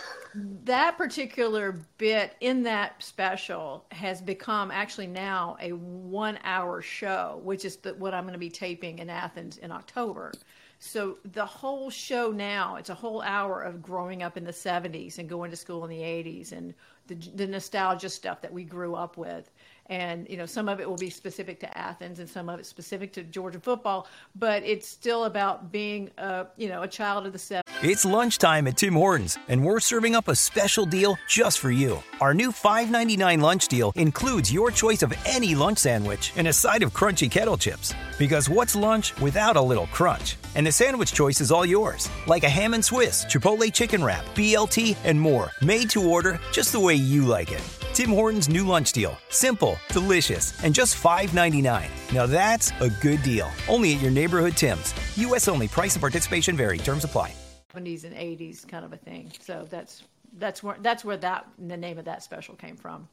that 0.64 0.98
particular 0.98 1.80
bit 1.98 2.36
in 2.42 2.64
that 2.64 3.02
special 3.04 3.86
has 3.92 4.22
become 4.22 4.72
actually 4.72 5.08
now 5.08 5.58
a 5.62 5.72
one 5.74 6.40
hour 6.44 6.82
show, 6.82 7.40
which 7.44 7.66
is 7.66 7.78
the, 7.78 7.94
what 7.96 8.14
I'm 8.14 8.24
going 8.24 8.34
to 8.34 8.40
be 8.40 8.50
taping 8.50 9.00
in 9.00 9.10
Athens 9.10 9.58
in 9.58 9.72
October. 9.72 10.32
So 10.80 11.18
the 11.26 11.46
whole 11.46 11.90
show 11.90 12.32
now, 12.32 12.78
it's 12.78 12.90
a 12.90 12.94
whole 12.96 13.22
hour 13.22 13.62
of 13.62 13.82
growing 13.82 14.24
up 14.24 14.38
in 14.38 14.46
the 14.46 14.54
70s 14.54 15.18
and 15.18 15.28
going 15.28 15.52
to 15.52 15.58
school 15.58 15.84
in 15.84 15.90
the 15.90 15.98
80s 16.02 16.54
and 16.54 16.74
the, 17.10 17.16
the 17.36 17.48
nostalgia 17.48 18.10
stuff 18.10 18.42
that 18.42 18.54
we 18.54 18.64
grew 18.64 18.96
up 18.96 19.18
with. 19.18 19.52
And, 19.90 20.30
you 20.30 20.38
know, 20.38 20.46
some 20.46 20.70
of 20.70 20.80
it 20.80 20.88
will 20.88 20.98
be 20.98 21.10
specific 21.10 21.60
to 21.62 21.78
Athens 21.78 22.20
and 22.20 22.30
some 22.30 22.48
of 22.48 22.60
it 22.60 22.66
specific 22.68 23.12
to 23.14 23.24
Georgia 23.24 23.60
football, 23.60 24.08
but 24.36 24.62
it's 24.64 24.88
still 24.88 25.26
about 25.26 25.72
being, 25.72 26.12
a, 26.20 26.46
you 26.58 26.70
know, 26.70 26.84
a 26.84 26.88
child 26.88 27.26
of 27.26 27.34
the 27.34 27.40
70s. 27.40 27.64
It's 27.82 28.06
lunchtime 28.06 28.68
at 28.68 28.78
Tim 28.78 28.94
Hortons, 28.94 29.38
and 29.48 29.66
we're 29.66 29.80
serving 29.80 30.16
up 30.16 30.28
a 30.28 30.36
special 30.36 30.86
deal 30.86 31.18
just 31.28 31.60
for 31.60 31.72
you. 31.72 32.04
Our 32.22 32.36
new 32.36 32.52
$5.99 32.52 33.42
lunch 33.42 33.68
deal 33.68 33.92
includes 33.96 34.54
your 34.54 34.70
choice 34.70 35.02
of 35.02 35.14
any 35.26 35.56
lunch 35.56 35.80
sandwich 35.80 36.34
and 36.36 36.48
a 36.48 36.54
side 36.54 36.84
of 36.84 36.94
crunchy 36.94 37.32
kettle 37.32 37.58
chips. 37.58 37.96
Because 38.20 38.50
what's 38.50 38.76
lunch 38.76 39.20
without 39.20 39.56
a 39.56 39.62
little 39.62 39.88
crunch? 39.88 40.36
And 40.56 40.68
the 40.68 40.72
sandwich 40.72 41.14
choice 41.14 41.42
is 41.42 41.52
all 41.52 41.66
yours, 41.66 42.10
like 42.28 42.44
a 42.44 42.50
ham 42.50 42.74
and 42.74 42.86
Swiss, 42.86 43.26
Chipotle 43.26 43.74
chicken 43.74 44.04
wrap, 44.04 44.26
BLT, 44.36 44.98
and 45.04 45.20
more, 45.20 45.50
made 45.62 45.90
to 45.92 46.08
order 46.08 46.40
just 46.52 46.74
the 46.74 46.80
way 46.80 46.94
you 46.94 47.26
like 47.26 47.52
it. 47.52 47.79
Tim 47.94 48.10
Hortons 48.10 48.50
new 48.50 48.66
lunch 48.66 48.92
deal. 48.92 49.18
Simple, 49.30 49.78
delicious, 49.90 50.62
and 50.64 50.74
just 50.74 51.02
$5.99. 51.02 52.14
Now 52.14 52.26
that's 52.26 52.72
a 52.80 52.90
good 52.90 53.24
deal. 53.24 53.50
Only 53.68 53.96
at 53.96 54.02
your 54.02 54.12
neighborhood 54.12 54.54
Tim's. 54.58 54.94
U.S. 55.18 55.48
only. 55.48 55.68
Price 55.68 55.96
and 55.96 56.02
participation 56.02 56.56
vary. 56.56 56.78
Terms 56.78 57.04
apply. 57.04 57.34
70s 57.74 58.04
and 58.04 58.16
80s 58.16 58.68
kind 58.68 58.86
of 58.86 58.94
a 58.94 58.98
thing. 58.98 59.32
So 59.40 59.68
that's 59.70 60.04
that's 60.38 60.62
where 60.62 60.78
that's 60.82 61.04
where 61.04 61.18
that 61.18 61.48
the 61.58 61.78
name 61.78 61.98
of 61.98 62.06
that 62.06 62.24
special 62.24 62.56
came 62.56 62.76
from. 62.76 63.08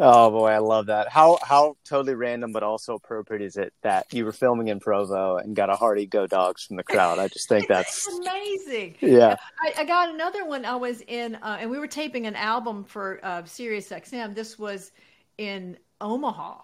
Oh 0.00 0.30
boy, 0.30 0.50
I 0.50 0.58
love 0.58 0.86
that. 0.86 1.08
How 1.08 1.38
how 1.42 1.76
totally 1.84 2.14
random 2.14 2.52
but 2.52 2.62
also 2.62 2.94
appropriate 2.94 3.42
is 3.42 3.56
it 3.56 3.72
that 3.82 4.06
you 4.12 4.24
were 4.24 4.32
filming 4.32 4.68
in 4.68 4.78
Provo 4.78 5.38
and 5.38 5.56
got 5.56 5.70
a 5.70 5.74
hearty 5.74 6.06
go 6.06 6.26
dogs 6.26 6.64
from 6.64 6.76
the 6.76 6.84
crowd? 6.84 7.18
I 7.18 7.26
just 7.26 7.48
think 7.48 7.66
that's 7.68 8.06
amazing. 8.06 8.94
Yeah. 9.00 9.36
I, 9.60 9.72
I 9.78 9.84
got 9.84 10.14
another 10.14 10.44
one. 10.44 10.64
I 10.64 10.76
was 10.76 11.00
in, 11.08 11.34
uh, 11.36 11.58
and 11.60 11.68
we 11.68 11.80
were 11.80 11.88
taping 11.88 12.26
an 12.26 12.36
album 12.36 12.84
for 12.84 13.18
uh, 13.24 13.44
Sirius 13.44 13.88
XM. 13.88 14.36
This 14.36 14.56
was 14.56 14.92
in 15.36 15.76
Omaha. 16.00 16.60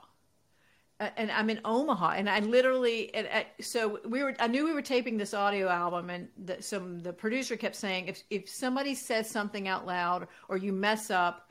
Uh, 1.01 1.09
and 1.17 1.29
I'm 1.33 1.51
in 1.51 1.61
Omaha, 1.65 2.11
and 2.11 2.31
I 2.31 2.39
literally, 2.39 3.13
and, 3.17 3.27
uh, 3.27 3.43
so 3.61 3.99
we 4.07 4.23
were. 4.23 4.37
I 4.39 4.47
knew 4.47 4.65
we 4.65 4.73
were 4.73 4.81
taping 4.81 5.17
this 5.17 5.35
audio 5.35 5.69
album, 5.69 6.09
and 6.09 6.29
the, 6.45 6.63
some 6.63 7.01
the 7.01 7.13
producer 7.13 7.57
kept 7.57 7.75
saying, 7.75 8.07
if 8.07 8.23
if 8.31 8.49
somebody 8.49 8.95
says 8.95 9.29
something 9.29 9.67
out 9.67 9.87
loud 9.87 10.29
or 10.49 10.57
you 10.57 10.73
mess 10.73 11.11
up, 11.11 11.44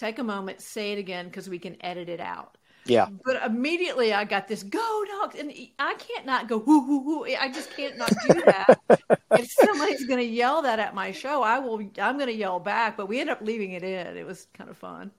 take 0.00 0.18
a 0.18 0.24
moment, 0.24 0.60
say 0.60 0.92
it 0.92 0.98
again, 0.98 1.26
because 1.26 1.48
we 1.48 1.58
can 1.58 1.76
edit 1.84 2.08
it 2.08 2.20
out. 2.20 2.56
yeah. 2.86 3.06
But 3.24 3.42
immediately 3.44 4.12
I 4.14 4.24
got 4.24 4.48
this 4.48 4.62
go 4.62 5.04
dogs, 5.20 5.36
and 5.38 5.52
I 5.78 5.94
can't 5.94 6.24
not 6.26 6.48
go 6.48 6.58
whoo 6.58 6.86
whoo 6.86 7.00
whoo. 7.04 7.24
I 7.38 7.52
just 7.52 7.76
can't 7.76 7.96
not 7.98 8.12
do 8.26 8.40
that. 8.46 8.80
if 9.32 9.50
somebody's 9.52 10.06
going 10.06 10.18
to 10.20 10.24
yell 10.26 10.62
that 10.62 10.78
at 10.78 10.94
my 10.94 11.12
show, 11.12 11.42
I 11.42 11.58
will. 11.58 11.78
I'm 12.00 12.16
going 12.16 12.26
to 12.28 12.34
yell 12.34 12.58
back. 12.58 12.96
But 12.96 13.06
we 13.06 13.20
ended 13.20 13.36
up 13.36 13.42
leaving 13.42 13.72
it 13.72 13.82
in. 13.84 14.16
It 14.16 14.26
was 14.26 14.46
kind 14.54 14.70
of 14.70 14.78
fun. 14.78 15.10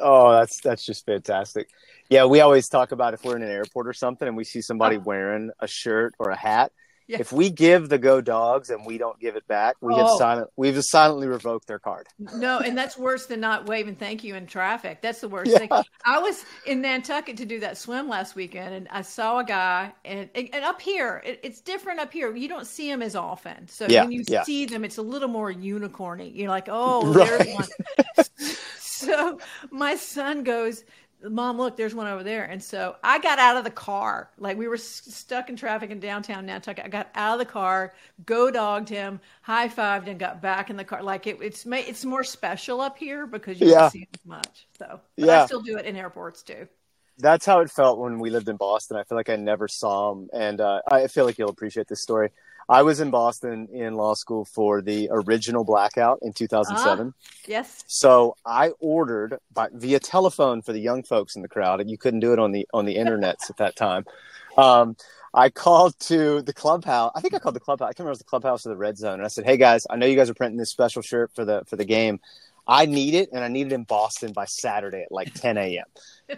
Oh, 0.00 0.32
that's 0.32 0.60
that's 0.62 0.84
just 0.84 1.04
fantastic. 1.06 1.68
Yeah, 2.08 2.24
we 2.24 2.40
always 2.40 2.68
talk 2.68 2.90
about 2.92 3.14
if 3.14 3.22
we're 3.22 3.36
in 3.36 3.42
an 3.42 3.50
airport 3.50 3.86
or 3.86 3.92
something 3.92 4.26
and 4.26 4.36
we 4.36 4.42
see 4.44 4.60
somebody 4.62 4.96
Oh. 4.96 5.00
wearing 5.00 5.50
a 5.60 5.68
shirt 5.68 6.14
or 6.18 6.30
a 6.30 6.36
hat. 6.36 6.72
Yeah. 7.06 7.18
If 7.20 7.32
we 7.32 7.50
give 7.50 7.90
the 7.90 7.98
go 7.98 8.20
dogs 8.22 8.70
and 8.70 8.86
we 8.86 8.96
don't 8.96 9.18
give 9.20 9.36
it 9.36 9.46
back, 9.46 9.76
we 9.82 9.94
have 9.94 10.06
Oh. 10.08 10.18
silent 10.18 10.48
we've 10.56 10.80
silently 10.82 11.26
revoked 11.26 11.66
their 11.66 11.78
card. 11.78 12.06
No, 12.18 12.60
and 12.60 12.76
that's 12.78 12.96
worse 12.96 13.26
than 13.26 13.40
not 13.40 13.66
waving 13.66 13.96
thank 13.96 14.24
you 14.24 14.34
in 14.36 14.46
traffic. 14.46 15.02
That's 15.02 15.20
the 15.20 15.28
worst 15.28 15.50
Yeah. 15.50 15.58
thing. 15.58 15.68
I 16.06 16.18
was 16.18 16.44
in 16.66 16.80
Nantucket 16.80 17.36
to 17.36 17.44
do 17.44 17.60
that 17.60 17.76
swim 17.76 18.08
last 18.08 18.34
weekend, 18.34 18.74
and 18.74 18.88
I 18.90 19.02
saw 19.02 19.40
a 19.40 19.44
guy, 19.44 19.92
and 20.04 20.30
and, 20.34 20.64
up 20.64 20.80
here, 20.80 21.22
it, 21.26 21.40
it's 21.42 21.60
different 21.60 22.00
up 22.00 22.12
here. 22.12 22.34
You 22.34 22.48
don't 22.48 22.66
see 22.66 22.88
them 22.90 23.02
as 23.02 23.14
often, 23.14 23.68
so 23.68 23.86
Yeah, 23.86 24.02
when 24.04 24.12
you 24.12 24.24
see 24.44 24.64
them, 24.64 24.82
it's 24.84 24.96
a 24.98 25.02
little 25.02 25.28
more 25.28 25.52
unicorny. 25.52 26.34
You're 26.34 26.48
like, 26.48 26.68
oh, 26.70 27.06
Right. 27.12 27.28
there's 27.28 27.54
one. 27.54 28.26
so 28.78 29.38
my 29.70 29.96
son 29.96 30.42
goes. 30.42 30.84
Mom, 31.28 31.56
look, 31.58 31.76
there's 31.76 31.94
one 31.94 32.06
over 32.06 32.22
there. 32.22 32.44
And 32.44 32.62
so 32.62 32.96
I 33.02 33.18
got 33.18 33.38
out 33.38 33.56
of 33.56 33.64
the 33.64 33.70
car. 33.70 34.30
Like 34.38 34.56
we 34.58 34.68
were 34.68 34.74
s- 34.74 34.82
stuck 35.08 35.48
in 35.48 35.56
traffic 35.56 35.90
in 35.90 36.00
downtown 36.00 36.46
Nantucket. 36.46 36.84
I 36.84 36.88
got 36.88 37.08
out 37.14 37.34
of 37.34 37.38
the 37.46 37.50
car, 37.50 37.94
go 38.26 38.50
dogged 38.50 38.88
him, 38.88 39.20
high 39.42 39.68
fived, 39.68 40.06
and 40.08 40.18
got 40.18 40.42
back 40.42 40.70
in 40.70 40.76
the 40.76 40.84
car. 40.84 41.02
Like 41.02 41.26
it, 41.26 41.38
it's 41.40 41.64
it's 41.66 42.04
more 42.04 42.24
special 42.24 42.80
up 42.80 42.98
here 42.98 43.26
because 43.26 43.60
you 43.60 43.68
Yeah. 43.70 43.80
don't 43.80 43.90
see 43.90 44.02
it 44.02 44.08
as 44.14 44.24
much. 44.26 44.66
So, 44.78 45.00
but 45.18 45.26
Yeah. 45.26 45.42
I 45.42 45.46
still 45.46 45.62
do 45.62 45.78
it 45.78 45.86
in 45.86 45.96
airports 45.96 46.42
too. 46.42 46.68
That's 47.18 47.46
how 47.46 47.60
it 47.60 47.70
felt 47.70 47.98
when 47.98 48.18
we 48.18 48.30
lived 48.30 48.48
in 48.48 48.56
Boston. 48.56 48.96
I 48.96 49.04
feel 49.04 49.16
like 49.16 49.30
I 49.30 49.36
never 49.36 49.68
saw 49.68 50.12
him, 50.12 50.28
and 50.32 50.60
uh, 50.60 50.82
I 50.90 51.06
feel 51.06 51.24
like 51.24 51.38
you'll 51.38 51.48
appreciate 51.50 51.86
this 51.86 52.00
story. 52.00 52.30
I 52.68 52.82
was 52.82 53.00
in 53.00 53.10
Boston 53.10 53.68
in 53.72 53.94
law 53.94 54.14
school 54.14 54.44
for 54.44 54.80
the 54.80 55.08
original 55.10 55.64
blackout 55.64 56.18
in 56.22 56.32
2007. 56.32 57.12
Yes. 57.46 57.84
So 57.86 58.36
I 58.44 58.70
ordered 58.80 59.38
by 59.52 59.68
via 59.72 60.00
telephone 60.00 60.62
for 60.62 60.72
the 60.72 60.80
young 60.80 61.02
folks 61.02 61.36
in 61.36 61.42
the 61.42 61.48
crowd, 61.48 61.80
and 61.80 61.90
you 61.90 61.98
couldn't 61.98 62.20
do 62.20 62.32
it 62.32 62.38
on 62.38 62.52
the 62.52 62.66
on 62.72 62.84
the 62.84 62.96
internets 62.96 63.50
at 63.50 63.56
that 63.58 63.76
time. 63.76 64.04
Um, 64.56 64.96
I 65.34 65.50
called 65.50 65.98
to 66.00 66.42
the 66.42 66.52
clubhouse. 66.52 67.12
I 67.14 67.20
think 67.20 67.34
I 67.34 67.38
called 67.38 67.56
the 67.56 67.60
clubhouse. 67.60 67.86
I 67.86 67.92
can't 67.92 68.00
remember 68.00 68.10
it 68.10 68.12
was 68.12 68.18
the 68.18 68.24
clubhouse 68.24 68.66
or 68.66 68.70
the 68.70 68.76
red 68.76 68.96
zone, 68.96 69.14
and 69.14 69.24
I 69.24 69.28
said, 69.28 69.44
"Hey 69.44 69.56
guys, 69.56 69.86
I 69.90 69.96
know 69.96 70.06
you 70.06 70.16
guys 70.16 70.30
are 70.30 70.34
printing 70.34 70.58
this 70.58 70.70
special 70.70 71.02
shirt 71.02 71.32
for 71.34 71.44
the 71.44 71.64
for 71.66 71.76
the 71.76 71.84
game. 71.84 72.20
I 72.66 72.86
need 72.86 73.12
it, 73.12 73.28
and 73.32 73.44
I 73.44 73.48
need 73.48 73.66
it 73.66 73.72
in 73.72 73.84
Boston 73.84 74.32
by 74.32 74.46
Saturday 74.46 75.02
at 75.02 75.12
like 75.12 75.34
10 75.34 75.58
a.m." 75.58 75.84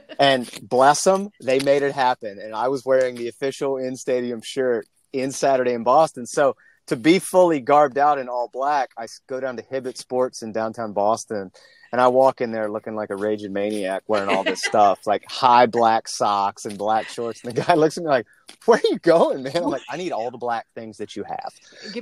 and 0.19 0.51
bless 0.63 1.05
them, 1.05 1.31
they 1.41 1.61
made 1.61 1.83
it 1.83 1.93
happen. 1.93 2.41
And 2.41 2.55
I 2.55 2.69
was 2.69 2.85
wearing 2.85 3.15
the 3.15 3.29
official 3.29 3.77
in 3.77 3.95
stadium 3.97 4.41
shirt 4.41 4.89
in 5.13 5.33
Saturday 5.33 5.73
in 5.73 5.85
Boston. 5.85 6.27
So 6.27 6.57
to 6.87 6.97
be 6.97 7.19
fully 7.19 7.61
garbed 7.61 7.99
out 7.99 8.19
in 8.19 8.29
all 8.29 8.49
black, 8.53 8.91
I 8.97 9.07
go 9.27 9.41
down 9.41 9.57
to 9.57 9.63
Hibbett 9.63 9.97
Sports 9.97 10.43
in 10.43 10.53
downtown 10.53 10.93
Boston, 10.93 11.51
and 11.91 12.01
I 12.01 12.09
walk 12.09 12.41
in 12.41 12.53
there 12.53 12.71
looking 12.71 12.95
like 12.95 13.11
a 13.11 13.17
raging 13.17 13.53
maniac, 13.53 14.05
wearing 14.07 14.29
all 14.29 14.45
this 14.45 14.63
stuff, 14.65 15.07
like 15.07 15.25
high 15.29 15.67
black 15.67 16.07
socks 16.07 16.65
and 16.65 16.79
black 16.79 17.09
shorts. 17.09 17.43
And 17.43 17.55
the 17.55 17.63
guy 17.63 17.75
looks 17.77 17.97
at 17.97 18.05
me 18.05 18.09
like, 18.09 18.27
"Where 18.67 18.79
are 18.79 18.89
you 18.89 18.99
going, 19.01 19.43
man?" 19.43 19.57
I'm 19.57 19.65
like, 19.65 19.83
"I 19.91 19.97
need 19.97 20.13
all 20.13 20.31
the 20.31 20.39
black 20.39 20.67
things 20.75 20.99
that 20.99 21.17
you 21.17 21.25
have. 21.25 21.53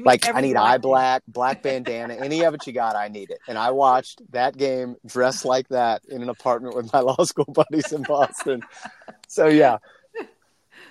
Like, 0.04 0.28
I 0.34 0.40
need 0.42 0.56
eye 0.56 0.78
black, 0.78 1.22
black 1.28 1.62
bandana, 1.62 2.14
any 2.14 2.44
of 2.44 2.54
it 2.54 2.66
you 2.66 2.72
got, 2.74 2.94
I 2.94 3.08
need 3.08 3.30
it." 3.30 3.38
And 3.48 3.56
I 3.56 3.70
watched 3.70 4.20
that 4.32 4.56
game 4.56 4.96
dressed 5.06 5.46
like 5.46 5.68
that 5.68 6.02
in 6.08 6.22
an 6.22 6.28
apartment 6.28 6.76
with 6.76 6.92
my 6.92 7.00
law 7.00 7.24
school 7.24 7.46
buddies 7.46 7.90
in 7.92 8.02
Boston. 8.02 8.62
So 9.28 9.46
yeah. 9.46 9.78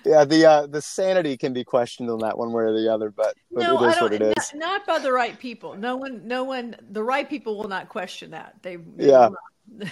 Yeah, 0.04 0.24
the 0.24 0.46
uh, 0.46 0.66
the 0.66 0.82
sanity 0.82 1.36
can 1.36 1.52
be 1.52 1.64
questioned 1.64 2.10
on 2.10 2.18
that 2.18 2.36
one 2.36 2.52
way 2.52 2.64
or 2.64 2.72
the 2.72 2.92
other, 2.92 3.10
but, 3.10 3.34
but 3.50 3.62
No, 3.62 3.82
it 3.84 3.90
is 3.90 4.00
what 4.00 4.12
it 4.12 4.22
is. 4.22 4.52
Not, 4.54 4.54
not 4.54 4.86
by 4.86 4.98
the 4.98 5.12
right 5.12 5.38
people. 5.38 5.76
No 5.76 5.96
one. 5.96 6.26
No 6.26 6.44
one. 6.44 6.76
The 6.90 7.02
right 7.02 7.28
people 7.28 7.56
will 7.56 7.68
not 7.68 7.88
question 7.88 8.32
that. 8.32 8.56
They. 8.62 8.76
they 8.76 9.08
Yeah. 9.08 9.30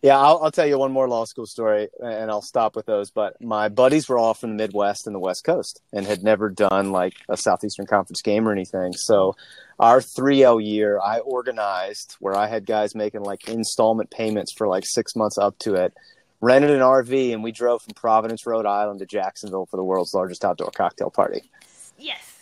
Yeah, 0.00 0.16
I'll, 0.16 0.38
I'll 0.44 0.52
tell 0.52 0.66
you 0.66 0.78
one 0.78 0.92
more 0.92 1.08
law 1.08 1.24
school 1.24 1.46
story, 1.46 1.88
and 1.98 2.30
I'll 2.30 2.42
stop 2.42 2.76
with 2.76 2.86
those. 2.86 3.10
But 3.10 3.40
my 3.42 3.68
buddies 3.68 4.08
were 4.08 4.16
all 4.16 4.32
from 4.32 4.50
the 4.50 4.56
Midwest 4.56 5.06
and 5.06 5.14
the 5.14 5.18
West 5.18 5.42
Coast, 5.42 5.82
and 5.92 6.06
had 6.06 6.22
never 6.22 6.48
done 6.48 6.92
like 6.92 7.14
a 7.28 7.36
Southeastern 7.36 7.86
Conference 7.86 8.22
game 8.22 8.48
or 8.48 8.52
anything. 8.52 8.92
So, 8.92 9.34
our 9.80 9.98
3L 9.98 10.64
year, 10.64 11.00
I 11.00 11.18
organized 11.18 12.14
where 12.20 12.36
I 12.36 12.46
had 12.46 12.64
guys 12.64 12.94
making 12.94 13.24
like 13.24 13.48
installment 13.48 14.12
payments 14.12 14.52
for 14.56 14.68
like 14.68 14.84
six 14.86 15.16
months 15.16 15.36
up 15.36 15.58
to 15.60 15.74
it, 15.74 15.92
rented 16.40 16.70
an 16.70 16.80
RV, 16.80 17.32
and 17.32 17.42
we 17.42 17.52
drove 17.52 17.82
from 17.82 17.94
Providence, 17.94 18.46
Rhode 18.46 18.66
Island 18.66 19.00
to 19.00 19.06
Jacksonville 19.06 19.66
for 19.66 19.76
the 19.76 19.84
world's 19.84 20.14
largest 20.14 20.44
outdoor 20.44 20.70
cocktail 20.70 21.10
party. 21.10 21.50
Yes. 21.98 22.34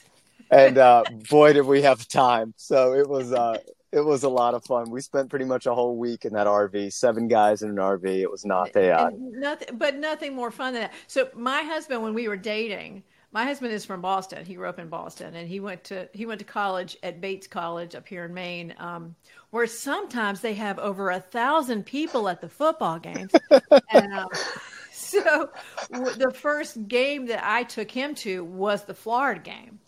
And 0.50 0.78
uh, 0.78 1.04
boy, 1.30 1.52
did 1.52 1.66
we 1.66 1.82
have 1.82 2.06
time! 2.08 2.54
So 2.56 2.94
it 2.94 3.08
was 3.08 3.32
uh, 3.32 3.58
it 3.92 4.04
was 4.04 4.24
a 4.24 4.28
lot 4.28 4.54
of 4.54 4.64
fun. 4.64 4.90
We 4.90 5.00
spent 5.00 5.30
pretty 5.30 5.44
much 5.44 5.66
a 5.66 5.74
whole 5.74 5.96
week 5.96 6.24
in 6.24 6.32
that 6.34 6.46
RV, 6.46 6.92
seven 6.92 7.28
guys 7.28 7.62
in 7.62 7.70
an 7.70 7.76
RV. 7.76 8.04
It 8.04 8.30
was 8.30 8.44
not 8.44 8.72
the 8.72 8.92
uh, 8.92 9.10
nothing, 9.16 9.76
but 9.78 9.96
nothing 9.96 10.34
more 10.34 10.50
fun 10.50 10.74
than 10.74 10.82
that. 10.82 10.92
So 11.06 11.28
my 11.34 11.62
husband, 11.62 12.02
when 12.02 12.14
we 12.14 12.28
were 12.28 12.36
dating, 12.36 13.02
my 13.36 13.44
husband 13.44 13.70
is 13.70 13.84
from 13.84 14.00
Boston. 14.00 14.46
He 14.46 14.54
grew 14.54 14.66
up 14.66 14.78
in 14.78 14.88
Boston, 14.88 15.34
and 15.34 15.46
he 15.46 15.60
went 15.60 15.84
to 15.84 16.08
he 16.14 16.24
went 16.24 16.38
to 16.38 16.46
college 16.46 16.96
at 17.02 17.20
Bates 17.20 17.46
College 17.46 17.94
up 17.94 18.08
here 18.08 18.24
in 18.24 18.32
Maine, 18.32 18.74
um, 18.78 19.14
where 19.50 19.66
sometimes 19.66 20.40
they 20.40 20.54
have 20.54 20.78
over 20.78 21.10
a 21.10 21.20
thousand 21.20 21.84
people 21.84 22.30
at 22.30 22.40
the 22.40 22.48
football 22.48 22.98
games. 22.98 23.30
and, 23.92 24.14
um, 24.14 24.28
so 24.90 25.50
w- 25.92 26.14
the 26.14 26.32
first 26.32 26.88
game 26.88 27.26
that 27.26 27.44
I 27.44 27.64
took 27.64 27.90
him 27.90 28.14
to 28.14 28.42
was 28.42 28.84
the 28.84 28.94
Florida 28.94 29.42
game 29.42 29.80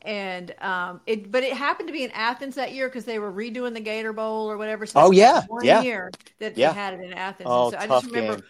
and 0.00 0.54
um, 0.62 1.00
it 1.06 1.30
but 1.30 1.42
it 1.42 1.52
happened 1.52 1.88
to 1.88 1.92
be 1.92 2.04
in 2.04 2.10
Athens 2.12 2.54
that 2.54 2.72
year 2.72 2.88
because 2.88 3.04
they 3.04 3.18
were 3.18 3.32
redoing 3.32 3.74
the 3.74 3.80
Gator 3.80 4.12
Bowl 4.12 4.50
or 4.50 4.56
whatever. 4.56 4.86
So 4.86 5.00
oh 5.00 5.10
yeah, 5.10 5.42
one 5.48 5.64
yeah. 5.64 5.82
year 5.82 6.10
that 6.38 6.56
yeah. 6.56 6.68
they 6.68 6.74
had 6.74 6.94
it 6.94 7.00
in 7.00 7.12
Athens. 7.12 7.48
Oh, 7.50 7.70
so 7.70 7.76
tough 7.76 7.84
I 7.84 7.86
just 7.88 8.06
remember 8.06 8.36
game 8.36 8.44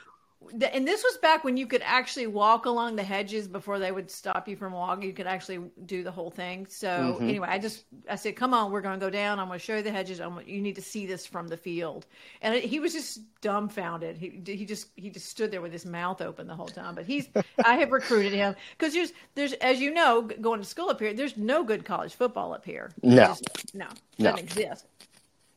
and 0.50 0.86
this 0.86 1.02
was 1.02 1.18
back 1.18 1.44
when 1.44 1.56
you 1.56 1.66
could 1.66 1.82
actually 1.84 2.26
walk 2.26 2.66
along 2.66 2.96
the 2.96 3.02
hedges 3.02 3.48
before 3.48 3.78
they 3.78 3.92
would 3.92 4.10
stop 4.10 4.48
you 4.48 4.56
from 4.56 4.72
walking. 4.72 5.04
You 5.04 5.12
could 5.12 5.26
actually 5.26 5.60
do 5.86 6.02
the 6.02 6.10
whole 6.10 6.30
thing. 6.30 6.66
So 6.68 6.88
mm-hmm. 6.88 7.28
anyway, 7.28 7.48
I 7.50 7.58
just 7.58 7.84
I 8.10 8.16
said, 8.16 8.36
"Come 8.36 8.54
on, 8.54 8.72
we're 8.72 8.80
going 8.80 8.98
to 8.98 9.04
go 9.04 9.10
down. 9.10 9.38
I'm 9.38 9.48
going 9.48 9.58
to 9.58 9.64
show 9.64 9.76
you 9.76 9.82
the 9.82 9.90
hedges. 9.90 10.20
I'm, 10.20 10.40
you 10.46 10.60
need 10.60 10.76
to 10.76 10.82
see 10.82 11.06
this 11.06 11.26
from 11.26 11.48
the 11.48 11.56
field." 11.56 12.06
And 12.42 12.54
he 12.54 12.80
was 12.80 12.92
just 12.92 13.20
dumbfounded. 13.40 14.16
He 14.16 14.40
he 14.44 14.64
just 14.64 14.88
he 14.96 15.10
just 15.10 15.28
stood 15.28 15.50
there 15.50 15.60
with 15.60 15.72
his 15.72 15.86
mouth 15.86 16.20
open 16.20 16.46
the 16.46 16.54
whole 16.54 16.66
time. 16.66 16.94
But 16.94 17.06
he's 17.06 17.28
I 17.64 17.76
have 17.76 17.92
recruited 17.92 18.32
him 18.32 18.54
because 18.78 18.92
there's 18.92 19.12
there's 19.34 19.52
as 19.54 19.80
you 19.80 19.92
know 19.92 20.22
going 20.22 20.60
to 20.60 20.66
school 20.66 20.90
up 20.90 21.00
here. 21.00 21.14
There's 21.14 21.36
no 21.36 21.64
good 21.64 21.84
college 21.84 22.14
football 22.14 22.52
up 22.52 22.64
here. 22.64 22.90
No, 23.02 23.26
just, 23.26 23.74
no, 23.74 23.86
doesn't 24.18 24.38
exist. 24.38 24.86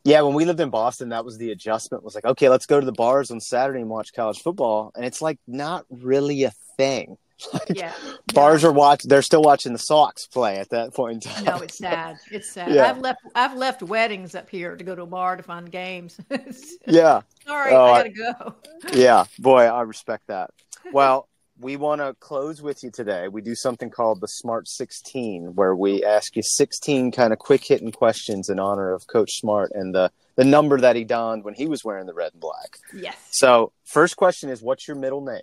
Yeah, 0.10 0.22
when 0.22 0.34
we 0.34 0.45
lived 0.45 0.60
in 0.60 0.69
Boston, 0.69 1.10
that 1.10 1.24
was 1.24 1.38
the 1.38 1.52
adjustment. 1.52 2.04
Was 2.04 2.15
like, 2.15 2.26
okay, 2.26 2.50
let's 2.50 2.65
go 2.65 2.80
to 2.80 2.86
the 2.86 2.91
bars 2.91 3.30
on 3.30 3.39
Saturday 3.39 3.82
and 3.82 3.89
watch 3.89 4.12
college 4.13 4.41
football, 4.41 4.91
and 4.95 5.06
it's 5.06 5.22
like 5.22 5.39
not 5.48 5.86
really 5.89 6.43
a 6.43 6.52
thing. 6.78 7.17
Like, 7.54 7.69
yeah, 7.74 7.93
bars 8.34 8.65
are 8.65 8.72
watch. 8.72 9.04
They're 9.04 9.22
still 9.22 9.41
watching 9.41 9.72
the 9.72 9.80
Sox 9.80 10.28
play 10.28 10.58
at 10.58 10.72
that 10.72 10.93
point 10.93 11.26
in 11.26 11.32
time. 11.32 11.45
No, 11.45 11.60
it's 11.60 11.78
sad. 11.88 12.17
It's 12.30 12.50
sad. 12.50 12.69
Yeah. 12.69 12.89
I've 12.89 13.00
left. 13.00 13.22
I've 13.34 13.56
left 13.56 13.82
weddings 13.82 14.36
up 14.36 14.50
here 14.50 14.76
to 14.76 14.84
go 14.84 14.93
to 14.93 15.04
a 15.04 15.06
bar 15.06 15.38
to 15.38 15.43
find 15.43 15.72
games. 15.72 16.19
yeah. 16.86 17.22
All 17.48 17.56
right, 17.56 17.72
oh, 17.72 17.86
I 17.86 18.10
gotta 18.10 18.10
go. 18.10 18.56
yeah, 18.91 19.24
boy, 19.39 19.63
I 19.63 19.84
respect 19.84 20.28
that. 20.28 20.50
Well, 20.91 21.29
we 21.60 21.76
want 21.76 22.00
to 22.00 22.15
close 22.19 22.62
with 22.62 22.84
you 22.84 22.89
today. 22.89 23.28
We 23.28 23.41
do 23.41 23.54
something 23.54 23.89
called 23.89 24.22
the 24.22 24.28
Smart 24.28 24.67
16, 24.67 25.56
where 25.56 25.76
we 25.76 26.04
ask 26.04 26.36
you 26.36 26.41
16 26.41 27.12
kind 27.12 27.34
of 27.34 27.39
quick 27.39 27.65
hitting 27.65 27.91
questions 27.91 28.50
in 28.50 28.60
honor 28.60 28.93
of 28.93 29.08
Coach 29.08 29.34
Smart 29.34 29.72
and 29.74 29.93
the, 29.93 30.10
the 30.36 30.45
number 30.45 30.80
that 30.80 30.95
he 30.95 31.04
donned 31.04 31.43
when 31.43 31.54
he 31.54 31.67
was 31.67 31.84
wearing 31.84 32.06
the 32.06 32.13
red 32.13 32.32
and 32.32 32.41
black. 32.41 32.78
Yes. 32.93 33.17
So, 33.32 33.74
first 33.84 34.15
question 34.15 34.50
is 34.50 34.62
what's 34.62 34.88
your 34.88 34.95
middle 34.95 35.22
name? 35.22 35.41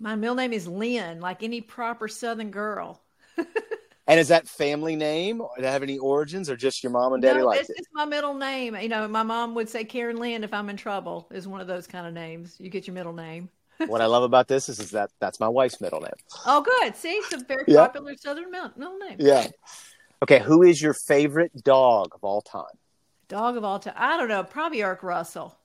My 0.00 0.16
middle 0.16 0.34
name 0.34 0.52
is 0.52 0.66
Lynn, 0.66 1.20
like 1.20 1.42
any 1.42 1.60
proper 1.60 2.08
Southern 2.08 2.50
girl. 2.50 3.00
and 4.06 4.18
is 4.18 4.28
that 4.28 4.48
family 4.48 4.96
name? 4.96 5.42
It 5.56 5.64
have 5.64 5.84
any 5.84 5.98
origins 5.98 6.50
or 6.50 6.56
just 6.56 6.82
your 6.82 6.90
mom 6.90 7.12
and 7.12 7.22
daddy 7.22 7.38
no, 7.38 7.46
like 7.46 7.60
it's 7.60 7.70
it? 7.70 7.76
just 7.76 7.90
my 7.92 8.04
middle 8.04 8.34
name. 8.34 8.74
You 8.74 8.88
know, 8.88 9.06
my 9.06 9.22
mom 9.22 9.54
would 9.54 9.68
say 9.68 9.84
Karen 9.84 10.16
Lynn 10.16 10.42
if 10.42 10.52
I'm 10.52 10.70
in 10.70 10.76
trouble, 10.76 11.28
is 11.30 11.46
one 11.46 11.60
of 11.60 11.68
those 11.68 11.86
kind 11.86 12.06
of 12.06 12.14
names. 12.14 12.56
You 12.58 12.68
get 12.68 12.88
your 12.88 12.94
middle 12.94 13.12
name 13.12 13.48
what 13.86 14.00
I 14.00 14.06
love 14.06 14.22
about 14.22 14.48
this 14.48 14.68
is, 14.68 14.78
is 14.78 14.90
that 14.92 15.10
that's 15.20 15.40
my 15.40 15.48
wife's 15.48 15.80
middle 15.80 16.00
name. 16.00 16.12
Oh, 16.46 16.62
good. 16.62 16.96
See, 16.96 17.12
it's 17.12 17.32
a 17.32 17.38
very 17.38 17.64
popular 17.64 18.14
Southern 18.16 18.50
middle 18.50 18.98
name. 18.98 19.16
Yeah. 19.18 19.46
Okay, 20.22 20.38
who 20.38 20.62
is 20.62 20.80
your 20.82 20.92
favorite 20.92 21.52
dog 21.64 22.14
of 22.14 22.22
all 22.22 22.42
time? 22.42 22.64
Dog 23.28 23.56
of 23.56 23.64
all 23.64 23.78
time. 23.78 23.94
I 23.96 24.16
don't 24.16 24.28
know. 24.28 24.44
Probably 24.44 24.78
Erk 24.78 25.02
Russell. 25.02 25.56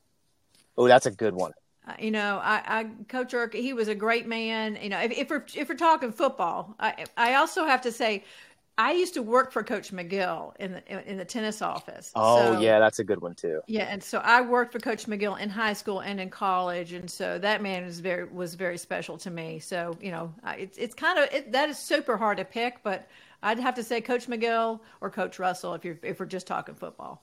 Oh, 0.77 0.87
that's 0.87 1.05
a 1.05 1.11
good 1.11 1.33
one. 1.33 1.51
Uh, 1.87 1.93
you 1.99 2.11
know, 2.11 2.39
I, 2.41 2.61
I 2.65 2.83
Coach 3.07 3.33
Erk. 3.33 3.53
He 3.53 3.73
was 3.73 3.87
a 3.87 3.95
great 3.95 4.27
man. 4.27 4.77
You 4.81 4.89
know, 4.89 4.99
if, 4.99 5.11
if 5.11 5.29
we're 5.29 5.45
if 5.55 5.69
we're 5.69 5.75
talking 5.75 6.11
football, 6.11 6.75
I 6.79 7.05
I 7.17 7.35
also 7.35 7.65
have 7.65 7.81
to 7.81 7.91
say 7.91 8.23
I 8.77 8.91
used 8.91 9.13
to 9.13 9.21
work 9.21 9.51
for 9.51 9.63
Coach 9.63 9.91
Magill 9.91 10.53
in 10.59 10.73
the 10.73 11.09
in 11.09 11.17
the 11.17 11.23
tennis 11.23 11.61
office. 11.61 12.11
Oh 12.13 12.53
so, 12.53 12.59
yeah, 12.59 12.79
that's 12.79 12.99
a 12.99 13.05
good 13.05 13.21
one 13.21 13.33
too. 13.33 13.61
Yeah, 13.67 13.83
and 13.83 14.03
so 14.03 14.19
I 14.19 14.41
worked 14.41 14.73
for 14.73 14.79
Coach 14.79 15.05
Magill 15.05 15.39
in 15.39 15.49
high 15.49 15.73
school 15.73 16.01
and 16.01 16.19
in 16.19 16.29
college, 16.29 16.91
and 16.91 17.09
so 17.09 17.39
that 17.39 17.61
man 17.61 17.85
was 17.85 18.01
very 18.01 18.25
was 18.25 18.55
very 18.55 18.77
special 18.77 19.17
to 19.19 19.31
me. 19.31 19.59
So 19.59 19.97
you 20.01 20.11
know, 20.11 20.33
it's 20.57 20.77
it's 20.77 20.93
kind 20.93 21.19
of 21.19 21.33
it, 21.33 21.51
that 21.53 21.69
is 21.69 21.77
super 21.79 22.17
hard 22.17 22.37
to 22.37 22.45
pick, 22.45 22.83
but 22.83 23.07
I'd 23.41 23.59
have 23.59 23.75
to 23.75 23.83
say 23.83 24.01
Coach 24.01 24.27
Magill 24.27 24.81
or 24.99 25.09
Coach 25.09 25.39
Russell 25.39 25.73
if 25.73 25.85
you're 25.85 25.97
if 26.03 26.19
we're 26.19 26.25
just 26.25 26.47
talking 26.47 26.75
football. 26.75 27.21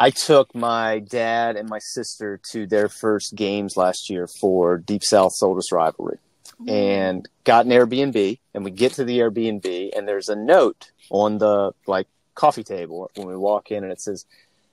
I 0.00 0.10
took 0.10 0.54
my 0.54 1.00
dad 1.00 1.56
and 1.56 1.68
my 1.68 1.80
sister 1.80 2.40
to 2.52 2.68
their 2.68 2.88
first 2.88 3.34
games 3.34 3.76
last 3.76 4.08
year 4.08 4.28
for 4.40 4.78
Deep 4.78 5.02
South's 5.02 5.42
Oldest 5.42 5.72
Rivalry 5.72 6.18
and 6.66 7.28
got 7.44 7.66
an 7.66 7.72
Airbnb. 7.72 8.38
And 8.54 8.64
we 8.64 8.70
get 8.70 8.92
to 8.94 9.04
the 9.04 9.18
Airbnb, 9.18 9.90
and 9.96 10.08
there's 10.08 10.28
a 10.28 10.36
note 10.36 10.90
on 11.10 11.38
the 11.38 11.72
like 11.86 12.08
coffee 12.34 12.64
table 12.64 13.10
when 13.16 13.26
we 13.26 13.36
walk 13.36 13.70
in, 13.70 13.84
and 13.84 13.92
it 13.92 14.00
says, 14.00 14.26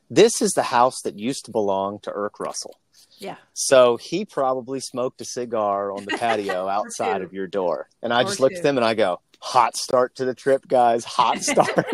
"This 0.10 0.42
is 0.42 0.54
the 0.54 0.64
house 0.64 1.02
that 1.04 1.20
used 1.20 1.46
to 1.46 1.52
belong 1.52 2.00
to 2.00 2.12
Erk 2.12 2.40
Russell." 2.40 2.80
Yeah. 3.18 3.38
So 3.54 3.98
he 3.98 4.26
probably 4.26 4.80
smoked 4.80 5.22
a 5.22 5.26
cigar 5.26 5.92
on 5.92 6.06
the 6.06 6.18
patio 6.18 6.68
outside 6.78 7.22
of 7.22 7.34
your 7.34 7.48
door, 7.48 7.90
and 8.02 8.14
I 8.14 8.22
or 8.22 8.26
just 8.26 8.40
looked 8.40 8.56
two. 8.56 8.60
at 8.60 8.64
them 8.64 8.78
and 8.78 8.86
I 8.86 8.94
go, 8.94 9.22
"Hot 9.40 9.76
start 9.76 10.16
to 10.16 10.26
the 10.26 10.36
trip, 10.36 10.68
guys! 10.68 11.04
Hot 11.06 11.40
start." 11.42 11.88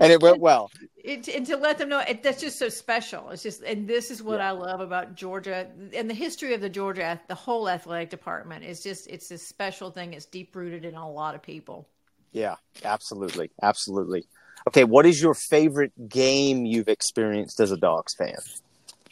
and 0.00 0.12
it 0.12 0.22
went 0.22 0.40
well. 0.40 0.70
It, 1.04 1.28
and 1.28 1.44
to 1.48 1.58
let 1.58 1.76
them 1.76 1.90
know 1.90 1.98
it, 1.98 2.22
that's 2.22 2.40
just 2.40 2.58
so 2.58 2.70
special. 2.70 3.28
It's 3.28 3.42
just, 3.42 3.62
and 3.62 3.86
this 3.86 4.10
is 4.10 4.22
what 4.22 4.38
yeah. 4.38 4.48
I 4.48 4.50
love 4.52 4.80
about 4.80 5.14
Georgia 5.14 5.68
and 5.92 6.08
the 6.08 6.14
history 6.14 6.54
of 6.54 6.62
the 6.62 6.70
Georgia, 6.70 7.20
the 7.28 7.34
whole 7.34 7.68
athletic 7.68 8.08
department 8.08 8.64
is 8.64 8.82
just, 8.82 9.06
it's 9.08 9.30
a 9.30 9.36
special 9.36 9.90
thing. 9.90 10.14
It's 10.14 10.24
deep 10.24 10.56
rooted 10.56 10.86
in 10.86 10.94
a 10.94 11.10
lot 11.10 11.34
of 11.34 11.42
people. 11.42 11.86
Yeah, 12.32 12.54
absolutely. 12.86 13.50
Absolutely. 13.62 14.24
Okay. 14.66 14.84
What 14.84 15.04
is 15.04 15.20
your 15.20 15.34
favorite 15.34 15.92
game 16.08 16.64
you've 16.64 16.88
experienced 16.88 17.60
as 17.60 17.70
a 17.70 17.76
Dogs 17.76 18.14
fan? 18.14 18.38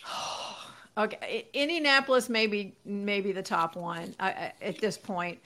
okay. 0.96 1.46
Indianapolis, 1.52 2.30
maybe, 2.30 2.74
maybe 2.86 3.32
the 3.32 3.42
top 3.42 3.76
one 3.76 4.14
I, 4.18 4.30
I, 4.30 4.52
at 4.62 4.78
this 4.78 4.96
point. 4.96 5.40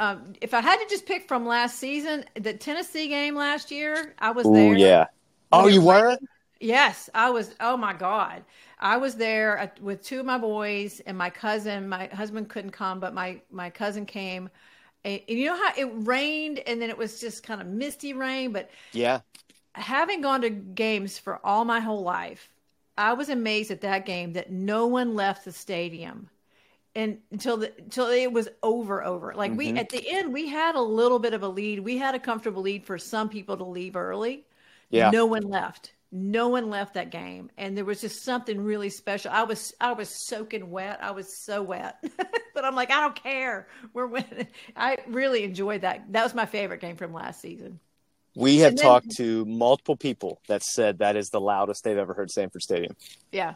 Um, 0.00 0.32
if 0.40 0.54
I 0.54 0.62
had 0.62 0.78
to 0.78 0.86
just 0.88 1.04
pick 1.04 1.28
from 1.28 1.44
last 1.44 1.78
season, 1.78 2.24
the 2.36 2.54
Tennessee 2.54 3.08
game 3.08 3.34
last 3.34 3.70
year, 3.70 4.14
I 4.18 4.30
was 4.30 4.46
Ooh, 4.46 4.54
there. 4.54 4.74
yeah. 4.78 5.06
Oh, 5.52 5.66
you 5.66 5.82
were? 5.82 6.16
Yes, 6.60 7.08
I 7.14 7.30
was. 7.30 7.54
Oh 7.60 7.76
my 7.76 7.92
God, 7.94 8.44
I 8.78 8.98
was 8.98 9.14
there 9.14 9.72
with 9.80 10.02
two 10.02 10.20
of 10.20 10.26
my 10.26 10.38
boys 10.38 11.00
and 11.00 11.16
my 11.16 11.30
cousin. 11.30 11.88
My 11.88 12.06
husband 12.08 12.48
couldn't 12.48 12.72
come, 12.72 13.00
but 13.00 13.14
my 13.14 13.40
my 13.50 13.70
cousin 13.70 14.06
came. 14.06 14.50
And, 15.02 15.20
and 15.28 15.38
you 15.38 15.46
know 15.46 15.56
how 15.56 15.72
it 15.76 15.88
rained, 16.06 16.58
and 16.60 16.80
then 16.80 16.90
it 16.90 16.98
was 16.98 17.20
just 17.20 17.42
kind 17.42 17.60
of 17.60 17.66
misty 17.66 18.12
rain. 18.12 18.52
But 18.52 18.70
yeah, 18.92 19.20
having 19.74 20.20
gone 20.20 20.42
to 20.42 20.50
games 20.50 21.18
for 21.18 21.44
all 21.44 21.64
my 21.64 21.80
whole 21.80 22.02
life, 22.02 22.52
I 22.98 23.14
was 23.14 23.30
amazed 23.30 23.70
at 23.70 23.80
that 23.80 24.04
game 24.04 24.34
that 24.34 24.52
no 24.52 24.86
one 24.86 25.14
left 25.14 25.46
the 25.46 25.52
stadium 25.52 26.28
and 26.94 27.18
until 27.30 27.56
the 27.56 27.72
until 27.78 28.08
it 28.08 28.32
was 28.32 28.48
over 28.62 29.04
over 29.04 29.32
like 29.34 29.52
mm-hmm. 29.52 29.58
we 29.58 29.78
at 29.78 29.88
the 29.90 30.08
end 30.08 30.32
we 30.32 30.48
had 30.48 30.74
a 30.74 30.80
little 30.80 31.18
bit 31.18 31.34
of 31.34 31.42
a 31.42 31.48
lead 31.48 31.80
we 31.80 31.96
had 31.96 32.14
a 32.14 32.18
comfortable 32.18 32.62
lead 32.62 32.84
for 32.84 32.98
some 32.98 33.28
people 33.28 33.56
to 33.56 33.64
leave 33.64 33.96
early 33.96 34.44
yeah. 34.90 35.10
No 35.10 35.26
one 35.26 35.42
left. 35.42 35.92
No 36.12 36.48
one 36.48 36.70
left 36.70 36.94
that 36.94 37.10
game. 37.10 37.50
And 37.56 37.76
there 37.76 37.84
was 37.84 38.00
just 38.00 38.24
something 38.24 38.60
really 38.60 38.90
special. 38.90 39.30
I 39.30 39.44
was 39.44 39.72
i 39.80 39.92
was 39.92 40.26
soaking 40.26 40.70
wet. 40.70 40.98
I 41.02 41.12
was 41.12 41.44
so 41.44 41.62
wet. 41.62 42.02
But 42.52 42.64
i'm 42.64 42.74
like 42.74 42.90
i 42.90 43.00
don't 43.00 43.14
care. 43.14 43.68
We're 43.94 44.08
winning. 44.08 44.48
I 44.76 44.98
really 45.06 45.44
enjoyed 45.44 45.80
that. 45.82 46.12
That 46.12 46.24
was 46.24 46.34
my 46.34 46.44
favorite 46.44 46.80
game 46.80 46.96
from 46.96 47.14
last 47.14 47.40
season. 47.40 47.78
We 48.34 48.58
have 48.58 48.76
then, 48.76 48.84
talked 48.84 49.16
to 49.16 49.44
multiple 49.46 49.96
people 49.96 50.40
that 50.46 50.62
said 50.62 50.98
that 50.98 51.16
is 51.16 51.30
the 51.30 51.40
loudest 51.40 51.84
they've 51.84 51.96
ever 51.96 52.12
heard 52.12 52.30
sanford 52.30 52.62
stadium. 52.62 52.96
Yeah. 53.32 53.54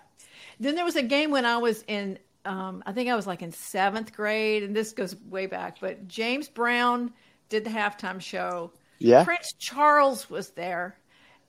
Then 0.59 0.75
there 0.75 0.85
was 0.85 0.97
a 0.97 1.03
game 1.03 1.33
when 1.33 1.45
i 1.45 1.59
was 1.59 1.85
in 1.87 2.18
um, 2.47 2.82
I 2.87 2.93
think 2.93 3.09
I 3.09 3.16
was 3.16 3.26
like 3.26 3.43
in 3.43 3.53
seventh 3.53 4.12
grade, 4.12 4.62
and 4.62 4.76
this 4.76 4.93
goes 4.93 5.16
way 5.16 5.47
back. 5.47 5.78
But 5.80 6.07
James 6.07 6.49
Brown 6.49 7.12
did 7.49 7.64
the 7.64 7.70
halftime 7.70 8.20
show. 8.20 8.72
Yeah. 8.99 9.24
Prince 9.24 9.55
Charles 9.59 10.28
was 10.30 10.51
there, 10.51 10.97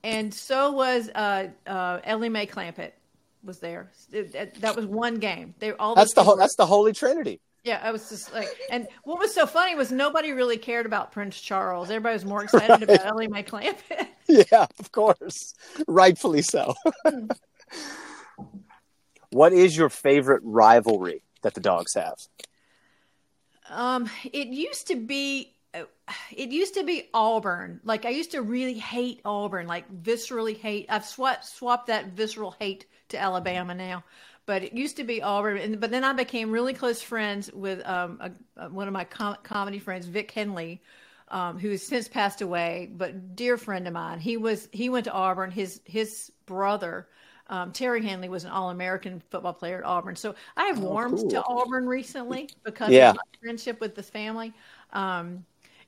and 0.02 0.32
so 0.32 0.72
was 0.72 1.08
uh, 1.14 1.48
uh, 1.66 2.00
Ellie 2.04 2.28
Mae 2.28 2.46
Clampett 2.46 2.92
was 3.42 3.58
there. 3.58 3.90
It, 4.12 4.60
that 4.60 4.76
was 4.76 4.86
one 4.86 5.16
game. 5.16 5.54
They 5.58 5.72
all 5.72 5.94
that's 5.94 6.14
the 6.14 6.24
were, 6.24 6.36
that's 6.36 6.56
the 6.56 6.66
Holy 6.66 6.92
Trinity. 6.92 7.40
Yeah, 7.64 7.80
I 7.82 7.90
was 7.90 8.08
just 8.08 8.32
like, 8.32 8.48
and 8.70 8.86
what 9.02 9.18
was 9.18 9.34
so 9.34 9.46
funny 9.46 9.74
was 9.74 9.90
nobody 9.90 10.32
really 10.32 10.56
cared 10.56 10.86
about 10.86 11.10
Prince 11.10 11.40
Charles. 11.40 11.90
Everybody 11.90 12.14
was 12.14 12.24
more 12.24 12.44
excited 12.44 12.70
right. 12.70 12.82
about 12.82 13.06
Ellie 13.06 13.28
Mae 13.28 13.42
Clampett. 13.42 14.08
Yeah, 14.28 14.66
of 14.80 14.90
course, 14.90 15.54
rightfully 15.86 16.42
so. 16.42 16.74
What 19.30 19.52
is 19.52 19.76
your 19.76 19.88
favorite 19.88 20.40
rivalry 20.44 21.22
that 21.42 21.54
the 21.54 21.60
dogs 21.60 21.94
have? 21.94 22.16
Um, 23.68 24.08
it 24.24 24.48
used 24.48 24.86
to 24.88 24.96
be 24.96 25.55
it 26.36 26.50
used 26.50 26.74
to 26.74 26.84
be 26.84 27.08
Auburn. 27.14 27.80
Like 27.84 28.04
I 28.04 28.10
used 28.10 28.32
to 28.32 28.42
really 28.42 28.74
hate 28.78 29.20
Auburn, 29.24 29.66
like 29.66 29.90
viscerally 30.02 30.56
hate. 30.56 30.86
I've 30.88 31.04
swapped 31.04 31.44
swapped 31.44 31.86
that 31.88 32.08
visceral 32.08 32.54
hate 32.58 32.86
to 33.08 33.18
Alabama 33.18 33.74
now, 33.74 34.04
but 34.46 34.62
it 34.62 34.72
used 34.72 34.96
to 34.96 35.04
be 35.04 35.22
Auburn. 35.22 35.58
And 35.58 35.80
but 35.80 35.90
then 35.90 36.04
I 36.04 36.12
became 36.12 36.50
really 36.50 36.74
close 36.74 37.02
friends 37.02 37.50
with 37.52 37.86
um 37.86 38.20
a, 38.56 38.68
one 38.70 38.86
of 38.88 38.92
my 38.94 39.04
com- 39.04 39.36
comedy 39.42 39.78
friends, 39.78 40.06
Vic 40.06 40.30
Henley, 40.30 40.82
um, 41.28 41.58
who 41.58 41.70
has 41.70 41.82
since 41.82 42.08
passed 42.08 42.40
away, 42.40 42.90
but 42.96 43.34
dear 43.36 43.56
friend 43.56 43.86
of 43.86 43.92
mine. 43.94 44.20
He 44.20 44.36
was 44.36 44.68
he 44.72 44.88
went 44.88 45.04
to 45.04 45.12
Auburn. 45.12 45.50
His 45.50 45.80
his 45.84 46.32
brother. 46.46 47.08
Um, 47.48 47.70
Terry 47.72 48.02
Henley 48.02 48.28
was 48.28 48.42
an 48.44 48.50
All-American 48.50 49.22
football 49.30 49.52
player 49.52 49.78
at 49.78 49.84
Auburn, 49.84 50.16
so 50.16 50.34
I 50.56 50.64
have 50.66 50.80
Oh, 50.80 50.80
warmed 50.80 51.20
cool. 51.20 51.30
to 51.30 51.44
Auburn 51.44 51.86
recently 51.86 52.50
because 52.64 52.98
Yeah. 52.98 53.10
of 53.10 53.14
my 53.14 53.22
friendship 53.40 53.80
with 53.80 53.94
this 53.94 54.10
family. 54.10 54.52
Um, 54.92 55.44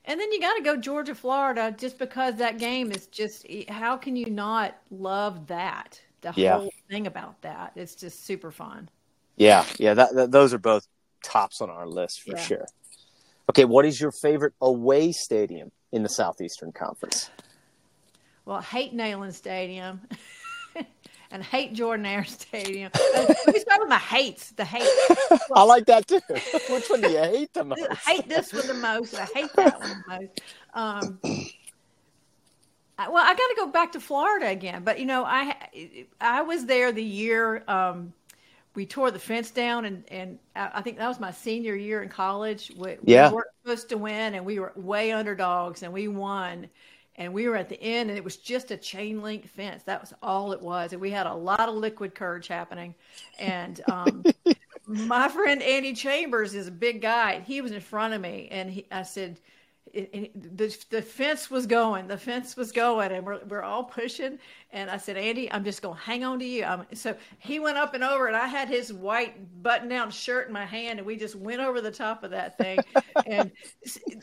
and 0.09 0.19
then 0.19 0.31
you 0.31 0.41
got 0.41 0.55
to 0.55 0.63
go 0.63 0.75
Georgia, 0.75 1.13
Florida, 1.13 1.73
just 1.77 1.99
because 1.99 2.35
that 2.37 2.57
game 2.57 2.91
is 2.91 3.05
just. 3.05 3.45
How 3.69 3.95
can 3.95 4.15
you 4.15 4.25
not 4.25 4.75
love 4.89 5.45
that? 5.47 6.01
The 6.21 6.31
Yeah. 6.31 6.57
whole 6.57 6.73
thing 6.89 7.05
about 7.05 7.39
that. 7.43 7.73
It's 7.75 7.93
just 7.93 8.25
super 8.25 8.51
fun. 8.51 8.89
Yeah, 9.37 9.63
yeah, 9.77 9.93
that, 9.93 10.15
that 10.15 10.31
those 10.31 10.51
are 10.53 10.57
both 10.57 10.87
tops 11.23 11.61
on 11.61 11.69
our 11.69 11.87
list 11.87 12.23
for 12.23 12.35
Yeah. 12.35 12.43
sure. 12.43 12.65
Okay, 13.51 13.65
what 13.65 13.85
is 13.85 14.01
your 14.01 14.11
favorite 14.11 14.53
away 14.59 15.11
stadium 15.11 15.71
in 15.91 16.01
the 16.01 16.09
Southeastern 16.09 16.71
Conference? 16.71 17.29
Well, 18.45 18.57
I 18.57 18.63
hate 18.63 18.95
Neyland 18.95 19.33
Stadium. 19.33 20.01
And 21.31 21.43
hate 21.43 21.73
Jordan-Hare 21.73 22.25
Stadium. 22.25 22.91
Me 23.47 23.59
start 23.59 23.79
with 23.81 23.89
my 23.89 23.97
hates. 23.99 24.51
The 24.51 24.65
hate. 24.65 24.87
I 25.55 25.63
like 25.63 25.85
that 25.85 26.07
too. 26.07 26.19
Which 26.73 26.89
one 26.89 27.01
do 27.01 27.09
you 27.09 27.19
hate 27.19 27.53
the 27.53 27.63
most? 27.63 27.81
I 27.83 27.95
hate 27.95 28.27
this 28.29 28.51
one 28.51 28.65
the 28.67 28.73
most. 28.73 29.13
I 29.13 29.25
hate 29.25 29.53
that 29.55 29.79
one 29.79 29.89
the 29.89 30.03
most. 30.07 30.41
Um, 30.73 31.19
I, 32.97 33.09
well, 33.09 33.23
I 33.23 33.29
got 33.29 33.37
to 33.37 33.55
go 33.57 33.67
back 33.67 33.91
to 33.93 33.99
Florida 33.99 34.47
again. 34.47 34.83
But 34.83 34.99
you 34.99 35.05
know, 35.05 35.23
I 35.23 35.55
I 36.19 36.41
was 36.41 36.65
there 36.65 36.91
the 36.91 37.03
year 37.03 37.63
um, 37.67 38.11
we 38.75 38.85
tore 38.85 39.11
the 39.11 39.19
fence 39.19 39.51
down, 39.51 39.85
and 39.85 40.03
and 40.09 40.39
I 40.55 40.71
I 40.75 40.81
think 40.81 40.97
that 40.97 41.07
was 41.07 41.19
my 41.19 41.31
senior 41.31 41.75
year 41.75 42.01
in 42.01 42.09
college. 42.09 42.71
We, 42.75 42.97
Yeah. 43.03 43.29
we 43.29 43.35
weren't 43.35 43.47
supposed 43.63 43.89
to 43.89 43.97
win, 43.97 44.33
and 44.33 44.45
we 44.45 44.57
were 44.59 44.73
way 44.75 45.11
underdogs, 45.11 45.83
and 45.83 45.93
we 45.93 46.07
won. 46.07 46.67
And 47.19 47.33
we 47.33 47.49
were 47.49 47.57
at 47.57 47.67
the 47.67 47.79
end, 47.83 48.09
and 48.09 48.17
it 48.17 48.23
was 48.23 48.37
just 48.37 48.71
a 48.71 48.77
chain 48.77 49.21
link 49.21 49.45
fence. 49.45 49.83
That 49.83 49.99
was 49.99 50.13
all 50.23 50.53
it 50.53 50.61
was. 50.61 50.93
And 50.93 51.01
we 51.01 51.11
had 51.11 51.27
a 51.27 51.33
lot 51.33 51.67
of 51.67 51.75
liquid 51.75 52.15
courage 52.15 52.47
happening. 52.47 52.95
And 53.37 53.81
um, 53.91 54.23
my 54.87 55.27
friend 55.27 55.61
Andy 55.61 55.93
Chambers 55.93 56.55
is 56.55 56.67
a 56.67 56.71
big 56.71 57.01
guy. 57.01 57.41
He 57.41 57.59
was 57.59 57.73
in 57.73 57.81
front 57.81 58.13
of 58.13 58.21
me, 58.21 58.47
and 58.49 58.69
he, 58.69 58.85
I 58.89 59.03
said, 59.03 59.37
it, 59.93 60.09
it, 60.13 60.57
the 60.57 60.77
the 60.89 61.01
fence 61.01 61.49
was 61.51 61.65
going, 61.65 62.07
the 62.07 62.17
fence 62.17 62.55
was 62.55 62.71
going, 62.71 63.11
and 63.11 63.25
we're 63.25 63.43
we're 63.45 63.63
all 63.63 63.83
pushing. 63.83 64.39
And 64.71 64.89
I 64.89 64.97
said, 64.97 65.17
Andy, 65.17 65.51
I'm 65.51 65.63
just 65.63 65.81
going 65.81 65.95
to 65.95 66.01
hang 66.01 66.23
on 66.23 66.39
to 66.39 66.45
you. 66.45 66.63
Um 66.65 66.85
so 66.93 67.15
he 67.39 67.59
went 67.59 67.77
up 67.77 67.93
and 67.93 68.03
over, 68.03 68.27
and 68.27 68.35
I 68.37 68.47
had 68.47 68.67
his 68.69 68.91
white 68.93 69.61
button 69.63 69.89
down 69.89 70.11
shirt 70.11 70.47
in 70.47 70.53
my 70.53 70.65
hand, 70.65 70.99
and 70.99 71.05
we 71.05 71.17
just 71.17 71.35
went 71.35 71.61
over 71.61 71.81
the 71.81 71.91
top 71.91 72.23
of 72.23 72.31
that 72.31 72.57
thing. 72.57 72.83
and 73.25 73.51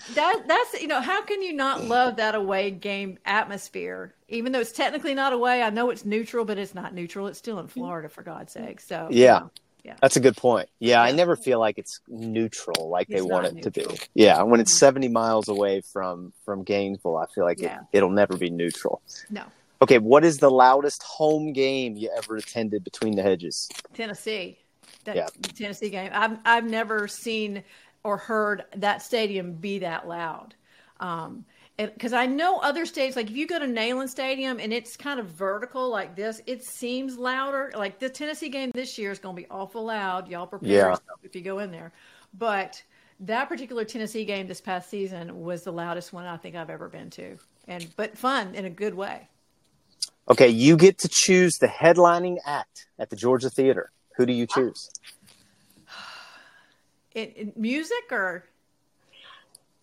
that 0.08 0.44
that's 0.46 0.80
you 0.80 0.88
know 0.88 1.00
how 1.00 1.22
can 1.22 1.42
you 1.42 1.52
not 1.52 1.84
love 1.84 2.16
that 2.16 2.34
away 2.34 2.70
game 2.70 3.18
atmosphere? 3.24 4.14
Even 4.28 4.52
though 4.52 4.60
it's 4.60 4.72
technically 4.72 5.14
not 5.14 5.32
away, 5.32 5.62
I 5.62 5.70
know 5.70 5.90
it's 5.90 6.04
neutral, 6.04 6.44
but 6.44 6.58
it's 6.58 6.74
not 6.74 6.94
neutral. 6.94 7.26
It's 7.28 7.38
still 7.38 7.58
in 7.60 7.68
Florida, 7.68 8.08
for 8.08 8.22
God's 8.22 8.52
sake. 8.52 8.80
So 8.80 9.14
you 9.16 9.26
Yeah. 9.26 9.40
know, 9.40 9.50
yeah. 9.86 9.94
That's 10.02 10.16
a 10.16 10.20
good 10.20 10.36
point. 10.36 10.68
Yeah, 10.80 11.00
I 11.00 11.12
never 11.12 11.36
feel 11.36 11.60
like 11.60 11.78
it's 11.78 12.00
neutral 12.08 12.88
like 12.90 13.08
they 13.08 13.22
want 13.22 13.46
it 13.46 13.62
to 13.62 13.70
be. 13.70 13.86
Yeah, 14.14 14.42
when 14.42 14.60
it's 14.60 14.76
70 14.76 15.08
miles 15.08 15.48
away 15.48 15.80
from 15.80 16.32
from 16.44 16.64
Gainesville, 16.64 17.16
I 17.16 17.26
feel 17.34 17.44
like 17.44 17.60
Yeah. 17.60 17.80
it, 17.92 17.98
it'll 17.98 18.10
never 18.10 18.36
be 18.36 18.50
neutral. 18.50 19.00
No, 19.30 19.44
Okay, 19.82 19.98
what 19.98 20.24
is 20.24 20.38
the 20.38 20.50
loudest 20.50 21.02
home 21.02 21.52
game 21.52 21.96
you 21.96 22.10
ever 22.16 22.36
attended 22.36 22.82
between 22.82 23.14
the 23.16 23.22
hedges? 23.22 23.68
Tennessee. 23.94 24.58
That 25.04 25.16
Yeah. 25.16 25.28
Tennessee 25.54 25.90
game. 25.90 26.10
I've 26.12 26.38
I've 26.44 26.64
never 26.68 27.06
seen 27.08 27.62
or 28.02 28.16
heard 28.16 28.64
that 28.76 29.02
stadium 29.02 29.52
be 29.54 29.78
that 29.80 30.08
loud. 30.08 30.54
Um, 31.00 31.44
because 31.76 32.12
I 32.12 32.26
know 32.26 32.58
other 32.58 32.86
states, 32.86 33.16
like 33.16 33.30
if 33.30 33.36
you 33.36 33.46
go 33.46 33.58
to 33.58 33.66
Neyland 33.66 34.08
Stadium 34.08 34.58
and 34.58 34.72
it's 34.72 34.96
kind 34.96 35.20
of 35.20 35.26
vertical 35.26 35.90
like 35.90 36.16
this, 36.16 36.40
it 36.46 36.64
seems 36.64 37.18
louder. 37.18 37.70
Like 37.76 37.98
the 37.98 38.08
Tennessee 38.08 38.48
game 38.48 38.70
this 38.74 38.96
year 38.96 39.10
is 39.10 39.18
going 39.18 39.36
to 39.36 39.42
be 39.42 39.48
awful 39.50 39.84
loud. 39.84 40.28
Y'all 40.28 40.46
prepare 40.46 40.68
Yeah. 40.70 40.88
yourself 40.90 41.20
if 41.22 41.34
you 41.34 41.42
go 41.42 41.58
in 41.58 41.70
there. 41.70 41.92
But 42.32 42.82
that 43.20 43.48
particular 43.48 43.84
Tennessee 43.84 44.24
game 44.24 44.46
this 44.46 44.60
past 44.60 44.88
season 44.90 45.42
was 45.42 45.62
the 45.64 45.72
loudest 45.72 46.12
one 46.12 46.24
I 46.26 46.36
think 46.36 46.56
I've 46.56 46.70
ever 46.70 46.88
been 46.88 47.10
to, 47.10 47.36
and 47.68 47.86
but 47.96 48.16
fun 48.16 48.54
in 48.54 48.64
a 48.64 48.70
good 48.70 48.94
way. 48.94 49.28
Okay, 50.28 50.48
you 50.48 50.76
get 50.76 50.98
to 50.98 51.08
choose 51.10 51.56
the 51.58 51.68
headlining 51.68 52.38
act 52.44 52.86
at 52.98 53.10
the 53.10 53.16
Georgia 53.16 53.48
Theater. 53.48 53.90
Who 54.16 54.26
do 54.26 54.32
you 54.32 54.46
choose? 54.46 54.90
In, 57.14 57.28
in 57.30 57.52
music 57.56 58.10
or 58.12 58.44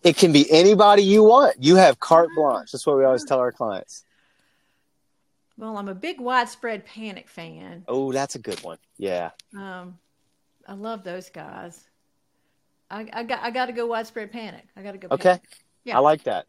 It 0.04 0.16
can 0.18 0.32
be 0.32 0.50
anybody 0.50 1.02
you 1.02 1.24
want. 1.24 1.56
You 1.62 1.76
have 1.76 1.98
carte 1.98 2.28
blanche. 2.36 2.72
That's 2.72 2.86
what 2.86 2.98
we 2.98 3.04
always 3.04 3.24
tell 3.24 3.38
our 3.38 3.52
clients. 3.52 4.04
Well, 5.56 5.78
I'm 5.78 5.88
a 5.88 5.94
big 5.94 6.20
widespread 6.20 6.84
panic 6.84 7.28
fan. 7.28 7.84
Oh, 7.88 8.12
that's 8.12 8.34
a 8.34 8.38
good 8.38 8.62
one. 8.62 8.78
Yeah. 8.98 9.30
Um, 9.56 9.98
I 10.66 10.74
love 10.74 11.04
those 11.04 11.30
guys. 11.30 11.82
I, 12.90 13.08
I 13.12 13.22
got 13.22 13.42
I 13.42 13.50
got 13.50 13.66
to 13.66 13.72
go 13.72 13.86
widespread 13.86 14.30
panic. 14.30 14.66
I 14.76 14.82
got 14.82 14.92
to 14.92 14.98
go. 14.98 15.08
Okay. 15.10 15.40
Yeah. 15.84 15.96
I 15.96 16.00
like 16.00 16.24
that. 16.24 16.46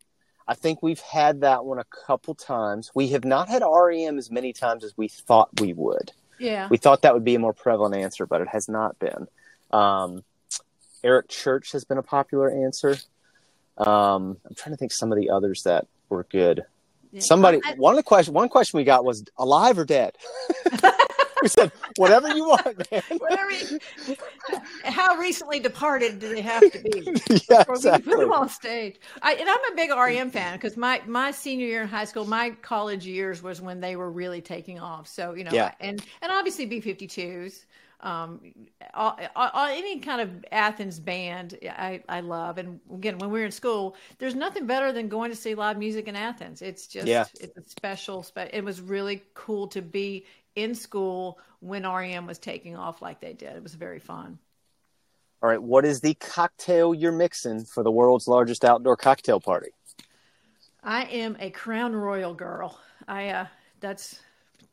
I 0.47 0.53
think 0.53 0.84
we've 0.84 0.99
had 0.99 1.41
that 1.41 1.66
one 1.66 1.80
a 1.80 1.86
couple 1.86 2.36
times. 2.36 2.91
We 2.93 3.10
have 3.10 3.26
not 3.26 3.47
had 3.47 3.64
REM 3.66 4.18
as 4.18 4.30
many 4.30 4.53
times 4.53 4.84
as 4.84 4.95
we 4.97 5.08
thought 5.08 5.49
we 5.60 5.74
would. 5.74 6.12
Yeah. 6.39 6.68
We 6.70 6.78
thought 6.78 7.01
that 7.03 7.14
would 7.14 7.24
be 7.24 7.36
a 7.36 7.39
more 7.39 7.53
prevalent 7.53 7.95
answer, 7.95 8.26
but 8.26 8.41
it 8.41 8.47
has 8.49 8.68
not 8.68 8.99
been. 8.99 9.28
Um, 9.72 10.24
Eric 11.03 11.30
Church 11.30 11.72
has 11.72 11.84
been 11.84 11.97
a 11.97 12.03
popular 12.03 12.49
answer. 12.49 12.97
Um, 13.78 14.38
I'm 14.46 14.56
trying 14.56 14.74
to 14.74 14.78
think 14.78 14.92
some 14.92 15.12
of 15.12 15.18
the 15.18 15.30
others 15.30 15.64
that 15.64 15.88
were 16.10 16.26
good. 16.30 16.64
Yeah. 17.12 17.22
Somebody, 17.22 17.60
I- 17.64 17.74
one 17.76 17.94
of 17.94 17.98
the 17.98 18.04
question, 18.04 18.34
one 18.34 18.50
question 18.50 18.78
we 18.78 18.84
got 18.84 19.06
was 19.06 19.24
alive 19.38 19.78
or 19.78 19.86
dead. 19.86 20.14
we 21.42 21.48
said 21.50 21.72
whatever 21.98 22.30
you 22.30 22.46
want, 22.48 22.92
man. 22.92 23.02
whatever. 23.18 23.52
you- 23.52 23.80
how 24.84 25.16
recently 25.18 25.60
departed 25.60 26.20
do 26.20 26.30
they 26.34 26.42
have 26.42 26.62
to 26.72 26.80
be? 26.80 27.02
yeah, 27.50 27.64
we 27.68 27.76
put 27.76 28.04
them 28.20 28.32
on 28.32 28.50
stage. 28.50 28.98
I, 29.22 29.34
and 29.34 29.50
I'm 29.50 29.74
a 29.74 29.76
big 29.76 29.92
REM 29.92 30.32
fan 30.32 30.56
because 30.58 30.78
my 30.78 31.02
my 31.06 31.32
senior 31.32 31.68
year 31.68 31.82
in 31.84 31.88
high 31.88 32.06
school, 32.06 32.26
my 32.26 32.52
college 32.62 33.06
years 33.06 33.42
was 33.44 33.62
when 33.62 33.80
they 33.80 33.96
were 33.96 34.12
really 34.12 34.42
taking 34.42 34.80
off. 34.80 35.08
So 35.08 35.34
you 35.34 35.44
know, 35.44 35.52
Yeah. 35.54 35.72
and 35.80 36.04
and 36.22 36.32
obviously 36.32 36.68
B52s. 36.70 37.66
Um, 38.06 38.39
all, 38.93 39.18
all, 39.36 39.68
any 39.68 39.99
kind 39.99 40.22
of 40.22 40.45
Athens 40.51 40.99
band, 40.99 41.58
I, 41.68 42.03
I 42.08 42.20
love. 42.20 42.60
And 42.60 42.80
again, 42.93 43.18
when 43.18 43.32
we 43.32 43.39
were 43.39 43.45
in 43.45 43.51
school, 43.51 43.95
there's 44.20 44.36
nothing 44.36 44.68
better 44.68 44.91
than 44.91 45.10
going 45.10 45.32
to 45.32 45.36
see 45.36 45.56
live 45.56 45.80
music 45.80 46.08
in 46.08 46.16
Athens. 46.16 46.62
It's 46.62 46.86
just, 46.86 47.08
Yeah. 47.08 47.26
it's 47.41 47.58
a 47.58 47.68
special. 47.68 48.22
Spe- 48.22 48.53
it 48.53 48.64
was 48.64 48.80
really 48.80 49.24
cool 49.34 49.68
to 49.70 49.82
be 49.82 50.26
in 50.56 50.76
school 50.76 51.39
when 51.62 51.82
REM 51.82 52.28
was 52.28 52.38
taking 52.38 52.76
off 52.76 53.01
like 53.01 53.22
they 53.22 53.34
did. 53.34 53.56
It 53.56 53.64
was 53.64 53.74
very 53.74 53.99
fun. 53.99 54.38
All 55.41 55.49
right, 55.49 55.62
what 55.62 55.84
is 55.84 56.01
the 56.01 56.14
cocktail 56.14 56.93
you're 56.93 57.12
mixing 57.12 57.66
for 57.66 57.84
the 57.84 57.91
world's 57.91 58.28
largest 58.28 58.64
outdoor 58.64 58.97
cocktail 58.97 59.39
party? 59.39 59.70
I 60.84 61.06
am 61.06 61.38
a 61.39 61.49
Crown 61.49 61.95
Royal 61.95 62.36
girl. 62.36 62.80
I 63.08 63.30
uh 63.30 63.47
that's 63.80 64.20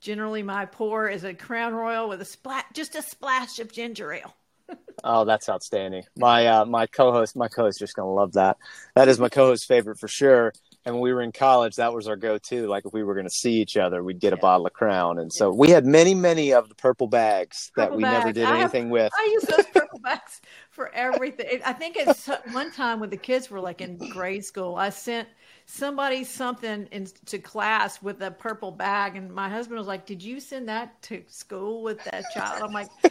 generally 0.03 0.43
my 0.43 0.67
pour 0.67 1.09
is 1.09 1.25
a 1.25 1.33
Crown 1.33 1.73
Royal 1.73 2.09
with 2.09 2.21
a 2.21 2.25
splat 2.27 2.67
just 2.75 2.95
a 2.97 3.03
splash 3.03 3.59
of 3.59 3.73
ginger 3.73 4.13
ale. 4.13 4.35
Oh, 5.05 5.25
that's 5.25 5.49
outstanding. 5.49 6.05
My 6.17 6.47
uh, 6.47 6.65
my 6.65 6.87
co-host, 6.87 7.35
my 7.35 7.49
co-host, 7.49 7.79
just 7.81 7.97
gonna 7.97 8.13
love 8.13 8.35
that. 8.35 8.59
That 8.95 9.09
is 9.09 9.19
my 9.19 9.29
co-host 9.29 9.67
favorite 9.67 9.99
for 9.99 10.07
sure. 10.07 10.53
And 10.85 10.95
when 10.95 11.03
we 11.03 11.13
were 11.13 11.23
in 11.23 11.33
college, 11.33 11.77
that 11.77 11.93
was 11.93 12.07
our 12.07 12.15
go-to. 12.15 12.69
Like 12.69 12.85
if 12.87 12.93
we 12.93 13.03
were 13.03 13.15
gonna 13.17 13.31
see 13.31 13.55
each 13.55 13.77
other, 13.77 14.05
we'd 14.05 14.21
get 14.21 14.33
a 14.33 14.37
bottle 14.37 14.67
of 14.67 14.73
Crown, 14.75 15.19
and 15.19 15.33
so 15.33 15.51
we 15.51 15.71
had 15.71 15.85
many, 15.87 16.15
many 16.15 16.53
of 16.53 16.69
the 16.69 16.75
purple 16.77 17.09
bags 17.09 17.73
that 17.75 17.85
Purple 17.87 17.97
we 17.97 18.03
never 18.05 18.27
bags. 18.27 18.35
did 18.35 18.45
I 18.45 18.51
have- 18.51 18.61
anything 18.61 18.91
with. 18.91 19.13
I 19.19 19.31
use 19.33 19.43
those 19.45 19.67
purple 19.67 19.99
bags 20.05 20.41
for 20.71 20.95
everything. 20.95 21.61
I 21.65 21.73
think 21.73 21.97
it's 21.97 22.29
one 22.53 22.71
time 22.71 23.01
when 23.01 23.11
the 23.11 23.17
kids 23.17 23.51
were 23.51 23.61
like 23.61 23.81
in 23.81 23.97
grade 24.11 24.45
school, 24.45 24.77
I 24.77 24.91
sent 24.91 25.27
somebody 25.67 26.25
something 26.25 26.89
into 26.91 27.39
class 27.39 28.03
with 28.03 28.21
a 28.23 28.31
purple 28.31 28.71
bag, 28.71 29.17
and 29.17 29.33
my 29.33 29.49
husband 29.49 29.79
was 29.79 29.87
like, 29.87 30.07
"Did 30.07 30.23
you 30.23 30.41
send 30.41 30.69
that 30.69 31.01
to 31.03 31.23
school 31.29 31.83
with 31.83 32.03
that 32.05 32.25
child?" 32.35 32.63
I'm 32.63 32.73
like. 32.73 32.89
"Uh, 33.05 33.09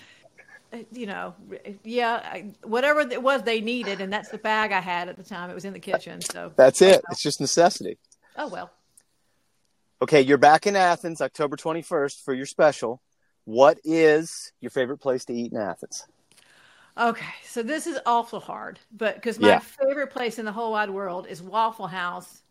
You 0.94 1.06
know, 1.06 1.36
yeah, 1.84 2.44
whatever 2.64 3.02
it 3.02 3.22
was 3.22 3.44
they 3.44 3.60
needed, 3.60 4.00
and 4.00 4.12
that's 4.14 4.30
the 4.30 4.38
bag 4.38 4.72
I 4.72 4.80
had 4.80 5.10
at 5.10 5.18
the 5.18 5.24
time. 5.24 5.50
It 5.50 5.54
was 5.54 5.66
in 5.66 5.74
the 5.74 5.80
kitchen, 5.82 6.22
so 6.22 6.54
That's 6.56 6.82
it. 6.82 7.02
It's 7.12 7.22
just 7.22 7.42
necessity. 7.42 7.98
oh 8.38 8.48
well. 8.48 8.72
Okay, 10.02 10.22
you're 10.22 10.38
back 10.38 10.66
in 10.66 10.78
Athens, 10.78 11.20
October 11.22 11.58
21st 11.58 12.24
for 12.24 12.34
your 12.34 12.46
special. 12.46 13.02
what 13.44 13.80
is 13.84 14.54
your 14.62 14.70
favorite 14.70 15.00
place 15.00 15.26
to 15.26 15.34
eat 15.34 15.52
in 15.52 15.58
Athens? 15.58 16.08
Okay, 16.98 17.34
so 17.44 17.64
this 17.64 17.88
is 17.88 17.98
awful 18.06 18.40
hard, 18.40 18.80
but 18.92 19.16
because 19.16 19.40
my 19.40 19.48
Yeah. 19.50 19.60
favorite 19.60 20.08
place 20.12 20.40
in 20.40 20.46
the 20.46 20.52
whole 20.52 20.72
wide 20.72 20.90
world 20.90 21.26
is 21.28 21.42
Waffle 21.42 21.88
House. 21.88 22.44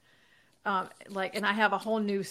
Um, 0.65 0.89
like, 1.09 1.35
and 1.37 1.47
I 1.47 1.53
have 1.53 1.73
a 1.73 1.79
whole 1.79 2.01
new 2.01 2.23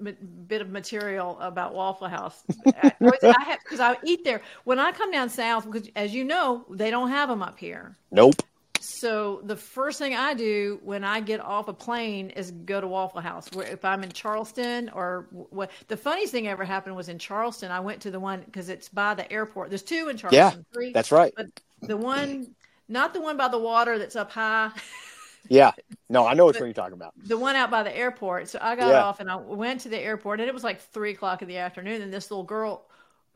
m- 0.00 0.16
bit 0.46 0.60
of 0.60 0.70
material 0.70 1.38
about 1.40 1.74
Waffle 1.74 2.08
House. 2.08 2.44
I, 2.76 2.92
I 3.30 3.44
have 3.44 3.58
because 3.64 3.80
I 3.80 3.96
eat 4.04 4.24
there 4.24 4.42
when 4.64 4.78
I 4.78 4.92
come 4.92 5.10
down 5.10 5.30
south. 5.30 5.64
Because 5.70 5.88
as 5.96 6.14
you 6.14 6.24
know, 6.24 6.66
they 6.70 6.90
don't 6.90 7.10
have 7.10 7.28
them 7.28 7.42
up 7.42 7.58
here. 7.58 7.96
Nope. 8.10 8.42
So 8.80 9.40
the 9.44 9.56
first 9.56 9.98
thing 9.98 10.14
I 10.14 10.34
do 10.34 10.78
when 10.84 11.02
I 11.02 11.20
get 11.20 11.40
off 11.40 11.68
a 11.68 11.72
plane 11.72 12.30
is 12.30 12.50
go 12.52 12.80
to 12.80 12.86
Waffle 12.86 13.20
House. 13.20 13.52
Where 13.52 13.66
if 13.66 13.84
I'm 13.84 14.02
in 14.04 14.10
Charleston 14.10 14.88
or 14.90 15.26
what, 15.30 15.70
the 15.88 15.96
funniest 15.96 16.32
thing 16.32 16.46
ever 16.48 16.64
happened 16.64 16.94
was 16.96 17.08
in 17.08 17.18
Charleston. 17.18 17.70
I 17.72 17.80
went 17.80 18.00
to 18.02 18.10
the 18.10 18.20
one 18.20 18.42
because 18.42 18.68
it's 18.68 18.88
by 18.88 19.14
the 19.14 19.30
airport. 19.32 19.70
There's 19.70 19.82
two 19.82 20.08
in 20.08 20.16
Yeah, 20.16 20.20
Charleston. 20.20 20.64
three, 20.72 20.92
That's 20.92 21.10
right. 21.10 21.32
but 21.36 21.46
the 21.82 21.96
one, 21.96 22.54
not 22.88 23.14
the 23.14 23.20
one 23.20 23.36
by 23.36 23.48
the 23.48 23.58
water 23.58 23.98
that's 23.98 24.16
up 24.16 24.30
high, 24.30 24.70
Yeah. 25.48 25.72
No, 26.10 26.26
I 26.26 26.34
know 26.34 26.46
which 26.46 26.58
one 26.58 26.68
you're 26.68 26.74
talking 26.74 26.94
about. 26.94 27.14
the 27.26 27.36
one 27.36 27.56
out 27.56 27.70
by 27.70 27.82
the 27.82 27.94
airport. 27.94 28.48
So 28.48 28.58
I 28.62 28.76
got 28.76 28.88
Yeah. 28.88 29.00
off 29.02 29.20
and 29.20 29.30
I 29.30 29.36
went 29.36 29.80
to 29.82 29.88
the 29.88 29.98
airport, 29.98 30.40
and 30.40 30.48
it 30.48 30.54
was 30.54 30.64
like 30.64 30.80
three 30.80 31.10
o'clock 31.12 31.42
in 31.42 31.48
the 31.48 31.58
afternoon. 31.58 32.00
And 32.02 32.12
this 32.12 32.30
little 32.30 32.44
girl 32.44 32.87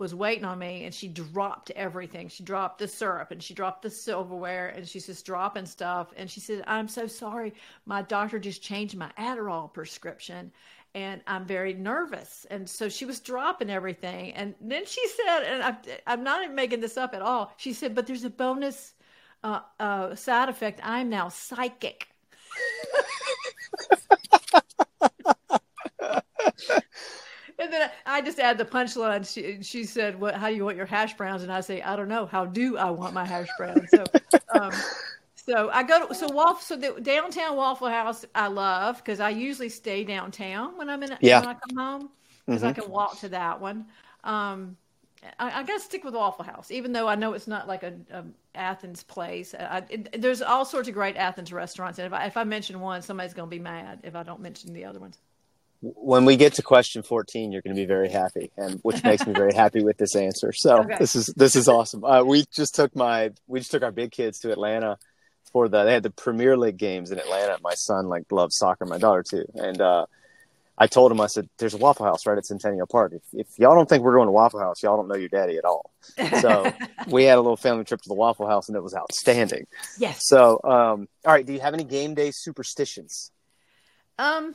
was 0.03 0.14
waiting 0.16 0.44
on 0.44 0.59
me, 0.59 0.84
and 0.84 0.92
she 0.92 1.07
dropped 1.07 1.70
everything. 1.70 2.28
She 2.28 2.42
dropped 2.42 2.80
the 2.80 2.88
syrup, 2.88 3.30
and 3.30 3.40
she 3.40 3.55
dropped 3.55 3.82
the 3.82 3.90
silverware, 3.90 4.68
and 4.68 4.86
she's 4.86 5.07
just 5.07 5.24
dropping 5.24 5.64
stuff. 5.64 6.12
And 6.16 6.28
she 6.28 6.40
said, 6.40 6.64
"I'm 6.66 6.88
so 6.88 7.07
sorry, 7.07 7.55
my 7.86 8.03
doctor 8.03 8.40
just 8.40 8.62
changed 8.62 8.96
my 8.96 9.11
Adderall 9.16 9.72
prescription." 9.72 10.53
And 10.94 11.22
I'm 11.26 11.46
very 11.46 11.72
nervous, 11.72 12.46
and 12.50 12.68
so 12.68 12.88
she 12.88 13.07
was 13.07 13.20
dropping 13.20 13.70
everything. 13.70 14.32
And 14.32 14.55
then 14.61 14.84
she 14.84 15.07
said, 15.09 15.42
and 15.44 15.88
I'm 16.07 16.22
not 16.24 16.53
making 16.53 16.80
this 16.80 16.98
up 16.98 17.14
at 17.14 17.22
all. 17.22 17.55
She 17.57 17.72
said, 17.72 17.94
"But 17.94 18.07
there's 18.09 18.24
a 18.24 18.30
bonus 18.30 18.94
uh, 19.44 19.61
uh, 19.80 20.14
side 20.16 20.48
effect. 20.48 20.80
I'm 20.82 21.09
now 21.09 21.28
psychic." 21.28 22.09
And 27.72 27.82
then 27.82 27.90
I 28.04 28.20
just 28.20 28.38
add 28.38 28.58
the 28.58 28.64
punchline. 28.64 29.26
She, 29.32 29.62
she 29.62 29.84
said, 29.84 30.20
"What? 30.20 30.34
How 30.34 30.48
do 30.48 30.54
you 30.54 30.64
want 30.64 30.76
your 30.76 30.86
hash 30.86 31.16
browns?" 31.16 31.42
And 31.42 31.50
I 31.50 31.60
say, 31.60 31.80
"I 31.80 31.96
don't 31.96 32.08
know. 32.08 32.26
How 32.26 32.44
do 32.44 32.76
I 32.76 32.90
want 32.90 33.14
my 33.14 33.24
hash 33.24 33.48
browns?" 33.56 33.90
So, 33.90 34.04
um, 34.54 34.72
so 35.34 35.70
I 35.70 35.82
go 35.82 36.06
to 36.06 36.14
so 36.14 36.28
Waffle. 36.28 36.60
So 36.60 36.76
the 36.76 37.00
downtown 37.00 37.56
Waffle 37.56 37.88
House 37.88 38.24
I 38.34 38.48
love 38.48 38.98
because 38.98 39.20
I 39.20 39.30
usually 39.30 39.70
stay 39.70 40.04
downtown 40.04 40.76
when 40.76 40.90
I'm 40.90 41.02
in 41.02 41.16
Yeah. 41.20 41.40
when 41.40 41.48
I 41.48 41.54
come 41.54 41.76
home 41.76 42.10
because 42.46 42.62
I 42.62 42.72
can 42.72 42.90
walk 42.90 43.18
to 43.20 43.28
that 43.30 43.60
one. 43.60 43.86
Um, 44.24 44.76
I, 45.38 45.60
I 45.60 45.62
got 45.62 45.74
to 45.74 45.80
stick 45.80 46.04
with 46.04 46.14
Waffle 46.14 46.44
House, 46.44 46.70
even 46.70 46.92
though 46.92 47.08
I 47.08 47.14
know 47.14 47.32
it's 47.32 47.46
not 47.46 47.68
like 47.68 47.84
a, 47.84 47.94
a 48.12 48.24
Athens 48.54 49.02
place. 49.04 49.54
I, 49.54 49.82
it, 49.88 50.20
there's 50.20 50.42
all 50.42 50.64
sorts 50.64 50.88
of 50.88 50.94
great 50.94 51.16
Athens 51.16 51.52
restaurants, 51.52 51.98
and 51.98 52.06
if 52.06 52.12
I, 52.12 52.26
if 52.26 52.36
I 52.36 52.44
mention 52.44 52.80
one, 52.80 53.02
somebody's 53.02 53.32
going 53.32 53.48
to 53.48 53.56
be 53.56 53.62
mad 53.62 54.00
if 54.02 54.16
I 54.16 54.24
don't 54.24 54.40
mention 54.40 54.72
the 54.72 54.84
other 54.84 54.98
ones. 54.98 55.18
When 55.83 56.24
we 56.24 56.37
get 56.37 56.55
to 56.55 56.62
question 56.62 57.03
14, 57.03 57.51
you're 57.51 57.61
going 57.61 57.74
to 57.74 57.80
be 57.83 57.87
very 57.87 58.09
happy, 58.09 58.53
and 58.57 58.78
which 58.83 59.03
makes 59.03 59.26
me 59.26 59.33
very 59.33 59.53
happy 59.53 59.83
with 59.83 59.99
this 59.99 60.14
answer. 60.14 60.53
So 60.53 60.83
Okay. 60.83 60.97
this 60.99 61.16
is 61.16 61.26
this 61.37 61.57
is 61.57 61.66
awesome. 61.68 62.05
Uh, 62.05 62.22
we 62.22 62.45
just 62.55 62.74
took 62.76 62.95
my 62.95 63.30
we 63.49 63.59
just 63.59 63.72
took 63.72 63.83
our 63.83 63.91
big 63.91 64.12
kids 64.12 64.39
to 64.41 64.53
Atlanta 64.53 64.97
for 65.53 65.68
the 65.68 65.83
they 65.85 65.93
had 65.93 66.05
the 66.05 66.11
Premier 66.11 66.57
League 66.57 66.76
games 66.76 67.11
in 67.11 67.18
Atlanta. 67.18 67.59
My 67.62 67.74
son 67.74 68.09
like 68.09 68.30
loves 68.30 68.57
soccer, 68.57 68.87
my 68.87 68.99
daughter 68.99 69.24
too, 69.28 69.45
and 69.57 69.80
uh, 69.80 70.07
I 70.78 70.87
told 70.87 71.11
him 71.11 71.20
I 71.20 71.26
said, 71.26 71.49
"There's 71.59 71.74
a 71.74 71.78
Waffle 71.78 72.07
House 72.07 72.26
right 72.26 72.39
at 72.39 72.47
Centennial 72.47 72.87
Park. 72.87 73.12
If, 73.14 73.22
if 73.33 73.47
y'all 73.59 73.74
don't 73.74 73.89
think 73.89 74.05
we're 74.05 74.14
going 74.14 74.28
to 74.28 74.33
Waffle 74.33 74.61
House, 74.61 74.85
y'all 74.85 74.97
don't 74.97 75.09
know 75.09 75.16
your 75.16 75.28
daddy 75.30 75.59
at 75.59 75.64
all." 75.64 75.91
So 76.41 76.72
we 77.09 77.24
had 77.24 77.39
a 77.39 77.41
little 77.41 77.57
family 77.57 77.83
trip 77.85 78.01
to 78.03 78.09
the 78.09 78.14
Waffle 78.14 78.47
House, 78.47 78.68
and 78.68 78.76
it 78.76 78.83
was 78.85 78.95
outstanding. 78.95 79.66
Yes. 79.99 80.28
So, 80.28 80.61
um, 80.62 81.09
all 81.26 81.33
right, 81.33 81.45
do 81.45 81.53
you 81.53 81.61
have 81.61 81.74
any 81.74 81.85
game 81.85 82.14
day 82.14 82.30
superstitions? 82.33 83.33
Um, 84.18 84.55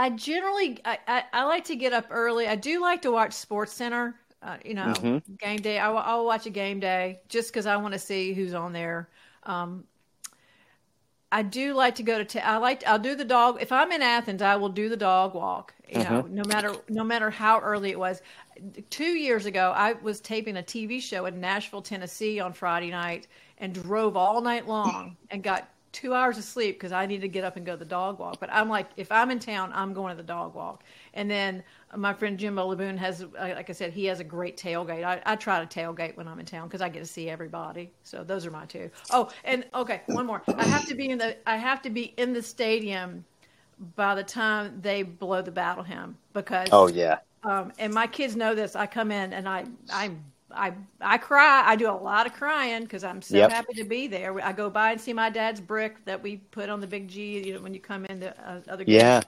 I 0.00 0.10
generally 0.10 0.78
I, 0.84 0.98
I, 1.06 1.24
I 1.32 1.44
like 1.44 1.64
to 1.64 1.76
get 1.76 1.92
up 1.92 2.06
early. 2.10 2.46
I 2.48 2.56
do 2.56 2.80
like 2.80 3.02
to 3.02 3.10
watch 3.12 3.32
Sports 3.34 3.72
Center. 3.72 4.14
Uh, 4.42 4.56
you 4.64 4.72
know, 4.72 4.86
Mhm. 4.96 5.22
game 5.38 5.58
day. 5.60 5.78
I, 5.78 5.88
will- 5.90 5.98
I'll 5.98 6.24
watch 6.24 6.46
a 6.46 6.50
game 6.50 6.80
day 6.80 7.20
just 7.28 7.50
because 7.52 7.66
I 7.66 7.76
want 7.76 7.92
to 7.92 7.98
see 7.98 8.32
who's 8.32 8.54
on 8.54 8.72
there. 8.72 9.10
Um, 9.42 9.84
I 11.30 11.42
do 11.42 11.74
like 11.74 11.94
to 11.96 12.02
go 12.02 12.16
to. 12.18 12.24
ta- 12.24 12.40
I 12.44 12.56
like. 12.56 12.82
I'll 12.86 12.98
do 12.98 13.14
the 13.14 13.24
dog. 13.24 13.58
If 13.60 13.70
I'm 13.70 13.92
in 13.92 14.00
Athens, 14.02 14.40
I 14.42 14.56
will 14.56 14.70
do 14.70 14.88
the 14.88 14.96
dog 14.96 15.34
walk. 15.34 15.74
You 15.88 16.02
know, 16.04 16.22
no 16.22 16.42
matter 16.48 16.74
no 16.88 17.04
matter 17.04 17.28
how 17.30 17.60
early 17.60 17.90
it 17.90 17.98
was. 17.98 18.22
Two 18.90 19.12
years 19.12 19.44
ago, 19.46 19.72
I 19.76 19.92
was 19.92 20.20
taping 20.20 20.56
a 20.56 20.62
TV 20.62 21.00
show 21.02 21.26
in 21.26 21.38
Nashville, 21.40 21.82
Tennessee, 21.82 22.40
on 22.40 22.52
Friday 22.52 22.90
night, 22.90 23.26
and 23.58 23.74
drove 23.74 24.16
all 24.16 24.40
night 24.40 24.66
long 24.66 25.16
and 25.30 25.42
got 25.42 25.68
two 25.92 26.14
hours 26.14 26.38
of 26.38 26.44
sleep 26.44 26.76
because 26.76 26.92
I 26.92 27.06
need 27.06 27.20
to 27.22 27.28
get 27.28 27.44
up 27.44 27.56
and 27.56 27.66
go 27.66 27.72
to 27.72 27.78
the 27.78 27.84
dog 27.84 28.18
walk. 28.18 28.38
But 28.40 28.50
I'm 28.52 28.68
like, 28.68 28.90
if 28.96 29.10
I'm 29.10 29.30
in 29.30 29.38
town, 29.38 29.72
I'm 29.74 29.92
going 29.92 30.16
to 30.16 30.22
the 30.22 30.26
dog 30.26 30.54
walk. 30.54 30.84
And 31.14 31.30
then 31.30 31.62
my 31.96 32.12
friend 32.12 32.38
Jimbo 32.38 32.74
Laboon 32.74 32.96
has, 32.98 33.22
uh, 33.22 33.26
like 33.38 33.70
I 33.70 33.72
said, 33.72 33.92
he 33.92 34.04
has 34.06 34.20
a 34.20 34.24
great 34.24 34.56
tailgate. 34.56 35.04
I, 35.04 35.20
I 35.26 35.36
try 35.36 35.64
to 35.64 35.80
tailgate 35.80 36.16
when 36.16 36.28
I'm 36.28 36.38
in 36.38 36.46
town 36.46 36.68
because 36.68 36.80
I 36.80 36.88
get 36.88 37.00
to 37.00 37.06
see 37.06 37.28
everybody. 37.28 37.90
So 38.04 38.22
those 38.22 38.46
are 38.46 38.50
my 38.50 38.66
two. 38.66 38.90
Oh, 39.10 39.30
and 39.44 39.64
okay, 39.74 40.02
one 40.10 40.26
more. 40.26 40.42
I 40.56 40.66
have 40.66 40.84
to 40.86 40.94
be 40.94 41.10
in 41.10 41.18
the 41.18 41.36
I 41.48 41.56
have 41.56 41.82
to 41.82 41.90
be 41.90 42.14
in 42.16 42.32
the 42.32 42.42
stadium 42.42 43.24
by 43.96 44.14
the 44.14 44.24
time 44.24 44.80
they 44.80 45.02
blow 45.02 45.42
the 45.42 45.50
battle 45.50 45.84
hymn 45.84 46.16
because 46.32 46.70
Oh 46.72 46.88
yeah, 46.88 47.20
um, 47.42 47.72
and 47.78 47.92
my 47.94 48.06
kids 48.06 48.36
know 48.36 48.54
this. 48.54 48.76
I 48.76 48.86
come 48.86 49.10
in 49.10 49.32
and 49.32 49.48
I 49.48 49.66
I 49.90 50.12
I 50.54 50.72
I 51.00 51.18
cry. 51.18 51.62
I 51.66 51.76
do 51.76 51.88
a 51.90 51.92
lot 51.92 52.26
of 52.26 52.32
crying 52.32 52.82
because 52.82 53.04
I'm 53.04 53.22
so 53.22 53.36
Yep. 53.36 53.50
happy 53.50 53.74
to 53.74 53.84
be 53.84 54.06
there. 54.06 54.40
I 54.44 54.52
go 54.52 54.70
by 54.70 54.92
and 54.92 55.00
see 55.00 55.12
my 55.12 55.30
dad's 55.30 55.60
brick 55.60 56.04
that 56.04 56.22
we 56.22 56.38
put 56.38 56.68
on 56.68 56.80
the 56.80 56.86
big 56.86 57.08
G. 57.08 57.46
You 57.46 57.54
know, 57.54 57.60
when 57.60 57.74
you 57.74 57.80
come 57.80 58.04
into 58.06 58.28
uh, 58.48 58.60
other 58.68 58.84
games. 58.84 58.96
yeah. 59.02 59.20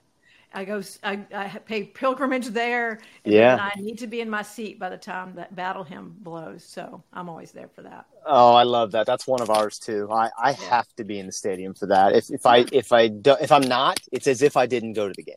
I 0.54 0.66
go. 0.66 0.82
I, 1.02 1.24
I, 1.34 1.48
pay 1.64 1.84
pilgrimage 1.84 2.48
there. 2.48 3.00
And 3.24 3.32
Yeah. 3.32 3.56
I 3.58 3.80
need 3.80 3.98
to 4.00 4.06
be 4.06 4.20
in 4.20 4.28
my 4.28 4.42
seat 4.42 4.78
by 4.78 4.90
the 4.90 4.98
time 4.98 5.34
that 5.36 5.56
battle 5.56 5.82
hymn 5.82 6.14
blows. 6.20 6.62
So 6.62 7.02
I'm 7.12 7.30
always 7.30 7.52
there 7.52 7.68
for 7.74 7.80
that. 7.82 8.04
Oh, 8.26 8.52
I 8.52 8.64
love 8.64 8.92
that. 8.92 9.06
That's 9.06 9.26
one 9.26 9.40
of 9.40 9.48
ours 9.50 9.78
too. 9.78 10.08
I, 10.12 10.30
I 10.38 10.52
have 10.52 10.86
to 10.96 11.04
be 11.04 11.18
in 11.18 11.26
the 11.26 11.32
stadium 11.32 11.72
for 11.74 11.86
that. 11.86 12.14
If 12.14 12.30
if 12.30 12.44
I 12.44 12.66
if 12.70 12.92
I 12.92 13.08
do, 13.08 13.34
if 13.40 13.50
I'm 13.50 13.62
not, 13.62 13.98
it's 14.12 14.26
as 14.26 14.42
if 14.42 14.56
I 14.56 14.66
didn't 14.66 14.92
go 14.92 15.08
to 15.08 15.14
the 15.16 15.22
game. 15.22 15.36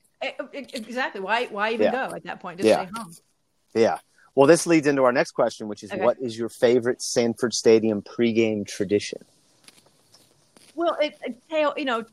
Exactly. 0.52 1.22
Why? 1.22 1.46
Why 1.46 1.72
even 1.72 1.86
Yeah. 1.86 2.10
go 2.10 2.16
at 2.16 2.24
that 2.24 2.42
point? 2.42 2.60
Just 2.60 2.68
Yeah. 2.68 2.84
stay 2.86 2.92
home. 2.94 3.14
Yeah. 3.74 3.98
Well, 4.36 4.48
this 4.48 4.68
leads 4.68 4.86
into 4.86 5.04
our 5.04 5.14
next 5.14 5.32
question, 5.32 5.68
which 5.68 5.84
is 5.84 5.92
Okay. 5.92 6.04
what 6.04 6.18
is 6.20 6.38
your 6.38 6.50
favorite 6.50 7.02
Sanford 7.02 7.54
Stadium 7.54 8.02
pregame 8.02 8.68
tradition? 8.68 9.24
Well, 10.76 10.98
it, 11.02 11.18
it 11.24 11.38
tail, 11.50 11.74
you 11.78 11.86
know, 11.86 12.06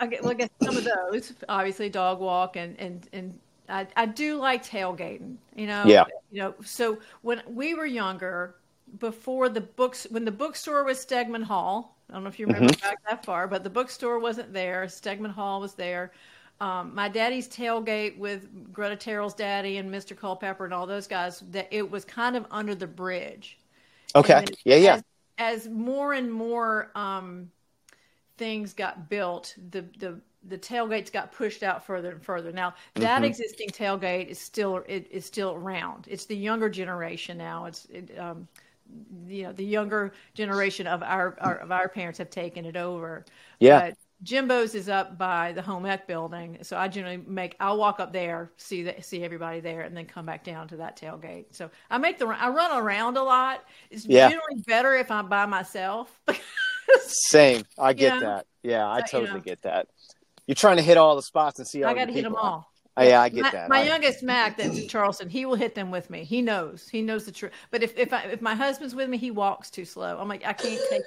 I 0.00 0.06
get, 0.06 0.22
well, 0.22 0.32
I 0.32 0.34
guess 0.34 0.50
some 0.62 0.76
of 0.76 0.84
those, 0.84 1.32
obviously, 1.48 1.88
dog 1.88 2.20
walk, 2.20 2.56
and 2.56 2.78
and 2.78 3.08
and 3.12 3.38
I, 3.68 3.86
I 3.96 4.06
do 4.06 4.36
like 4.36 4.64
tailgating. 4.64 5.36
You 5.56 5.66
know, 5.66 5.84
Yeah. 5.86 6.04
You 6.30 6.42
know, 6.42 6.54
so 6.64 6.98
when 7.22 7.42
we 7.46 7.74
were 7.74 7.86
younger, 7.86 8.56
before 8.98 9.48
the 9.48 9.60
books, 9.60 10.06
when 10.10 10.24
the 10.24 10.32
bookstore 10.32 10.84
was 10.84 11.04
Stegeman 11.04 11.42
Hall, 11.42 11.96
I 12.08 12.14
don't 12.14 12.22
know 12.22 12.28
if 12.28 12.38
you 12.38 12.46
remember 12.46 12.72
mm-hmm. 12.72 12.88
back 12.88 12.98
that 13.08 13.24
far, 13.24 13.46
but 13.46 13.64
the 13.64 13.70
bookstore 13.70 14.18
wasn't 14.18 14.52
there. 14.52 14.84
Stegeman 14.86 15.30
Hall 15.30 15.60
was 15.60 15.74
there. 15.74 16.12
Um, 16.60 16.94
my 16.94 17.08
daddy's 17.08 17.48
tailgate 17.48 18.18
with 18.18 18.72
Greta 18.72 18.96
Terrell's 18.96 19.34
daddy 19.34 19.76
and 19.78 19.90
Mr. 19.90 20.14
Culpepper 20.14 20.64
and 20.64 20.74
all 20.74 20.86
those 20.86 21.06
guys. 21.06 21.40
That 21.50 21.68
it 21.70 21.90
was 21.90 22.04
kind 22.04 22.36
of 22.36 22.46
under 22.50 22.74
the 22.74 22.86
bridge. 22.86 23.58
Okay. 24.14 24.44
Yeah, 24.64 24.76
yeah. 24.76 24.96
As, 24.96 25.02
as 25.38 25.68
more 25.68 26.12
and 26.14 26.32
more 26.32 26.90
um, 26.94 27.50
things 28.38 28.72
got 28.74 29.08
built, 29.08 29.54
the 29.70 29.82
the 29.98 30.20
the 30.48 30.58
tailgates 30.58 31.12
got 31.12 31.32
pushed 31.32 31.62
out 31.62 31.84
further 31.86 32.12
and 32.12 32.22
further. 32.22 32.52
Now 32.52 32.74
that 32.98 33.24
Mm-hmm. 33.24 33.24
existing 33.24 33.70
tailgate 33.70 34.28
is 34.28 34.40
still 34.40 34.84
it 34.88 35.08
is 35.10 35.26
still 35.26 35.52
around. 35.54 36.06
It's 36.08 36.26
the 36.26 36.36
younger 36.36 36.68
generation 36.70 37.38
now. 37.38 37.66
It's 37.66 37.86
it, 37.86 38.18
um, 38.18 38.48
you 39.26 39.44
know 39.44 39.52
the 39.52 39.64
younger 39.64 40.12
generation 40.34 40.86
of 40.86 41.02
our, 41.02 41.36
our 41.40 41.56
of 41.58 41.72
our 41.72 41.88
parents 41.88 42.18
have 42.18 42.30
taken 42.30 42.64
it 42.64 42.76
over. 42.76 43.24
Yeah. 43.60 43.82
But 43.82 43.96
Jimbo's 44.24 44.74
is 44.74 44.88
up 44.88 45.16
by 45.16 45.52
the 45.52 45.62
home 45.62 45.86
ec 45.86 46.06
building, 46.08 46.58
so 46.62 46.76
I 46.76 46.88
generally 46.88 47.18
make 47.26 47.54
I'll 47.60 47.78
walk 47.78 48.00
up 48.00 48.12
there, 48.12 48.50
see 48.56 48.82
that 48.84 49.04
see 49.04 49.22
everybody 49.22 49.60
there, 49.60 49.82
and 49.82 49.96
then 49.96 50.06
come 50.06 50.26
back 50.26 50.42
down 50.42 50.66
to 50.68 50.76
that 50.78 50.98
tailgate. 51.00 51.46
So 51.52 51.70
I 51.88 51.98
make 51.98 52.18
the 52.18 52.26
I 52.26 52.48
run 52.48 52.76
around 52.76 53.16
a 53.16 53.22
lot. 53.22 53.64
It's 53.90 54.04
Yeah. 54.06 54.28
generally 54.28 54.62
better 54.66 54.96
if 54.96 55.10
I'm 55.10 55.28
by 55.28 55.46
myself. 55.46 56.20
Same. 57.02 57.64
I 57.78 57.92
get 57.92 58.20
that. 58.20 58.46
Yeah, 58.62 58.88
I 58.88 59.00
So, 59.04 59.18
you 59.18 59.26
totally 59.26 59.38
know. 59.40 59.44
get 59.44 59.62
that. 59.62 59.86
You're 60.46 60.54
trying 60.56 60.78
to 60.78 60.82
hit 60.82 60.96
all 60.96 61.14
the 61.14 61.22
spots 61.22 61.58
and 61.58 61.68
see 61.68 61.84
all 61.84 61.90
I 61.90 61.94
got 61.94 62.06
to 62.06 62.12
hit 62.12 62.24
them 62.24 62.34
all. 62.34 62.72
Oh, 62.96 63.02
yeah, 63.04 63.20
I 63.20 63.28
get 63.28 63.42
my, 63.42 63.50
that. 63.52 63.68
My 63.68 63.78
I- 63.80 63.84
youngest 63.84 64.24
Mac, 64.24 64.56
that's 64.56 64.76
in 64.76 64.88
Charleston, 64.88 65.28
he 65.28 65.44
will 65.46 65.54
hit 65.54 65.76
them 65.76 65.92
with 65.92 66.10
me. 66.10 66.24
He 66.24 66.42
knows. 66.42 66.88
He 66.88 67.02
knows 67.02 67.24
the 67.26 67.30
truth. 67.30 67.52
But 67.70 67.84
if 67.84 67.96
if 67.96 68.12
I, 68.12 68.22
if 68.24 68.40
my 68.42 68.56
husband's 68.56 68.94
with 68.96 69.08
me, 69.08 69.18
he 69.18 69.30
walks 69.30 69.70
too 69.70 69.84
slow. 69.84 70.18
I'm 70.18 70.26
like, 70.26 70.44
I 70.44 70.54
can't 70.54 70.80
take 70.90 71.02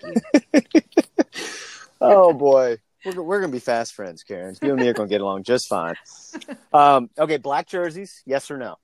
you. 0.53 0.81
oh 2.01 2.31
boy, 2.31 2.77
we're, 3.05 3.21
we're 3.21 3.41
gonna 3.41 3.51
be 3.51 3.59
fast 3.59 3.93
friends, 3.93 4.23
Karen. 4.23 4.55
You 4.61 4.71
and 4.71 4.79
me 4.79 4.87
are 4.87 4.93
gonna 4.93 5.09
get 5.09 5.21
along 5.21 5.43
just 5.43 5.67
fine. 5.67 5.95
Um, 6.73 7.09
okay, 7.17 7.37
black 7.37 7.67
jerseys, 7.67 8.21
yes 8.25 8.49
or 8.51 8.57
no? 8.57 8.77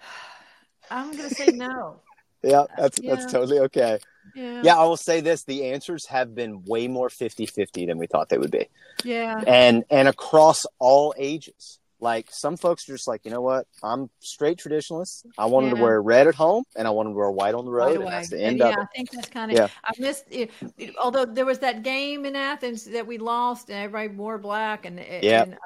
I'm 0.90 1.10
gonna 1.16 1.30
say 1.30 1.52
no. 1.52 2.00
Yeah, 2.40 2.66
that's 2.76 3.00
Yeah. 3.02 3.16
that's 3.16 3.32
totally 3.32 3.58
okay. 3.58 3.98
Yeah. 4.32 4.62
Yeah, 4.62 4.76
I 4.78 4.84
will 4.84 4.96
say 4.96 5.20
this: 5.20 5.42
the 5.42 5.64
answers 5.72 6.06
have 6.06 6.36
been 6.36 6.62
way 6.64 6.86
more 6.86 7.08
50-50 7.08 7.86
than 7.88 7.98
we 7.98 8.06
thought 8.06 8.28
they 8.28 8.38
would 8.38 8.52
be, 8.52 8.68
Yeah. 9.02 9.42
and 9.44 9.84
and 9.90 10.06
across 10.06 10.64
all 10.78 11.12
ages. 11.18 11.77
Like 12.00 12.28
some 12.30 12.56
folks 12.56 12.88
are 12.88 12.92
just 12.92 13.08
like, 13.08 13.24
you 13.24 13.32
know 13.32 13.40
what? 13.40 13.66
I'm 13.82 14.08
straight 14.20 14.58
traditionalist. 14.58 15.26
I 15.36 15.46
wanted 15.46 15.74
to 15.74 15.82
wear 15.82 16.00
red 16.00 16.28
at 16.28 16.36
home, 16.36 16.62
and 16.76 16.86
I 16.86 16.90
wanted 16.92 17.10
to 17.10 17.16
wear 17.16 17.30
white 17.30 17.54
on 17.54 17.64
the 17.64 17.72
road, 17.72 17.98
right 17.98 18.00
and 18.00 18.06
that's 18.12 18.28
the 18.30 18.36
And 18.36 18.46
end 18.46 18.58
yeah, 18.58 18.66
of 18.68 18.72
it. 18.74 18.78
I 18.80 18.86
think 18.96 19.10
that's 19.10 19.28
kind 19.28 19.50
of. 19.50 19.58
Yeah. 19.58 19.68
I 19.84 19.92
missed. 19.98 20.24
It, 20.30 20.52
it- 20.76 20.94
although 20.96 21.24
there 21.24 21.44
was 21.44 21.58
that 21.58 21.82
game 21.82 22.24
in 22.24 22.36
Athens 22.36 22.84
that 22.84 23.04
we 23.06 23.18
lost, 23.18 23.68
and 23.68 23.78
everybody 23.80 24.16
wore 24.16 24.38
black, 24.38 24.86
and 24.86 24.98
Yeah. 24.98 25.42
and, 25.42 25.54
um, 25.54 25.58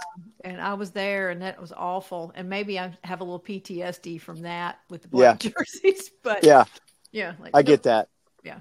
and 0.43 0.61
I 0.61 0.73
was 0.73 0.91
there, 0.93 1.29
and 1.29 1.43
that 1.43 1.61
was 1.61 1.71
awful. 1.73 2.33
And 2.35 2.49
maybe 2.49 2.79
I 2.79 2.97
have 3.05 3.21
a 3.21 3.25
little 3.25 3.39
PTSD 3.41 4.19
from 4.19 4.41
that 4.43 4.79
with 4.89 5.03
the 5.03 5.09
black 5.09 5.39
jerseys. 5.41 6.11
But 6.23 6.45
Yeah, 6.45 6.65
yeah, 7.11 7.35
like, 7.41 7.51
I 7.55 7.61
get 7.63 7.83
that. 7.83 8.09
Yeah. 8.43 8.61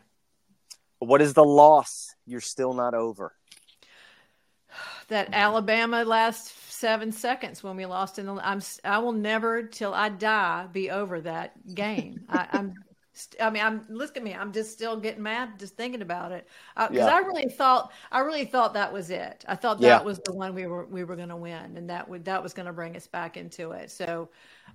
What 1.00 1.22
is 1.22 1.34
the 1.34 1.46
loss 1.46 2.14
you're 2.28 2.42
still 2.42 2.74
not 2.74 2.94
over? 2.96 3.34
that 5.08 5.30
Alabama 5.34 6.04
last 6.04 6.52
seven 6.82 7.12
seconds 7.12 7.64
when 7.64 7.78
we 7.78 7.86
lost 7.86 8.20
in 8.20 8.26
the. 8.26 8.34
I'm. 8.36 8.62
I 8.84 8.98
will 8.98 9.14
never 9.14 9.64
till 9.64 9.94
I 9.94 10.10
die 10.10 10.68
be 10.72 10.90
over 10.92 11.22
that 11.22 11.74
game. 11.74 12.26
I, 12.30 12.48
I'm. 12.52 12.74
I 13.40 13.50
mean, 13.52 13.64
I'm. 13.64 13.86
Look 13.90 14.18
at 14.18 14.24
me. 14.24 14.34
I'm 14.34 14.52
just 14.52 14.72
still 14.72 14.98
getting 15.00 15.22
mad 15.24 15.60
just 15.60 15.76
thinking 15.78 16.02
about 16.02 16.32
it 16.32 16.48
uh, 16.76 16.88
because 16.90 17.06
Yeah. 17.08 17.16
I 17.16 17.20
really 17.20 17.50
thought. 17.50 17.92
I 18.12 18.20
really 18.20 18.46
thought 18.46 18.74
that 18.74 18.92
was 18.92 19.10
it. 19.12 19.46
I 19.48 19.56
thought 19.56 19.80
that 19.82 19.88
Yeah. 19.88 20.02
was 20.02 20.20
the 20.26 20.34
one 20.34 20.56
we 20.56 20.66
were 20.66 20.86
we 20.86 21.04
were 21.04 21.16
going 21.16 21.30
to 21.30 21.36
win, 21.38 21.78
and 21.78 21.90
that 21.90 22.10
would 22.10 22.26
that 22.26 22.42
was 22.42 22.54
going 22.54 22.66
to 22.66 22.74
bring 22.74 22.96
us 22.96 23.08
back 23.08 23.38
into 23.38 23.72
it. 23.72 23.92
So, 23.92 24.30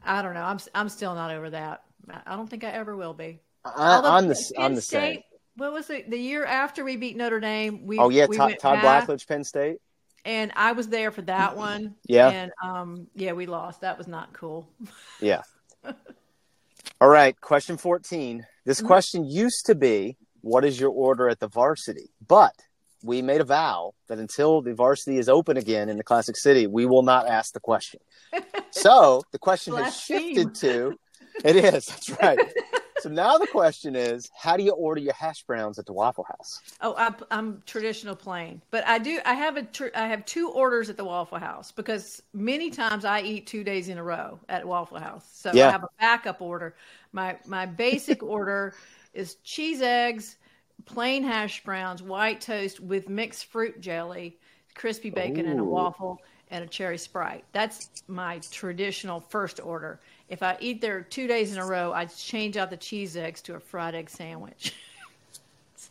I 0.04 0.22
don't 0.22 0.34
know. 0.34 0.42
I'm. 0.44 0.58
I'm 0.74 0.88
still 0.88 1.14
not 1.14 1.30
over 1.32 1.50
that. 1.50 1.82
I 2.24 2.36
don't 2.36 2.48
think 2.48 2.62
I 2.62 2.68
ever 2.70 2.94
will 2.96 3.14
be. 3.14 3.40
I, 3.64 3.96
Although 3.96 4.10
I'm 4.12 4.28
the 4.28 4.52
I'm 4.58 4.74
the 4.76 4.80
same. 4.80 5.14
State- 5.14 5.24
What 5.56 5.72
was 5.72 5.90
it? 5.90 6.08
The 6.10 6.18
year 6.18 6.44
after 6.44 6.84
we 6.84 6.96
beat 6.96 7.16
Notre 7.16 7.40
Dame, 7.40 7.84
we 7.84 7.98
Oh 7.98 8.10
yeah, 8.10 8.26
we 8.28 8.36
Todd, 8.36 8.54
Todd 8.60 8.78
Blackledge, 8.78 9.26
Penn 9.26 9.42
State. 9.42 9.78
And 10.26 10.52
I 10.56 10.72
was 10.72 10.88
there 10.88 11.10
for 11.10 11.22
that 11.22 11.56
one. 11.56 11.94
Yeah. 12.06 12.28
And 12.28 12.52
um, 12.62 13.06
yeah, 13.14 13.32
we 13.32 13.46
lost. 13.46 13.80
That 13.80 13.96
was 13.96 14.06
not 14.08 14.32
cool. 14.34 14.68
Yeah. 15.20 15.40
All 17.00 17.08
right, 17.08 17.40
question 17.40 17.76
14. 17.78 18.44
This 18.64 18.78
Mm-hmm. 18.78 18.86
question 18.86 19.24
used 19.24 19.64
to 19.66 19.74
be 19.74 20.16
what 20.42 20.64
is 20.64 20.78
your 20.78 20.90
order 20.90 21.28
at 21.28 21.40
the 21.40 21.48
varsity? 21.48 22.10
But 22.26 22.54
we 23.02 23.22
made 23.22 23.40
a 23.40 23.44
vow 23.44 23.92
that 24.08 24.18
until 24.18 24.60
the 24.62 24.74
varsity 24.74 25.18
is 25.18 25.28
open 25.28 25.56
again 25.56 25.88
in 25.88 25.96
the 25.96 26.02
Classic 26.04 26.36
City, 26.36 26.66
we 26.66 26.86
will 26.86 27.02
not 27.02 27.28
ask 27.28 27.52
the 27.54 27.60
question. 27.60 28.00
So 28.72 29.22
the 29.32 29.38
question 29.38 29.74
has 29.76 29.98
shifted 29.98 30.54
to 30.56 30.98
it 31.44 31.56
is, 31.56 31.86
that's 31.86 32.10
right. 32.20 32.38
so 33.00 33.08
now 33.08 33.38
the 33.38 33.46
question 33.46 33.94
is 33.94 34.30
how 34.36 34.56
do 34.56 34.62
you 34.62 34.72
order 34.72 35.00
your 35.00 35.12
hash 35.14 35.42
browns 35.42 35.78
at 35.78 35.86
the 35.86 35.92
Waffle 35.92 36.24
House? 36.24 36.60
Oh, 36.80 36.94
I, 36.96 37.12
I'm 37.30 37.62
traditional 37.66 38.16
plain, 38.16 38.62
but 38.70 38.86
I 38.86 38.98
do. 38.98 39.18
I 39.24 39.34
have 39.34 39.56
a. 39.56 39.62
Tr- 39.62 39.94
I 39.94 40.06
have 40.06 40.24
two 40.24 40.50
orders 40.50 40.90
at 40.90 40.96
the 40.96 41.04
Waffle 41.04 41.38
House 41.38 41.72
because 41.72 42.22
many 42.32 42.70
times 42.70 43.04
I 43.04 43.20
eat 43.22 43.46
two 43.46 43.64
days 43.64 43.88
in 43.88 43.98
a 43.98 44.02
row 44.02 44.38
at 44.48 44.66
Waffle 44.66 44.98
House. 44.98 45.28
So 45.32 45.52
Yeah. 45.52 45.68
I 45.68 45.72
have 45.72 45.84
a 45.84 45.88
backup 46.00 46.40
order. 46.40 46.74
My 47.12 47.36
my 47.46 47.66
basic 47.66 48.22
order 48.22 48.74
is 49.14 49.36
cheese 49.36 49.80
eggs, 49.82 50.36
plain 50.84 51.22
hash 51.22 51.64
browns, 51.64 52.02
white 52.02 52.40
toast 52.40 52.80
with 52.80 53.08
mixed 53.08 53.46
fruit 53.46 53.80
jelly, 53.80 54.38
crispy 54.74 55.10
bacon, 55.10 55.46
and 55.46 55.60
a 55.60 55.64
waffle 55.64 56.20
and 56.50 56.64
a 56.64 56.66
cherry 56.66 56.98
sprite. 56.98 57.44
That's 57.52 58.02
my 58.08 58.40
traditional 58.50 59.20
first 59.20 59.60
order. 59.60 60.00
If 60.28 60.42
I 60.42 60.56
eat 60.60 60.80
there 60.80 61.02
two 61.02 61.26
days 61.26 61.52
in 61.52 61.58
a 61.58 61.66
row, 61.66 61.92
I 61.92 62.06
change 62.06 62.56
out 62.56 62.70
the 62.70 62.76
cheese 62.76 63.16
eggs 63.16 63.42
to 63.42 63.54
a 63.54 63.60
fried 63.60 63.94
egg 63.94 64.10
sandwich. 64.10 64.74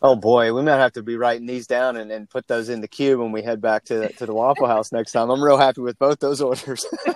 Oh 0.01 0.15
boy, 0.15 0.53
we 0.53 0.61
might 0.61 0.77
have 0.77 0.93
to 0.93 1.03
be 1.03 1.15
writing 1.15 1.47
these 1.47 1.67
down 1.67 1.95
and, 1.95 2.11
and 2.11 2.29
put 2.29 2.47
those 2.47 2.69
in 2.69 2.81
the 2.81 2.87
queue 2.87 3.17
when 3.17 3.31
we 3.31 3.41
head 3.41 3.61
back 3.61 3.85
to 3.85 4.11
to 4.13 4.25
the 4.25 4.33
Waffle 4.33 4.67
House 4.67 4.91
next 4.91 5.13
time. 5.13 5.29
I'm 5.29 5.41
real 5.41 5.57
happy 5.57 5.81
with 5.81 5.97
both 5.97 6.19
those 6.19 6.41
orders. 6.41 6.85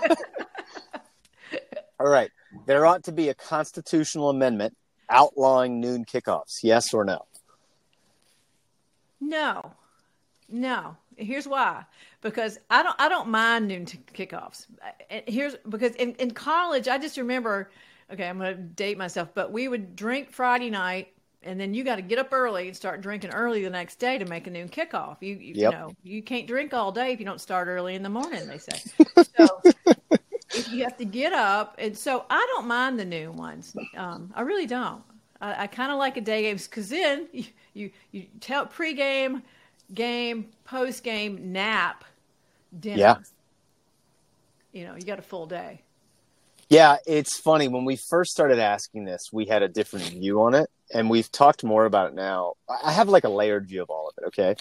All 2.00 2.08
right, 2.08 2.32
there 2.66 2.86
ought 2.86 3.04
to 3.04 3.12
be 3.12 3.28
a 3.30 3.34
constitutional 3.34 4.30
amendment 4.30 4.78
outlawing 5.10 5.82
noon 5.82 6.06
kickoffs. 6.06 6.64
Yes 6.64 6.94
or 6.94 7.04
no? 7.04 7.26
No, 9.20 9.74
no. 10.48 10.96
Here's 11.20 11.48
why. 11.48 11.84
Because 12.22 12.60
I 12.70 12.84
don't. 12.84 12.96
I 13.00 13.10
don't 13.10 13.30
mind 13.30 13.68
noon 13.68 13.86
t- 13.86 14.00
kickoffs. 14.14 14.68
Here's 15.28 15.56
because 15.70 15.94
in, 15.96 16.14
in 16.16 16.32
college, 16.32 16.88
I 16.88 16.98
just 16.98 17.18
remember. 17.18 17.72
Okay, 18.12 18.28
I'm 18.28 18.40
going 18.40 18.56
to 18.56 18.62
date 18.62 18.98
myself, 18.98 19.30
but 19.36 19.52
we 19.52 19.68
would 19.68 19.96
drink 19.96 20.32
Friday 20.32 20.72
night, 20.72 21.10
and 21.44 21.60
then 21.60 21.74
you 21.76 21.84
got 21.84 21.98
to 21.98 22.02
get 22.02 22.18
up 22.18 22.30
early 22.34 22.68
and 22.68 22.76
start 22.76 23.02
drinking 23.02 23.32
early 23.32 23.64
the 23.64 23.70
next 23.70 24.00
day 24.00 24.18
to 24.18 24.26
make 24.26 24.48
a 24.48 24.50
noon 24.50 24.68
kickoff. 24.70 25.18
You 25.22 25.36
you, 25.36 25.54
Yep. 25.56 25.72
you 25.74 25.78
know 25.78 25.96
you 26.04 26.24
can't 26.24 26.48
drink 26.48 26.74
all 26.74 26.92
day 26.92 27.12
if 27.14 27.20
you 27.20 27.26
don't 27.26 27.42
start 27.42 27.68
early 27.68 27.96
in 27.96 28.04
the 28.04 28.10
morning. 28.10 28.48
They 28.48 28.58
say. 28.58 28.82
So 29.38 29.62
if 30.54 30.68
you 30.72 30.84
have 30.84 30.98
to 30.98 31.06
get 31.06 31.34
up, 31.34 31.76
and 31.78 31.98
so 31.98 32.26
I 32.30 32.46
don't 32.56 32.68
mind 32.68 33.00
the 33.00 33.06
noon 33.06 33.36
ones. 33.38 33.76
Um, 33.96 34.32
I 34.36 34.42
really 34.42 34.66
don't. 34.66 35.04
I, 35.42 35.64
I 35.64 35.68
kind 35.68 35.92
of 35.92 35.98
like 35.98 36.18
a 36.18 36.22
day 36.22 36.42
games 36.44 36.68
because 36.68 36.90
then 36.90 37.28
you, 37.32 37.46
you 37.74 37.92
you 38.12 38.26
tell 38.42 38.66
pregame, 38.66 39.44
game, 39.94 40.50
post 40.66 41.04
game, 41.04 41.52
nap, 41.52 42.04
dinner. 42.78 42.98
Yeah. 42.98 43.18
You 44.72 44.86
know, 44.86 44.96
you 44.96 45.04
got 45.04 45.20
a 45.20 45.24
full 45.24 45.48
day. 45.48 45.82
Yeah, 46.70 46.98
it's 47.08 47.40
funny. 47.40 47.68
When 47.68 47.84
we 47.84 47.96
first 47.96 48.32
started 48.32 48.60
asking 48.60 49.06
this, 49.06 49.30
we 49.34 49.46
had 49.46 49.64
a 49.64 49.68
different 49.68 50.06
view 50.10 50.42
on 50.44 50.54
it, 50.54 50.70
and 50.94 51.10
we've 51.10 51.32
talked 51.32 51.64
more 51.64 51.86
about 51.86 52.12
it 52.12 52.16
now. 52.16 52.54
I 52.70 52.90
I 52.90 52.92
have 52.92 53.10
like 53.10 53.24
a 53.24 53.30
layered 53.30 53.68
view 53.68 53.82
of 53.82 53.90
all 53.90 54.08
of 54.08 54.14
it, 54.22 54.28
okay? 54.28 54.56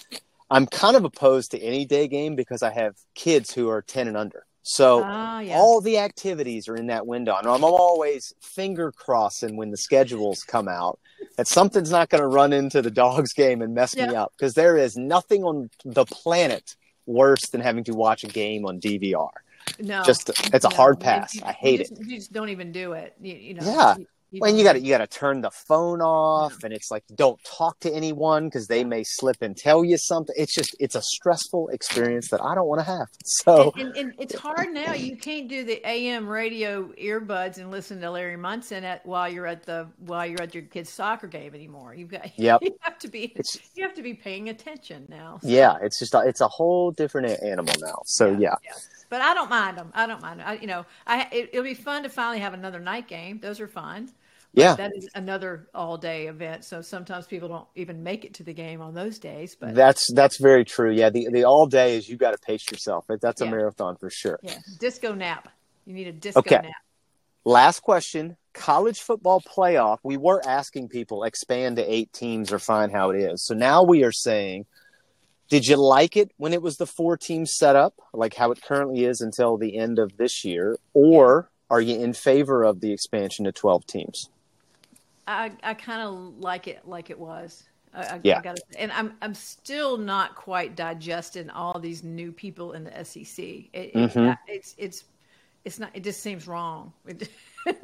I'm 0.49 0.65
kind 0.65 0.95
of 0.95 1.05
opposed 1.05 1.51
to 1.51 1.59
any 1.59 1.85
day 1.85 2.07
game 2.07 2.35
because 2.35 2.63
I 2.63 2.71
have 2.71 2.95
kids 3.13 3.53
who 3.53 3.69
are 3.69 3.83
10 3.83 4.07
and 4.07 4.17
under. 4.17 4.45
So 4.61 5.01
Ah, 5.05 5.39
yeah. 5.39 5.57
all 5.57 5.81
the 5.81 5.97
activities 5.97 6.67
are 6.67 6.75
in 6.75 6.87
that 6.87 7.07
window. 7.07 7.35
And 7.35 7.47
I'm 7.47 7.63
always 7.63 8.33
finger 8.41 8.91
crossing 8.91 9.55
when 9.57 9.71
the 9.71 9.77
schedules 9.77 10.43
come 10.43 10.67
out 10.67 10.99
that 11.37 11.47
something's 11.47 11.91
not 11.91 12.09
going 12.09 12.21
to 12.21 12.27
run 12.27 12.53
into 12.53 12.81
the 12.81 12.91
dogs 12.91 13.33
game 13.33 13.61
and 13.61 13.73
mess 13.73 13.95
me 13.95 14.03
up 14.03 14.33
because 14.37 14.53
there 14.53 14.77
is 14.77 14.95
nothing 14.97 15.43
on 15.43 15.69
the 15.85 16.05
planet 16.05 16.75
worse 17.05 17.47
than 17.47 17.61
having 17.61 17.83
to 17.85 17.93
watch 17.93 18.23
a 18.23 18.27
game 18.27 18.65
on 18.65 18.79
DVR. 18.79 19.29
no, 19.79 20.03
Just 20.03 20.29
it's 20.53 20.65
a 20.65 20.69
no. 20.69 20.75
hard 20.75 20.99
pass. 20.99 21.35
you- 21.35 21.41
I 21.45 21.53
hate 21.53 21.79
you 21.79 21.85
it. 21.97 22.07
You 22.07 22.15
just 22.17 22.31
don't 22.33 22.49
even 22.49 22.71
do 22.71 22.93
it. 22.93 23.15
You, 23.21 23.33
you 23.35 23.53
know. 23.55 23.65
Yeah. 23.65 23.95
You, 24.31 24.37
you 24.37 24.41
When 24.41 24.57
you 24.57 24.63
got 24.63 24.73
to 24.73 24.79
you 24.79 24.89
got 24.89 24.99
to 24.99 25.07
turn 25.07 25.41
the 25.41 25.49
phone 25.51 26.01
off, 26.01 26.63
and 26.63 26.71
it's 26.73 26.91
like 26.91 27.03
don't 27.15 27.39
talk 27.43 27.79
to 27.81 27.91
anyone 27.91 28.45
because 28.45 28.67
they 28.67 28.83
may 28.83 29.03
slip 29.03 29.37
and 29.41 29.57
tell 29.57 29.83
you 29.83 29.97
something. 29.97 30.35
It's 30.37 30.53
just 30.53 30.75
it's 30.79 30.95
a 30.95 31.01
stressful 31.01 31.69
experience 31.69 32.29
that 32.29 32.41
I 32.43 32.53
don't 32.55 32.67
want 32.67 32.79
to 32.79 32.85
have. 32.85 33.07
So 33.25 33.71
and, 33.77 33.87
and, 33.89 33.97
and 33.97 34.13
it's 34.19 34.35
hard 34.37 34.69
now. 34.73 34.93
You 34.93 35.15
can't 35.17 35.47
do 35.47 35.63
the 35.63 35.81
AM 35.87 36.27
radio 36.27 36.87
earbuds 36.93 37.57
and 37.57 37.71
listen 37.71 38.01
to 38.01 38.11
Larry 38.11 38.37
Munson 38.37 38.83
at 38.83 39.05
while 39.05 39.29
you're 39.31 39.47
at 39.47 39.63
the 39.63 39.87
while 39.99 40.25
you're 40.25 40.41
at 40.41 40.53
your 40.53 40.63
kid's 40.63 40.89
soccer 40.89 41.27
game 41.27 41.55
anymore. 41.55 41.93
You've 41.95 42.09
got 42.09 42.31
Yep. 42.37 42.61
you 42.63 42.75
have 42.81 42.97
to 42.99 43.07
be 43.07 43.25
It's- 43.35 43.57
you 43.75 43.83
have 43.83 43.93
to 43.95 44.01
be 44.03 44.13
paying 44.13 44.49
attention 44.49 45.05
now. 45.09 45.39
yeah, 45.43 45.77
it's 45.81 45.97
just 45.99 46.13
a, 46.13 46.19
it's 46.27 46.41
a 46.41 46.47
whole 46.47 46.91
different 46.91 47.41
animal 47.43 47.73
now. 47.81 48.01
So 48.05 48.35
yeah, 48.37 48.55
But 49.09 49.21
I 49.21 49.33
don't 49.33 49.49
mind 49.49 49.77
them. 49.77 49.91
I 49.95 50.05
don't 50.05 50.21
mind 50.21 50.41
'em. 50.41 50.47
I, 50.47 50.53
you 50.55 50.67
know, 50.67 50.85
I 51.07 51.27
it, 51.31 51.49
it'll 51.53 51.63
be 51.63 51.73
fun 51.73 52.03
to 52.03 52.09
finally 52.09 52.39
have 52.39 52.53
another 52.53 52.79
night 52.79 53.07
game. 53.07 53.39
Those 53.39 53.59
are 53.59 53.67
fun. 53.67 54.09
Yeah, 54.53 54.75
That 54.75 54.91
is 54.95 55.07
another 55.15 55.69
all 55.75 55.97
day 55.97 56.27
event. 56.27 56.63
So 56.65 56.81
sometimes 56.81 57.27
people 57.27 57.47
don't 57.49 57.67
even 57.75 58.01
make 58.03 58.25
it 58.25 58.33
to 58.35 58.43
the 58.43 58.53
game 58.53 58.81
on 58.81 58.93
those 58.93 59.19
days. 59.19 59.55
But 59.55 59.75
that's 59.75 60.11
that's 60.13 60.39
very 60.41 60.65
true. 60.65 60.91
Yeah, 60.91 61.09
the 61.09 61.27
the 61.31 61.43
all 61.43 61.67
day 61.67 61.95
is 61.97 62.09
you've 62.09 62.19
got 62.19 62.31
to 62.31 62.37
pace 62.39 62.69
yourself. 62.71 63.05
That's 63.07 63.41
a 63.41 63.45
Yeah. 63.45 63.51
marathon 63.51 63.95
for 63.97 64.09
sure. 64.09 64.39
yeah, 64.41 64.57
disco 64.79 65.13
nap. 65.13 65.49
You 65.85 65.93
need 65.93 66.07
a 66.07 66.11
disco 66.11 66.39
Okay. 66.39 66.59
nap. 66.63 66.73
Last 67.45 67.81
question: 67.81 68.37
College 68.53 68.99
football 68.99 69.41
playoff. 69.41 69.99
We 70.03 70.17
were 70.17 70.41
asking 70.45 70.89
people 70.89 71.23
expand 71.23 71.77
to 71.77 71.83
eight 71.83 72.11
teams 72.11 72.51
or 72.51 72.59
find 72.59 72.91
how 72.91 73.11
it 73.11 73.19
is. 73.21 73.45
So 73.45 73.53
now 73.53 73.83
we 73.83 74.03
are 74.03 74.11
saying, 74.11 74.65
did 75.49 75.67
you 75.67 75.77
like 75.77 76.17
it 76.17 76.31
when 76.37 76.53
it 76.53 76.61
was 76.61 76.77
the 76.77 76.85
four 76.85 77.17
teams 77.17 77.55
set 77.55 77.75
up, 77.75 77.93
like 78.13 78.33
how 78.35 78.51
it 78.51 78.61
currently 78.61 79.05
is 79.05 79.21
until 79.21 79.57
the 79.57 79.77
end 79.77 79.99
of 79.99 80.17
this 80.17 80.43
year, 80.43 80.77
or 80.93 81.49
are 81.69 81.81
you 81.81 81.99
in 82.01 82.13
favor 82.13 82.63
of 82.63 82.81
the 82.81 82.91
expansion 82.91 83.45
to 83.45 83.51
twelve 83.51 83.85
teams? 83.85 84.29
I, 85.31 85.51
I 85.63 85.73
kind 85.75 86.01
of 86.01 86.39
like 86.39 86.67
it 86.67 86.87
like 86.87 87.09
it 87.09 87.19
was. 87.19 87.63
I, 87.93 88.01
I, 88.03 88.21
Yeah. 88.23 88.37
I 88.37 88.39
gotta, 88.39 88.61
and 88.77 88.91
I'm 88.91 89.17
I'm 89.21 89.33
still 89.33 89.97
not 89.97 90.35
quite 90.35 90.75
digesting 90.75 91.49
all 91.49 91.79
these 91.79 92.03
new 92.03 92.31
people 92.31 92.73
in 92.73 92.83
the 92.85 92.97
SEC. 92.97 93.69
It, 93.73 93.91
it- 93.95 94.13
Mhm. 94.13 94.37
it's 94.47 94.75
it's 94.77 95.05
it's 95.65 95.79
not. 95.79 95.91
It 95.95 96.03
just 96.03 96.21
seems 96.21 96.47
wrong. 96.47 96.93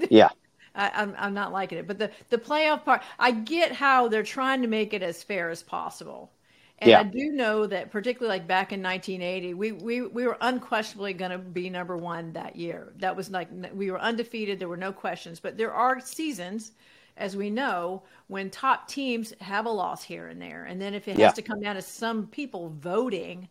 Yeah, 0.10 0.30
I, 0.76 0.92
I'm 0.96 1.16
I'm 1.18 1.34
not 1.34 1.52
liking 1.52 1.78
it. 1.78 1.88
But 1.88 2.00
the 2.00 2.12
the 2.30 2.38
playoff 2.38 2.84
part, 2.86 3.02
I 3.20 3.32
get 3.32 3.72
how 3.72 4.08
they're 4.08 4.24
trying 4.24 4.62
to 4.62 4.68
make 4.68 4.94
it 4.94 5.02
as 5.04 5.24
fair 5.24 5.50
as 5.50 5.64
possible, 5.64 6.32
And 6.80 6.92
Yeah. 6.92 7.00
I 7.00 7.04
do 7.04 7.32
know 7.32 7.68
that, 7.68 7.92
particularly 7.92 8.38
like 8.40 8.48
back 8.48 8.72
in 8.74 8.82
1980, 8.82 9.54
we 9.54 9.72
we, 9.72 10.02
we 10.02 10.26
were 10.28 10.38
unquestionably 10.42 11.14
going 11.14 11.32
to 11.32 11.38
be 11.38 11.70
number 11.70 11.98
one 11.98 12.34
that 12.34 12.56
year. 12.56 12.94
That 12.98 13.16
was 13.16 13.30
like 13.30 13.50
we 13.74 13.92
were 13.92 14.00
undefeated. 14.00 14.60
There 14.60 14.70
were 14.70 14.78
no 14.78 14.92
questions. 14.94 15.40
But 15.40 15.58
there 15.58 15.74
are 15.74 16.00
seasons, 16.00 16.72
as 17.18 17.36
we 17.36 17.50
know, 17.50 18.04
when 18.28 18.50
top 18.50 18.88
teams 18.88 19.34
have 19.42 19.66
a 19.66 19.70
loss 19.70 20.04
here 20.04 20.28
and 20.28 20.42
there, 20.42 20.66
and 20.66 20.82
then 20.82 20.94
if 20.94 21.08
it 21.08 21.16
Yeah. 21.16 21.18
has 21.18 21.34
to 21.34 21.42
come 21.42 21.62
down 21.62 21.76
to 21.76 21.82
some 21.82 22.28
people 22.28 22.70
voting, 22.80 23.48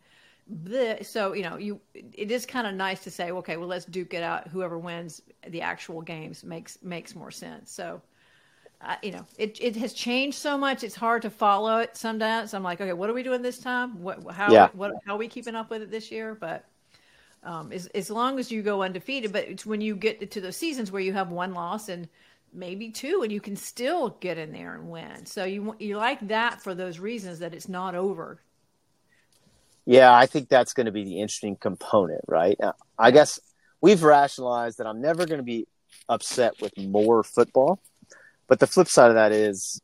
the 0.46 0.98
so 1.02 1.32
you 1.32 1.42
know 1.42 1.56
you 1.56 1.80
it 1.94 2.30
is 2.30 2.44
kind 2.46 2.66
of 2.66 2.74
nice 2.74 3.02
to 3.04 3.10
say, 3.10 3.30
okay, 3.32 3.56
well 3.56 3.68
let's 3.68 3.86
duke 3.86 4.12
it 4.14 4.22
out. 4.22 4.48
Whoever 4.48 4.78
wins 4.78 5.22
the 5.48 5.62
actual 5.62 6.02
games 6.02 6.44
makes 6.44 6.78
makes 6.82 7.14
more 7.14 7.30
sense. 7.30 7.70
So 7.72 8.02
uh, 8.80 8.96
you 9.02 9.12
know, 9.12 9.24
it, 9.38 9.58
it 9.60 9.76
has 9.76 9.92
changed 9.94 10.36
so 10.38 10.58
much. 10.58 10.84
It's 10.84 10.94
hard 10.94 11.22
to 11.22 11.30
follow 11.30 11.78
it 11.78 11.96
sometimes. 11.96 12.52
I'm 12.52 12.62
like, 12.62 12.80
okay, 12.80 12.92
what 12.92 13.08
are 13.08 13.14
we 13.14 13.22
doing 13.22 13.40
this 13.40 13.58
time? 13.58 14.02
What, 14.02 14.30
how, 14.32 14.52
Yeah. 14.52 14.70
what, 14.72 14.92
how 15.06 15.14
are 15.14 15.18
we 15.18 15.28
keeping 15.28 15.54
up 15.54 15.70
with 15.70 15.82
it 15.82 15.90
this 15.90 16.10
year? 16.10 16.34
But 16.34 16.66
um, 17.42 17.72
as, 17.72 17.86
as 17.88 18.10
long 18.10 18.38
as 18.38 18.50
you 18.52 18.62
go 18.62 18.82
undefeated, 18.82 19.32
but 19.32 19.44
it's 19.48 19.66
when 19.66 19.80
you 19.80 19.96
get 19.96 20.30
to 20.30 20.40
those 20.40 20.56
seasons 20.56 20.92
where 20.92 21.02
you 21.02 21.12
have 21.14 21.30
one 21.30 21.54
loss 21.54 21.88
and 21.88 22.08
maybe 22.54 22.90
two, 22.90 23.22
and 23.22 23.32
you 23.32 23.40
can 23.40 23.56
still 23.56 24.10
get 24.20 24.38
in 24.38 24.52
there 24.52 24.74
and 24.74 24.90
win. 24.90 25.26
So 25.26 25.44
you 25.44 25.74
you 25.78 25.96
like 25.96 26.28
that 26.28 26.62
for 26.62 26.74
those 26.74 26.98
reasons 26.98 27.40
that 27.40 27.54
it's 27.54 27.68
not 27.68 27.94
over. 27.94 28.40
Yeah, 29.86 30.14
I 30.14 30.26
think 30.26 30.48
that's 30.48 30.72
going 30.72 30.86
to 30.86 30.92
be 30.92 31.04
the 31.04 31.20
interesting 31.20 31.56
component, 31.56 32.22
right? 32.26 32.58
I 32.98 33.10
guess 33.10 33.38
we've 33.80 34.02
rationalized 34.02 34.78
that 34.78 34.86
I'm 34.86 35.00
never 35.00 35.26
going 35.26 35.40
to 35.40 35.44
be 35.44 35.66
upset 36.08 36.54
with 36.60 36.76
more 36.78 37.22
football, 37.22 37.80
but 38.46 38.60
the 38.60 38.66
flip 38.66 38.88
side 38.88 39.10
of 39.10 39.14
that 39.14 39.32
is 39.32 39.80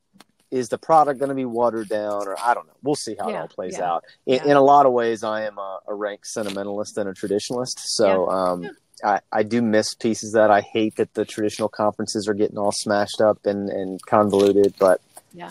is 0.51 0.69
the 0.69 0.79
product 0.79 1.21
going 1.21 1.29
to 1.29 1.35
be 1.35 1.45
watered 1.45 1.89
down 1.89 2.27
or 2.27 2.37
I 2.41 2.55
don't 2.55 2.67
know. 2.67 2.73
We'll 2.83 2.97
see 2.97 3.15
how 3.17 3.29
it 3.29 3.37
all 3.37 3.47
plays 3.47 3.77
yeah, 3.79 3.89
out. 3.89 4.05
In, 4.27 4.35
yeah. 4.35 4.51
in 4.51 4.57
a 4.57 4.61
lot 4.61 4.85
of 4.85 4.93
ways, 4.93 5.23
I 5.23 5.45
am 5.45 5.59
a, 5.59 5.79
a 5.87 5.95
rank 5.95 6.27
sentimentalist 6.27 6.99
and 6.99 7.09
a 7.09 7.13
traditionalist, 7.13 7.79
so 7.79 8.29
um, 8.29 8.69
I, 9.05 9.21
I 9.33 9.43
do 9.43 9.63
miss 9.63 9.95
pieces 9.95 10.33
that 10.33 10.51
I 10.51 10.61
hate 10.61 10.97
that 10.97 11.15
the 11.15 11.25
traditional 11.25 11.69
conferences 11.69 12.29
are 12.29 12.35
getting 12.35 12.59
all 12.59 12.73
smashed 12.73 13.21
up 13.21 13.39
and, 13.45 13.69
and 13.69 14.01
convoluted, 14.07 14.75
but 14.79 15.01
Yeah, 15.33 15.51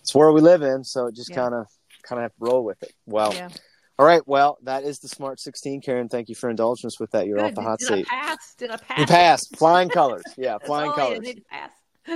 it's 0.00 0.14
where 0.14 0.32
we 0.32 0.40
live 0.40 0.62
in, 0.62 0.84
so 0.84 1.06
it 1.06 1.14
just 1.14 1.32
kind 1.32 1.54
of 1.54 1.66
kind 2.02 2.18
of 2.18 2.24
have 2.24 2.32
to 2.32 2.44
roll 2.44 2.64
with 2.64 2.82
it. 2.82 2.92
Well, 3.06 3.32
yeah. 3.34 3.48
all 3.98 4.06
right. 4.06 4.26
Well, 4.26 4.58
that 4.62 4.84
is 4.84 4.98
the 4.98 5.08
Smart 5.08 5.40
16. 5.40 5.80
Karen, 5.82 6.08
thank 6.08 6.28
you 6.28 6.34
for 6.34 6.50
indulging 6.50 6.88
us 6.88 6.98
with 6.98 7.12
that. 7.12 7.26
You're 7.26 7.38
Good. 7.38 7.46
off 7.46 7.54
the 7.54 7.62
hot 7.62 7.78
did, 7.78 7.88
seat. 7.88 8.06
I 8.10 8.14
pass? 8.14 8.54
Did 8.58 8.70
I 8.70 8.76
pass? 8.76 8.98
You 8.98 9.06
passed. 9.06 9.56
Flying 9.56 9.88
colors. 9.88 10.24
Yeah, 10.36 10.58
flying 10.58 10.92
colors. 10.92 11.20
need 11.20 11.36
to 11.36 11.42
pass. 11.50 11.70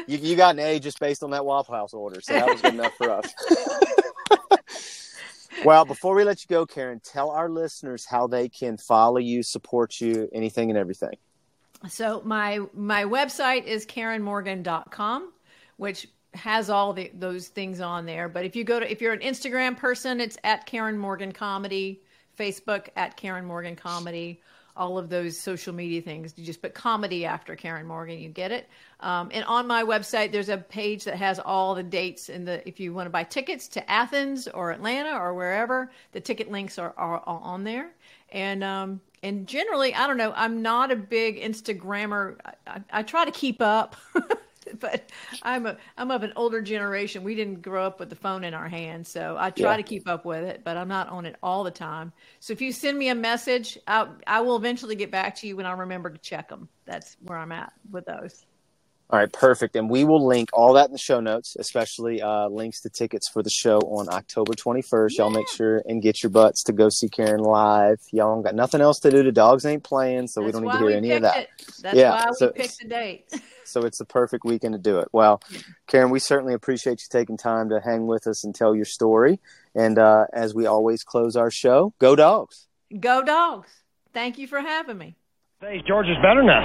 You, 0.08 0.18
you 0.18 0.36
got 0.36 0.56
an 0.56 0.60
A 0.60 0.80
just 0.80 0.98
based 0.98 1.22
on 1.22 1.30
that 1.30 1.44
Waffle 1.44 1.74
House 1.74 1.94
order, 1.94 2.20
so 2.20 2.32
that 2.32 2.48
was 2.48 2.60
good 2.60 2.74
enough 2.74 2.94
for 2.96 3.10
us. 3.10 3.32
well, 5.64 5.84
before 5.84 6.14
we 6.14 6.24
let 6.24 6.42
you 6.42 6.48
go, 6.48 6.66
Karen, 6.66 7.00
tell 7.04 7.30
our 7.30 7.48
listeners 7.48 8.04
how 8.04 8.26
they 8.26 8.48
can 8.48 8.76
follow 8.76 9.18
you, 9.18 9.42
support 9.42 10.00
you, 10.00 10.28
anything 10.32 10.70
and 10.70 10.78
everything. 10.78 11.16
So 11.88 12.22
my 12.24 12.60
my 12.72 13.04
website 13.04 13.64
is 13.64 13.86
karenmorgan.com, 13.86 15.32
which 15.76 16.08
has 16.34 16.70
all 16.70 16.92
the, 16.92 17.10
those 17.14 17.48
things 17.48 17.80
on 17.80 18.06
there. 18.06 18.28
But 18.28 18.44
if 18.44 18.56
you 18.56 18.64
go 18.64 18.80
to 18.80 18.90
if 18.90 19.00
you're 19.00 19.12
an 19.12 19.20
Instagram 19.20 19.76
person, 19.76 20.20
it's 20.20 20.38
at 20.44 20.66
Karen 20.66 20.98
Morgan 20.98 21.32
Comedy, 21.32 22.02
Facebook 22.38 22.88
at 22.96 23.16
Karen 23.16 23.44
Morgan 23.44 23.76
Comedy, 23.76 24.40
all 24.76 24.98
of 24.98 25.08
those 25.08 25.38
social 25.38 25.74
media 25.74 26.02
things. 26.02 26.34
You 26.36 26.44
just 26.44 26.62
put 26.62 26.74
comedy 26.74 27.24
after 27.24 27.56
Karen 27.56 27.86
Morgan, 27.86 28.18
you 28.18 28.28
get 28.28 28.52
it. 28.52 28.68
Um, 29.00 29.30
and 29.32 29.44
on 29.44 29.66
my 29.66 29.82
website, 29.82 30.32
there's 30.32 30.48
a 30.48 30.58
page 30.58 31.04
that 31.04 31.16
has 31.16 31.38
all 31.38 31.74
the 31.74 31.82
dates 31.82 32.28
and 32.28 32.46
the 32.46 32.66
if 32.66 32.80
you 32.80 32.94
want 32.94 33.06
to 33.06 33.10
buy 33.10 33.24
tickets 33.24 33.68
to 33.68 33.90
Athens 33.90 34.48
or 34.48 34.70
Atlanta 34.70 35.18
or 35.18 35.34
wherever, 35.34 35.90
the 36.12 36.20
ticket 36.20 36.50
links 36.50 36.78
are, 36.78 36.94
are, 36.96 37.18
are 37.26 37.40
on 37.40 37.64
there. 37.64 37.90
And 38.30 38.64
um, 38.64 39.00
and 39.22 39.46
generally, 39.46 39.94
I 39.94 40.06
don't 40.06 40.16
know. 40.16 40.32
I'm 40.36 40.62
not 40.62 40.92
a 40.92 40.96
big 40.96 41.40
Instagrammer. 41.40 42.36
I, 42.44 42.52
I, 42.66 42.80
I 42.92 43.02
try 43.02 43.24
to 43.24 43.30
keep 43.30 43.60
up, 43.60 43.96
but 44.80 45.10
I'm 45.42 45.66
a 45.66 45.76
I'm 45.96 46.10
of 46.10 46.22
an 46.22 46.32
older 46.36 46.60
generation. 46.60 47.22
We 47.24 47.34
didn't 47.34 47.62
grow 47.62 47.84
up 47.86 48.00
with 48.00 48.10
the 48.10 48.16
phone 48.16 48.44
in 48.44 48.54
our 48.54 48.68
hands, 48.68 49.08
so 49.08 49.36
I 49.38 49.50
try 49.50 49.72
Yeah. 49.72 49.76
to 49.78 49.82
keep 49.82 50.08
up 50.08 50.24
with 50.24 50.44
it. 50.44 50.62
But 50.64 50.76
I'm 50.76 50.88
not 50.88 51.08
on 51.08 51.26
it 51.26 51.36
all 51.42 51.64
the 51.64 51.70
time. 51.70 52.12
So 52.40 52.52
if 52.52 52.60
you 52.60 52.72
send 52.72 52.98
me 52.98 53.08
a 53.08 53.14
message, 53.14 53.78
I 53.86 54.08
I 54.26 54.40
will 54.40 54.56
eventually 54.56 54.96
get 54.96 55.10
back 55.10 55.36
to 55.36 55.46
you 55.46 55.56
when 55.56 55.66
I 55.66 55.72
remember 55.72 56.10
to 56.10 56.18
check 56.18 56.48
them. 56.48 56.68
That's 56.84 57.16
where 57.22 57.38
I'm 57.38 57.52
at 57.52 57.72
with 57.90 58.06
those. 58.06 58.44
All 59.08 59.20
right, 59.20 59.32
perfect. 59.32 59.76
And 59.76 59.88
we 59.88 60.02
will 60.02 60.26
link 60.26 60.48
all 60.52 60.72
that 60.72 60.86
in 60.86 60.92
the 60.92 60.98
show 60.98 61.20
notes, 61.20 61.54
especially 61.60 62.20
uh, 62.20 62.48
links 62.48 62.80
to 62.80 62.90
tickets 62.90 63.28
for 63.32 63.40
the 63.40 63.50
show 63.50 63.78
on 63.78 64.08
October 64.08 64.52
21st. 64.54 65.10
Y'all 65.18 65.30
make 65.30 65.46
sure 65.48 65.80
and 65.86 66.02
get 66.02 66.24
your 66.24 66.30
butts 66.30 66.64
to 66.64 66.72
go 66.72 66.88
see 66.88 67.08
Karen 67.08 67.38
live. 67.40 68.00
Y'all 68.10 68.34
ain't 68.34 68.44
got 68.44 68.56
nothing 68.56 68.80
else 68.80 68.98
to 68.98 69.10
do. 69.12 69.22
The 69.22 69.30
dogs 69.30 69.64
ain't 69.64 69.84
playing, 69.84 70.26
so 70.26 70.42
we 70.42 70.50
don't 70.50 70.64
need 70.64 70.72
to 70.72 70.78
hear 70.78 70.90
any 70.90 71.12
of 71.12 71.22
that. 71.22 71.36
It. 71.36 71.48
That's 71.82 71.96
Yeah, 71.96 72.10
why 72.10 72.26
we 72.30 72.34
so- 72.36 72.50
picked 72.50 72.78
the 72.80 72.88
date. 72.88 73.32
So 73.66 73.82
it's 73.82 73.98
the 73.98 74.04
perfect 74.04 74.44
weekend 74.44 74.74
to 74.74 74.78
do 74.78 74.98
it. 74.98 75.08
Well, 75.12 75.42
Karen, 75.86 76.10
we 76.10 76.18
certainly 76.18 76.54
appreciate 76.54 77.00
you 77.00 77.06
taking 77.10 77.36
time 77.36 77.68
to 77.70 77.80
hang 77.80 78.06
with 78.06 78.26
us 78.26 78.44
and 78.44 78.54
tell 78.54 78.74
your 78.74 78.84
story. 78.84 79.40
And 79.74 79.98
uh, 79.98 80.26
as 80.32 80.54
we 80.54 80.66
always 80.66 81.02
close 81.04 81.36
our 81.36 81.50
show, 81.50 81.94
go 81.98 82.16
dogs. 82.16 82.68
Go 82.98 83.22
dogs! 83.22 83.70
Thank 84.12 84.38
you 84.38 84.46
for 84.46 84.60
having 84.60 84.98
me. 84.98 85.16
Hey, 85.60 85.82
George 85.86 86.06
is 86.06 86.16
better 86.22 86.42
now. 86.42 86.64